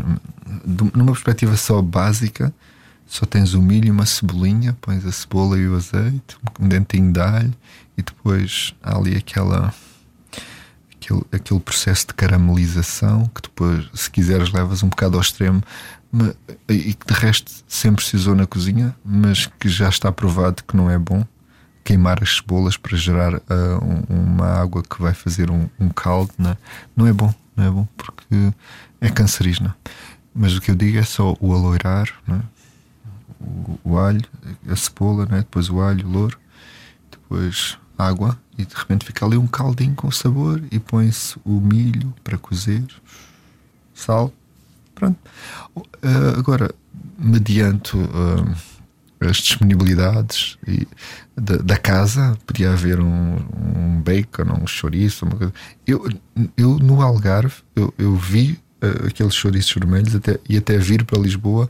numa 0.67 1.13
perspectiva 1.13 1.57
só 1.57 1.81
básica, 1.81 2.53
só 3.07 3.25
tens 3.25 3.55
o 3.55 3.63
milho 3.63 3.87
e 3.87 3.91
uma 3.93 4.05
cebolinha, 4.05 4.77
pões 4.81 5.07
a 5.07 5.13
cebola 5.13 5.57
e 5.57 5.69
o 5.69 5.77
azeite, 5.77 6.37
um 6.59 6.67
dentinho 6.67 7.13
de 7.13 7.21
alho 7.21 7.55
e 7.97 8.03
depois 8.03 8.75
há 8.83 8.97
ali 8.97 9.17
aquela. 9.17 9.73
Aquele, 10.97 11.23
aquele 11.33 11.61
processo 11.61 12.09
de 12.09 12.15
caramelização 12.15 13.31
que 13.33 13.41
depois, 13.43 13.89
se 13.95 14.11
quiseres, 14.11 14.53
levas 14.53 14.83
um 14.83 14.89
bocado 14.89 15.17
ao 15.17 15.23
extremo 15.23 15.63
e 16.69 16.95
que 16.95 17.07
de 17.07 17.15
resto 17.15 17.51
sempre 17.69 18.05
se 18.05 18.17
usou 18.17 18.35
na 18.35 18.47
cozinha, 18.47 18.95
mas 19.05 19.47
que 19.47 19.69
já 19.69 19.89
está 19.89 20.11
provado 20.11 20.65
que 20.65 20.77
não 20.77 20.91
é 20.91 20.99
bom 20.99 21.25
queimar 21.85 22.23
as 22.23 22.37
cebolas 22.37 22.77
para 22.77 22.97
gerar 22.97 23.35
uh, 23.35 23.41
um, 23.83 24.33
uma 24.33 24.47
água 24.47 24.83
que 24.83 25.01
vai 25.01 25.15
fazer 25.15 25.51
um, 25.51 25.69
um 25.79 25.89
caldo, 25.89 26.33
né? 26.39 26.57
não 26.97 27.07
é 27.07 27.13
bom, 27.13 27.33
não 27.57 27.65
é 27.65 27.71
bom 27.71 27.89
porque 27.97 28.53
é 29.01 29.09
cancerígena. 29.09 29.77
Mas 30.35 30.57
o 30.57 30.61
que 30.61 30.71
eu 30.71 30.77
digo 30.77 30.99
é 30.99 31.03
só 31.03 31.37
o 31.41 31.53
aloirar, 31.53 32.09
né? 32.27 32.41
o, 33.41 33.79
o, 33.85 33.99
alho, 33.99 34.23
a 34.69 34.77
cebola, 34.77 35.27
né? 35.27 35.39
depois 35.39 35.69
o 35.69 35.81
alho, 35.81 36.07
o 36.07 36.11
louro, 36.11 36.39
depois 37.11 37.79
água 37.99 38.39
e 38.57 38.65
de 38.65 38.75
repente 38.75 39.05
fica 39.05 39.25
ali 39.25 39.37
um 39.37 39.47
caldinho 39.47 39.95
com 39.95 40.11
sabor 40.11 40.63
e 40.71 40.79
põe-se 40.79 41.39
o 41.45 41.61
milho 41.61 42.15
para 42.25 42.39
cozer, 42.39 42.85
sal, 43.95 44.33
pronto. 44.95 45.19
Uh, 45.77 46.39
agora, 46.39 46.75
mediante 47.19 47.97
uh, 47.97 48.57
as 49.21 49.37
disponibilidades 49.37 50.57
e 50.67 50.89
da, 51.37 51.57
da, 51.57 51.77
casa, 51.77 52.37
podia 52.47 52.73
haver 52.73 53.01
um, 53.01 53.37
um 53.37 54.01
bacon, 54.01 54.63
um 54.63 54.67
chouriço, 54.67 55.27
uma 55.27 55.37
coisa. 55.37 55.53
Eu, 55.87 56.09
eu 56.57 56.79
no 56.79 57.03
Algarve, 57.03 57.57
eu, 57.77 57.93
eu 57.99 58.17
vi 58.17 58.59
uh, 58.83 59.07
aqueles 59.07 59.35
chouriços 59.35 59.73
vermelhos 59.73 60.15
até, 60.15 60.39
e 60.49 60.57
até 60.57 60.79
vir 60.79 61.05
para 61.05 61.19
Lisboa 61.19 61.69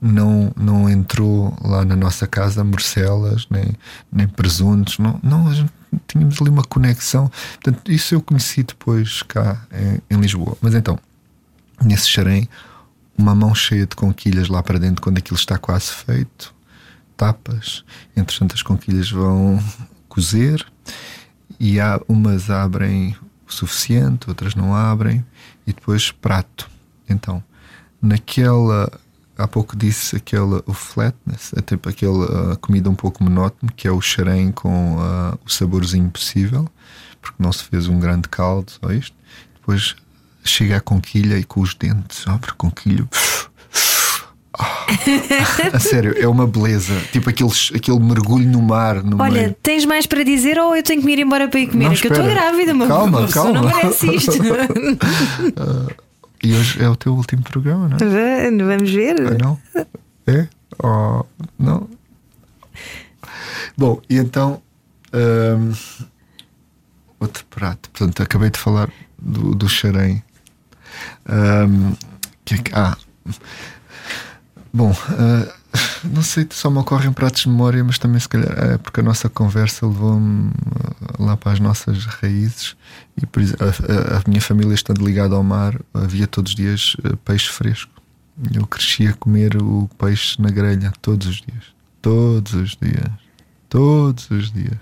não, 0.00 0.52
não 0.56 0.90
entrou 0.90 1.56
lá 1.62 1.84
na 1.84 1.94
nossa 1.94 2.26
casa 2.26 2.64
morcelas, 2.64 3.46
nem, 3.50 3.72
nem 4.10 4.26
presuntos, 4.26 4.98
não, 4.98 5.18
não, 5.22 5.48
a 5.48 5.54
gente 5.54 5.72
tínhamos 6.08 6.40
ali 6.40 6.50
uma 6.50 6.64
conexão. 6.64 7.30
Portanto, 7.62 7.90
isso 7.90 8.14
eu 8.14 8.20
conheci 8.20 8.62
depois 8.62 9.22
cá 9.22 9.64
em, 9.72 10.16
em 10.16 10.20
Lisboa. 10.20 10.56
Mas 10.60 10.74
então, 10.74 10.98
nesse 11.80 12.08
xarém, 12.08 12.48
uma 13.16 13.34
mão 13.34 13.54
cheia 13.54 13.86
de 13.86 13.94
conquilhas 13.94 14.48
lá 14.48 14.62
para 14.62 14.78
dentro 14.78 15.02
quando 15.02 15.18
aquilo 15.18 15.36
está 15.36 15.58
quase 15.58 15.90
feito, 15.90 16.52
tapas, 17.16 17.84
entretanto 18.16 18.54
as 18.54 18.62
conquilhas 18.62 19.10
vão 19.10 19.62
cozer 20.08 20.66
e 21.58 21.80
há, 21.80 22.00
umas 22.08 22.50
abrem 22.50 23.16
o 23.46 23.52
suficiente, 23.52 24.28
outras 24.28 24.54
não 24.54 24.74
abrem, 24.74 25.24
e 25.66 25.72
depois 25.72 26.10
prato. 26.10 26.68
Então, 27.08 27.42
naquela 28.00 28.90
há 29.36 29.48
pouco 29.48 29.76
disse 29.76 30.16
aquela 30.16 30.62
o 30.66 30.72
flatness, 30.72 31.52
é 31.56 31.62
tipo 31.62 31.88
aquela 31.88 32.56
comida 32.56 32.88
um 32.90 32.94
pouco 32.94 33.22
monótona, 33.22 33.72
que 33.74 33.88
é 33.88 33.90
o 33.90 34.00
xarém 34.00 34.52
com 34.52 34.96
uh, 34.96 35.38
o 35.44 35.50
saborzinho 35.50 36.10
possível, 36.10 36.68
porque 37.20 37.42
não 37.42 37.52
se 37.52 37.64
fez 37.64 37.88
um 37.88 37.98
grande 37.98 38.28
caldo, 38.28 38.72
só 38.72 38.92
isto. 38.92 39.16
Depois 39.54 39.96
chega 40.44 40.76
a 40.76 40.80
conquilha 40.80 41.38
e 41.38 41.44
com 41.44 41.60
os 41.60 41.74
dentes, 41.74 42.26
abre 42.26 42.50
a 42.50 42.54
conquilha, 42.54 43.08
a 44.54 45.78
sério, 45.80 46.14
é 46.16 46.28
uma 46.28 46.46
beleza. 46.46 46.94
Tipo 47.10 47.30
aqueles, 47.30 47.72
aquele 47.74 47.98
mergulho 47.98 48.48
no 48.48 48.60
mar. 48.60 49.02
No 49.02 49.20
Olha, 49.20 49.42
meio. 49.42 49.56
tens 49.62 49.84
mais 49.84 50.06
para 50.06 50.22
dizer 50.22 50.58
ou 50.58 50.76
eu 50.76 50.82
tenho 50.82 51.00
que 51.00 51.06
me 51.06 51.12
ir 51.12 51.20
embora 51.20 51.48
para 51.48 51.60
ir 51.60 51.68
comer? 51.68 51.86
Não, 51.86 51.92
é 51.92 51.96
que 51.96 52.06
eu 52.06 52.12
estou 52.12 52.26
grávida, 52.26 52.72
uma 52.74 52.86
calma, 52.86 53.28
calma. 53.28 53.52
não 53.52 53.64
merece 53.64 54.14
isto. 54.14 54.32
uh, 54.32 55.94
e 56.42 56.54
hoje 56.54 56.82
é 56.82 56.88
o 56.88 56.96
teu 56.96 57.14
último 57.14 57.42
programa, 57.42 57.88
não 57.88 57.96
é? 57.96 58.50
Vamos 58.50 58.90
ver. 58.90 59.16
Ah, 59.20 59.38
não? 59.42 59.58
É? 60.26 60.48
Oh, 60.82 61.24
não? 61.58 61.88
Bom, 63.76 64.00
e 64.08 64.16
então. 64.16 64.60
Um, 65.14 65.72
outro 67.20 67.44
prato. 67.46 67.90
Portanto, 67.90 68.22
acabei 68.22 68.50
de 68.50 68.58
falar 68.58 68.90
do, 69.18 69.54
do 69.54 69.68
xarém. 69.68 70.22
Um, 71.28 71.94
que 72.44 72.54
é 72.54 72.58
que, 72.58 72.74
ah, 72.74 72.96
Bom, 74.72 74.90
uh, 74.90 75.52
não 76.04 76.22
sei, 76.22 76.46
só 76.50 76.70
me 76.70 76.78
ocorrem 76.78 77.12
pratos 77.12 77.42
de 77.42 77.48
memória, 77.48 77.84
mas 77.84 77.98
também 77.98 78.18
se 78.18 78.28
calhar 78.28 78.52
é 78.58 78.78
porque 78.78 79.00
a 79.00 79.02
nossa 79.02 79.28
conversa 79.28 79.86
levou-me 79.86 80.50
ah, 80.74 81.22
lá 81.22 81.36
para 81.36 81.52
as 81.52 81.60
nossas 81.60 82.06
raízes 82.06 82.74
e 83.20 83.26
por, 83.26 83.42
a, 83.42 84.14
a, 84.14 84.18
a, 84.18 84.22
minha 84.26 84.40
família 84.40 84.74
estando 84.74 85.04
ligada 85.04 85.34
ao 85.34 85.42
mar, 85.42 85.78
havia 85.92 86.26
todos 86.26 86.52
os 86.52 86.56
dias 86.56 86.96
peixe 87.24 87.50
fresco. 87.50 87.92
Eu 88.52 88.66
cresci 88.66 89.06
a 89.06 89.12
comer 89.12 89.56
o 89.62 89.88
peixe 89.98 90.40
na 90.40 90.50
grelha 90.50 90.90
todos 91.02 91.26
os 91.26 91.36
dias. 91.36 91.64
Todos 92.00 92.54
os 92.54 92.76
dias. 92.80 93.10
Todos 93.68 94.30
os 94.30 94.50
dias. 94.50 94.78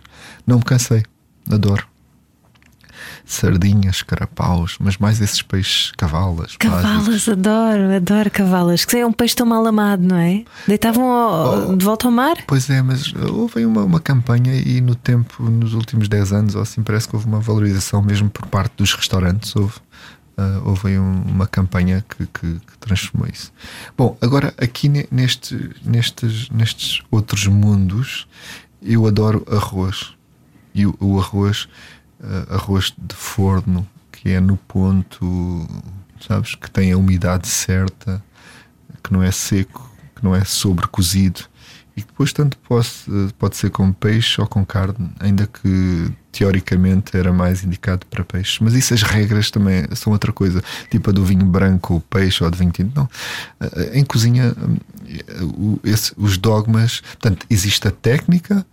Não 0.47 0.59
me 0.59 0.65
cansei. 0.65 1.03
Adoro 1.51 1.91
sardinhas, 3.25 4.03
carapaus, 4.03 4.77
mas 4.81 4.97
mais 4.99 5.21
esses 5.21 5.43
peixes 5.43 5.93
cavalas. 5.97 6.57
Cavalas, 6.57 7.29
adoro, 7.29 7.95
adoro 7.95 8.31
cavalas. 8.31 8.85
Que 8.85 8.99
é 8.99 9.07
um 9.07 9.13
peixe 9.13 9.35
tão 9.35 9.47
mal 9.47 9.67
amado, 9.67 10.03
não 10.03 10.17
é? 10.17 10.45
Deitavam 10.67 11.05
ao, 11.05 11.71
oh, 11.71 11.77
de 11.77 11.85
volta 11.85 12.07
ao 12.07 12.13
mar? 12.13 12.37
Pois 12.47 12.69
é, 12.71 12.83
mas 12.83 13.13
houve 13.15 13.65
uma, 13.65 13.83
uma 13.83 14.01
campanha 14.01 14.55
e 14.55 14.81
no 14.81 14.95
tempo, 14.95 15.43
nos 15.43 15.75
últimos 15.75 16.09
10 16.09 16.33
anos, 16.33 16.55
ou 16.55 16.63
assim, 16.63 16.83
parece 16.83 17.09
que 17.09 17.15
houve 17.15 17.27
uma 17.27 17.41
valorização 17.41 18.03
mesmo 18.03 18.29
por 18.31 18.47
parte 18.47 18.73
dos 18.77 18.95
restaurantes. 18.95 19.55
Houve. 19.55 19.75
Uh, 20.39 20.71
houve 20.71 20.99
um, 20.99 21.23
uma 21.27 21.47
campanha 21.47 22.03
que, 22.09 22.25
que, 22.27 22.55
que, 22.61 22.79
transformou 22.79 23.29
isso. 23.31 23.53
Bom, 23.95 24.17
agora 24.23 24.55
aqui 24.57 24.89
neste, 24.89 25.71
nestes, 25.85 26.49
nestes 26.49 27.03
outros 27.11 27.47
mundos, 27.47 28.27
eu 28.81 29.07
adoro 29.07 29.45
arroz. 29.51 30.15
E 30.75 30.87
o, 30.87 30.97
o 30.99 31.21
arroz 31.21 31.69
uh, 32.21 32.55
arroz 32.55 32.93
de 32.97 33.15
forno 33.15 33.87
que 34.13 34.31
é 34.31 34.41
no 34.41 34.57
ponto, 34.57 35.67
sabes, 36.21 36.55
que 36.55 36.71
tem 36.71 36.93
a 36.93 36.97
umidade 36.99 37.49
certa, 37.49 38.23
que 39.03 39.13
não 39.13 39.23
é 39.23 39.31
seco, 39.31 39.91
que 40.15 40.23
não 40.23 40.37
é 40.37 40.45
sobrecozido 40.45 41.41
e 41.97 42.01
e 42.01 42.05
depois 42.05 42.33
tanto 42.33 42.57
pode, 42.59 42.89
pode 43.39 43.57
ser 43.57 43.71
com 43.71 43.93
peixe 43.93 44.41
ou 44.41 44.47
com 44.47 44.65
carne, 44.65 45.11
ainda 45.21 45.47
que 45.47 46.11
teoricamente 46.33 47.17
era 47.17 47.33
mais 47.33 47.63
indicado 47.63 48.07
para 48.07 48.25
peixe. 48.25 48.63
Mas 48.63 48.75
isso 48.75 48.95
as 48.95 49.03
regras 49.03 49.51
também 49.51 49.85
são 49.95 50.13
outra 50.13 50.33
coisa, 50.33 50.63
tipo 50.91 51.11
a 51.11 51.13
do 51.13 51.25
vinho 51.25 51.45
branco, 51.45 51.97
o 51.97 52.01
peixe 52.01 52.43
ou 52.43 52.51
de 52.51 52.59
vinho 52.59 52.71
tinto. 52.71 52.93
Não. 52.97 53.09
Em 53.93 54.05
cozinha, 54.05 54.55
esse, 55.85 56.13
os 56.17 56.39
dogmas, 56.39 57.01
portanto, 57.01 57.47
existe 57.51 57.87
a 57.87 57.91
técnica. 57.91 58.65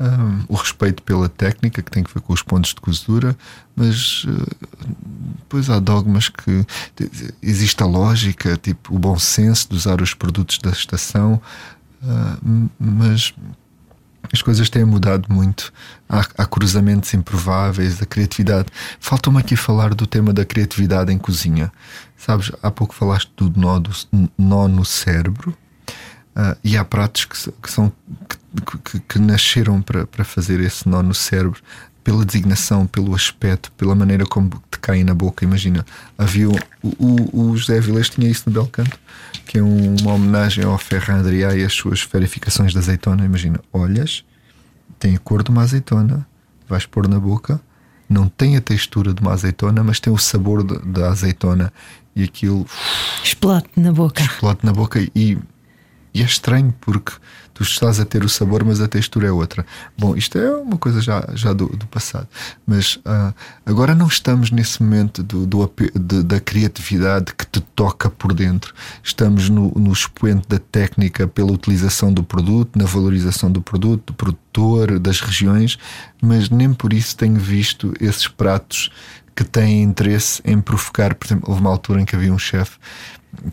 Um, 0.00 0.44
o 0.46 0.54
respeito 0.54 1.02
pela 1.02 1.28
técnica 1.28 1.82
que 1.82 1.90
tem 1.90 2.04
que 2.04 2.14
ver 2.14 2.20
com 2.20 2.32
os 2.32 2.40
pontos 2.40 2.72
de 2.72 2.80
cozedura, 2.80 3.36
mas 3.74 4.22
uh, 4.24 4.46
depois 5.40 5.68
há 5.68 5.80
dogmas 5.80 6.28
que 6.28 6.64
existe 7.42 7.82
a 7.82 7.86
lógica, 7.86 8.56
tipo 8.56 8.94
o 8.94 8.98
bom 8.98 9.18
senso 9.18 9.68
de 9.70 9.74
usar 9.74 10.00
os 10.00 10.14
produtos 10.14 10.58
da 10.58 10.70
estação, 10.70 11.42
uh, 12.00 12.70
mas 12.78 13.34
as 14.32 14.42
coisas 14.42 14.68
têm 14.68 14.84
mudado 14.84 15.32
muito. 15.32 15.72
Há, 16.08 16.20
há 16.38 16.46
cruzamentos 16.46 17.12
improváveis, 17.14 18.00
a 18.02 18.06
criatividade. 18.06 18.68
Falta-me 19.00 19.38
aqui 19.38 19.56
falar 19.56 19.94
do 19.94 20.06
tema 20.06 20.32
da 20.32 20.44
criatividade 20.44 21.12
em 21.12 21.18
cozinha. 21.18 21.72
Sabes, 22.16 22.52
há 22.62 22.70
pouco 22.70 22.94
falaste 22.94 23.30
do 23.36 23.52
nó, 23.56 23.78
do, 23.78 23.90
nó 24.36 24.68
no 24.68 24.84
cérebro. 24.84 25.56
Uh, 26.38 26.56
e 26.62 26.76
há 26.76 26.84
pratos 26.84 27.24
que, 27.24 27.50
que 27.50 27.68
são 27.68 27.92
que, 28.28 28.78
que, 28.78 29.00
que, 29.00 29.18
nasceram 29.18 29.82
para, 29.82 30.06
para 30.06 30.24
fazer 30.24 30.60
esse 30.60 30.88
nó 30.88 31.02
no 31.02 31.12
cérebro 31.12 31.60
pela 32.04 32.24
designação, 32.24 32.86
pelo 32.86 33.12
aspecto, 33.12 33.72
pela 33.72 33.92
maneira 33.92 34.24
como 34.24 34.50
te 34.70 34.78
caem 34.78 35.02
na 35.02 35.14
boca. 35.14 35.44
Imagina, 35.44 35.84
havia 36.16 36.48
o, 36.48 36.56
o, 36.82 37.50
o 37.50 37.56
José 37.56 37.80
Vilés 37.80 38.08
tinha 38.08 38.30
isso 38.30 38.44
no 38.46 38.52
Belcanto, 38.52 38.98
que 39.46 39.58
é 39.58 39.62
um, 39.62 39.96
uma 40.00 40.14
homenagem 40.14 40.64
ao 40.64 40.78
Ferran 40.78 41.18
Adrià 41.18 41.56
e 41.56 41.64
as 41.64 41.72
suas 41.72 42.02
verificações 42.04 42.70
de 42.70 42.78
azeitona. 42.78 43.24
Imagina, 43.24 43.60
olhas, 43.72 44.24
tem 44.98 45.16
a 45.16 45.18
cor 45.18 45.42
de 45.42 45.50
uma 45.50 45.62
azeitona, 45.62 46.24
vais 46.68 46.86
pôr 46.86 47.08
na 47.08 47.18
boca, 47.18 47.60
não 48.08 48.28
tem 48.28 48.56
a 48.56 48.60
textura 48.60 49.12
de 49.12 49.20
uma 49.20 49.32
azeitona, 49.32 49.82
mas 49.82 49.98
tem 49.98 50.12
o 50.12 50.18
sabor 50.18 50.62
da 50.62 51.10
azeitona 51.10 51.72
e 52.14 52.22
aquilo 52.22 52.64
explode 53.24 53.66
na 53.76 53.92
boca. 53.92 54.22
Explode 54.22 54.60
na 54.62 54.72
boca 54.72 54.98
e 55.14 55.36
e 56.14 56.22
é 56.22 56.24
estranho 56.24 56.74
porque 56.80 57.12
tu 57.58 57.64
estás 57.64 57.98
a 57.98 58.04
ter 58.04 58.24
o 58.24 58.28
sabor, 58.28 58.64
mas 58.64 58.80
a 58.80 58.86
textura 58.86 59.26
é 59.26 59.32
outra. 59.32 59.66
Bom, 59.98 60.14
isto 60.14 60.38
é 60.38 60.48
uma 60.56 60.78
coisa 60.78 61.00
já, 61.00 61.28
já 61.34 61.52
do, 61.52 61.66
do 61.66 61.88
passado. 61.88 62.28
Mas 62.64 62.96
uh, 62.96 63.34
agora 63.66 63.96
não 63.96 64.06
estamos 64.06 64.52
nesse 64.52 64.80
momento 64.80 65.24
do, 65.24 65.44
do 65.44 65.72
de, 65.92 66.22
da 66.22 66.38
criatividade 66.38 67.34
que 67.34 67.44
te 67.44 67.60
toca 67.60 68.08
por 68.08 68.32
dentro. 68.32 68.72
Estamos 69.02 69.48
no, 69.48 69.72
no 69.72 69.92
expoente 69.92 70.46
da 70.48 70.60
técnica 70.60 71.26
pela 71.26 71.50
utilização 71.50 72.12
do 72.12 72.22
produto, 72.22 72.78
na 72.78 72.84
valorização 72.84 73.50
do 73.50 73.60
produto, 73.60 74.12
do 74.12 74.14
produtor, 74.14 75.00
das 75.00 75.20
regiões, 75.20 75.76
mas 76.22 76.48
nem 76.50 76.72
por 76.72 76.92
isso 76.92 77.16
tenho 77.16 77.40
visto 77.40 77.92
esses 78.00 78.28
pratos 78.28 78.92
que 79.34 79.42
têm 79.42 79.82
interesse 79.82 80.40
em 80.44 80.60
provocar. 80.60 81.14
Por 81.14 81.26
exemplo, 81.26 81.48
houve 81.48 81.60
uma 81.60 81.70
altura 81.70 82.00
em 82.00 82.04
que 82.04 82.14
havia 82.14 82.32
um 82.32 82.38
chefe 82.38 82.76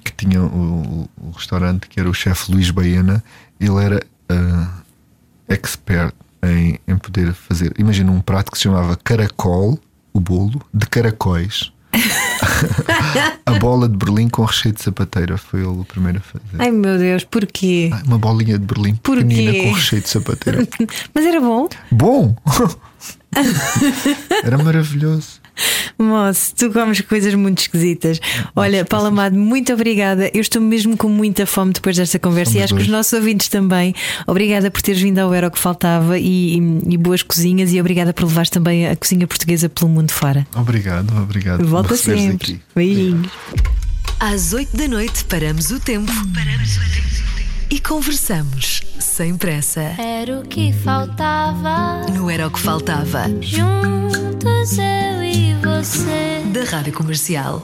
que 0.03 0.11
tinha 0.13 0.41
o, 0.41 1.09
o 1.17 1.31
restaurante, 1.31 1.87
que 1.87 1.99
era 1.99 2.09
o 2.09 2.13
chefe 2.13 2.51
Luís 2.51 2.69
Baena, 2.71 3.23
ele 3.59 3.83
era 3.83 4.05
uh, 4.31 4.67
expert 5.47 6.13
em, 6.43 6.79
em 6.87 6.97
poder 6.97 7.33
fazer. 7.33 7.73
Imagina 7.77 8.11
um 8.11 8.21
prato 8.21 8.51
que 8.51 8.57
se 8.57 8.63
chamava 8.63 8.95
caracol, 8.95 9.79
o 10.13 10.19
bolo, 10.19 10.61
de 10.73 10.85
caracóis. 10.87 11.71
a 13.45 13.53
bola 13.53 13.87
de 13.87 13.95
Berlim 13.95 14.27
com 14.27 14.43
recheio 14.43 14.75
de 14.75 14.83
sapateira 14.83 15.37
foi 15.37 15.61
ele 15.61 15.69
o 15.69 15.85
primeiro 15.85 16.17
a 16.17 16.21
fazer. 16.21 16.61
Ai 16.61 16.69
meu 16.71 16.97
Deus, 16.97 17.23
porquê? 17.23 17.89
Uma 18.05 18.17
bolinha 18.17 18.59
de 18.59 18.65
Berlim 18.65 18.95
porquê? 18.95 19.23
pequenina 19.23 19.63
com 19.63 19.71
recheio 19.73 20.01
de 20.01 20.09
sapateira. 20.09 20.67
Mas 21.13 21.25
era 21.25 21.39
bom? 21.39 21.69
Bom! 21.91 22.35
era 24.43 24.57
maravilhoso. 24.57 25.44
Moço, 25.97 26.53
tu 26.55 26.71
comes 26.71 27.01
coisas 27.01 27.33
muito 27.35 27.59
esquisitas. 27.59 28.19
Olha, 28.55 28.83
Paulo 28.85 29.07
Amado, 29.07 29.37
muito 29.37 29.73
obrigada. 29.73 30.29
Eu 30.33 30.41
estou 30.41 30.61
mesmo 30.61 30.97
com 30.97 31.07
muita 31.07 31.45
fome 31.45 31.73
depois 31.73 31.95
desta 31.95 32.19
conversa 32.19 32.51
Somos 32.51 32.61
e 32.61 32.63
acho 32.63 32.73
dois. 32.73 32.83
que 32.83 32.89
os 32.89 32.95
nossos 32.95 33.13
ouvintes 33.13 33.47
também. 33.47 33.93
Obrigada 34.27 34.69
por 34.69 34.81
teres 34.81 35.01
vindo 35.01 35.19
ao 35.19 35.33
Era 35.33 35.47
o 35.47 35.51
que 35.51 35.59
Faltava 35.59 36.19
e, 36.19 36.57
e, 36.87 36.97
boas 36.97 37.23
cozinhas 37.23 37.71
e 37.71 37.79
obrigada 37.79 38.13
por 38.13 38.25
levares 38.25 38.49
também 38.49 38.87
a 38.87 38.95
cozinha 38.95 39.25
portuguesa 39.27 39.69
pelo 39.69 39.89
mundo 39.89 40.11
fora. 40.11 40.45
Obrigado, 40.55 41.15
obrigado. 41.17 41.65
Volta 41.65 41.95
sempre. 41.95 42.61
Beijinhos. 42.75 43.31
Às 44.19 44.53
8 44.53 44.75
da 44.77 44.87
noite 44.87 45.25
paramos 45.25 45.71
o 45.71 45.79
tempo. 45.79 46.11
Paramos 46.33 46.77
o 46.77 46.79
tempo. 46.79 47.34
E 47.69 47.79
conversamos 47.79 48.81
sem 48.99 49.35
pressa. 49.35 49.81
Era 49.97 50.39
o 50.39 50.43
que 50.43 50.71
faltava. 50.71 52.05
Não 52.13 52.29
era 52.29 52.47
o 52.47 52.51
que 52.51 52.59
faltava. 52.59 53.25
Juntos 53.41 54.77
eu 54.77 55.23
e 55.23 55.53
você. 55.55 56.43
Da 56.53 56.63
Rádio 56.63 56.93
Comercial. 56.93 57.63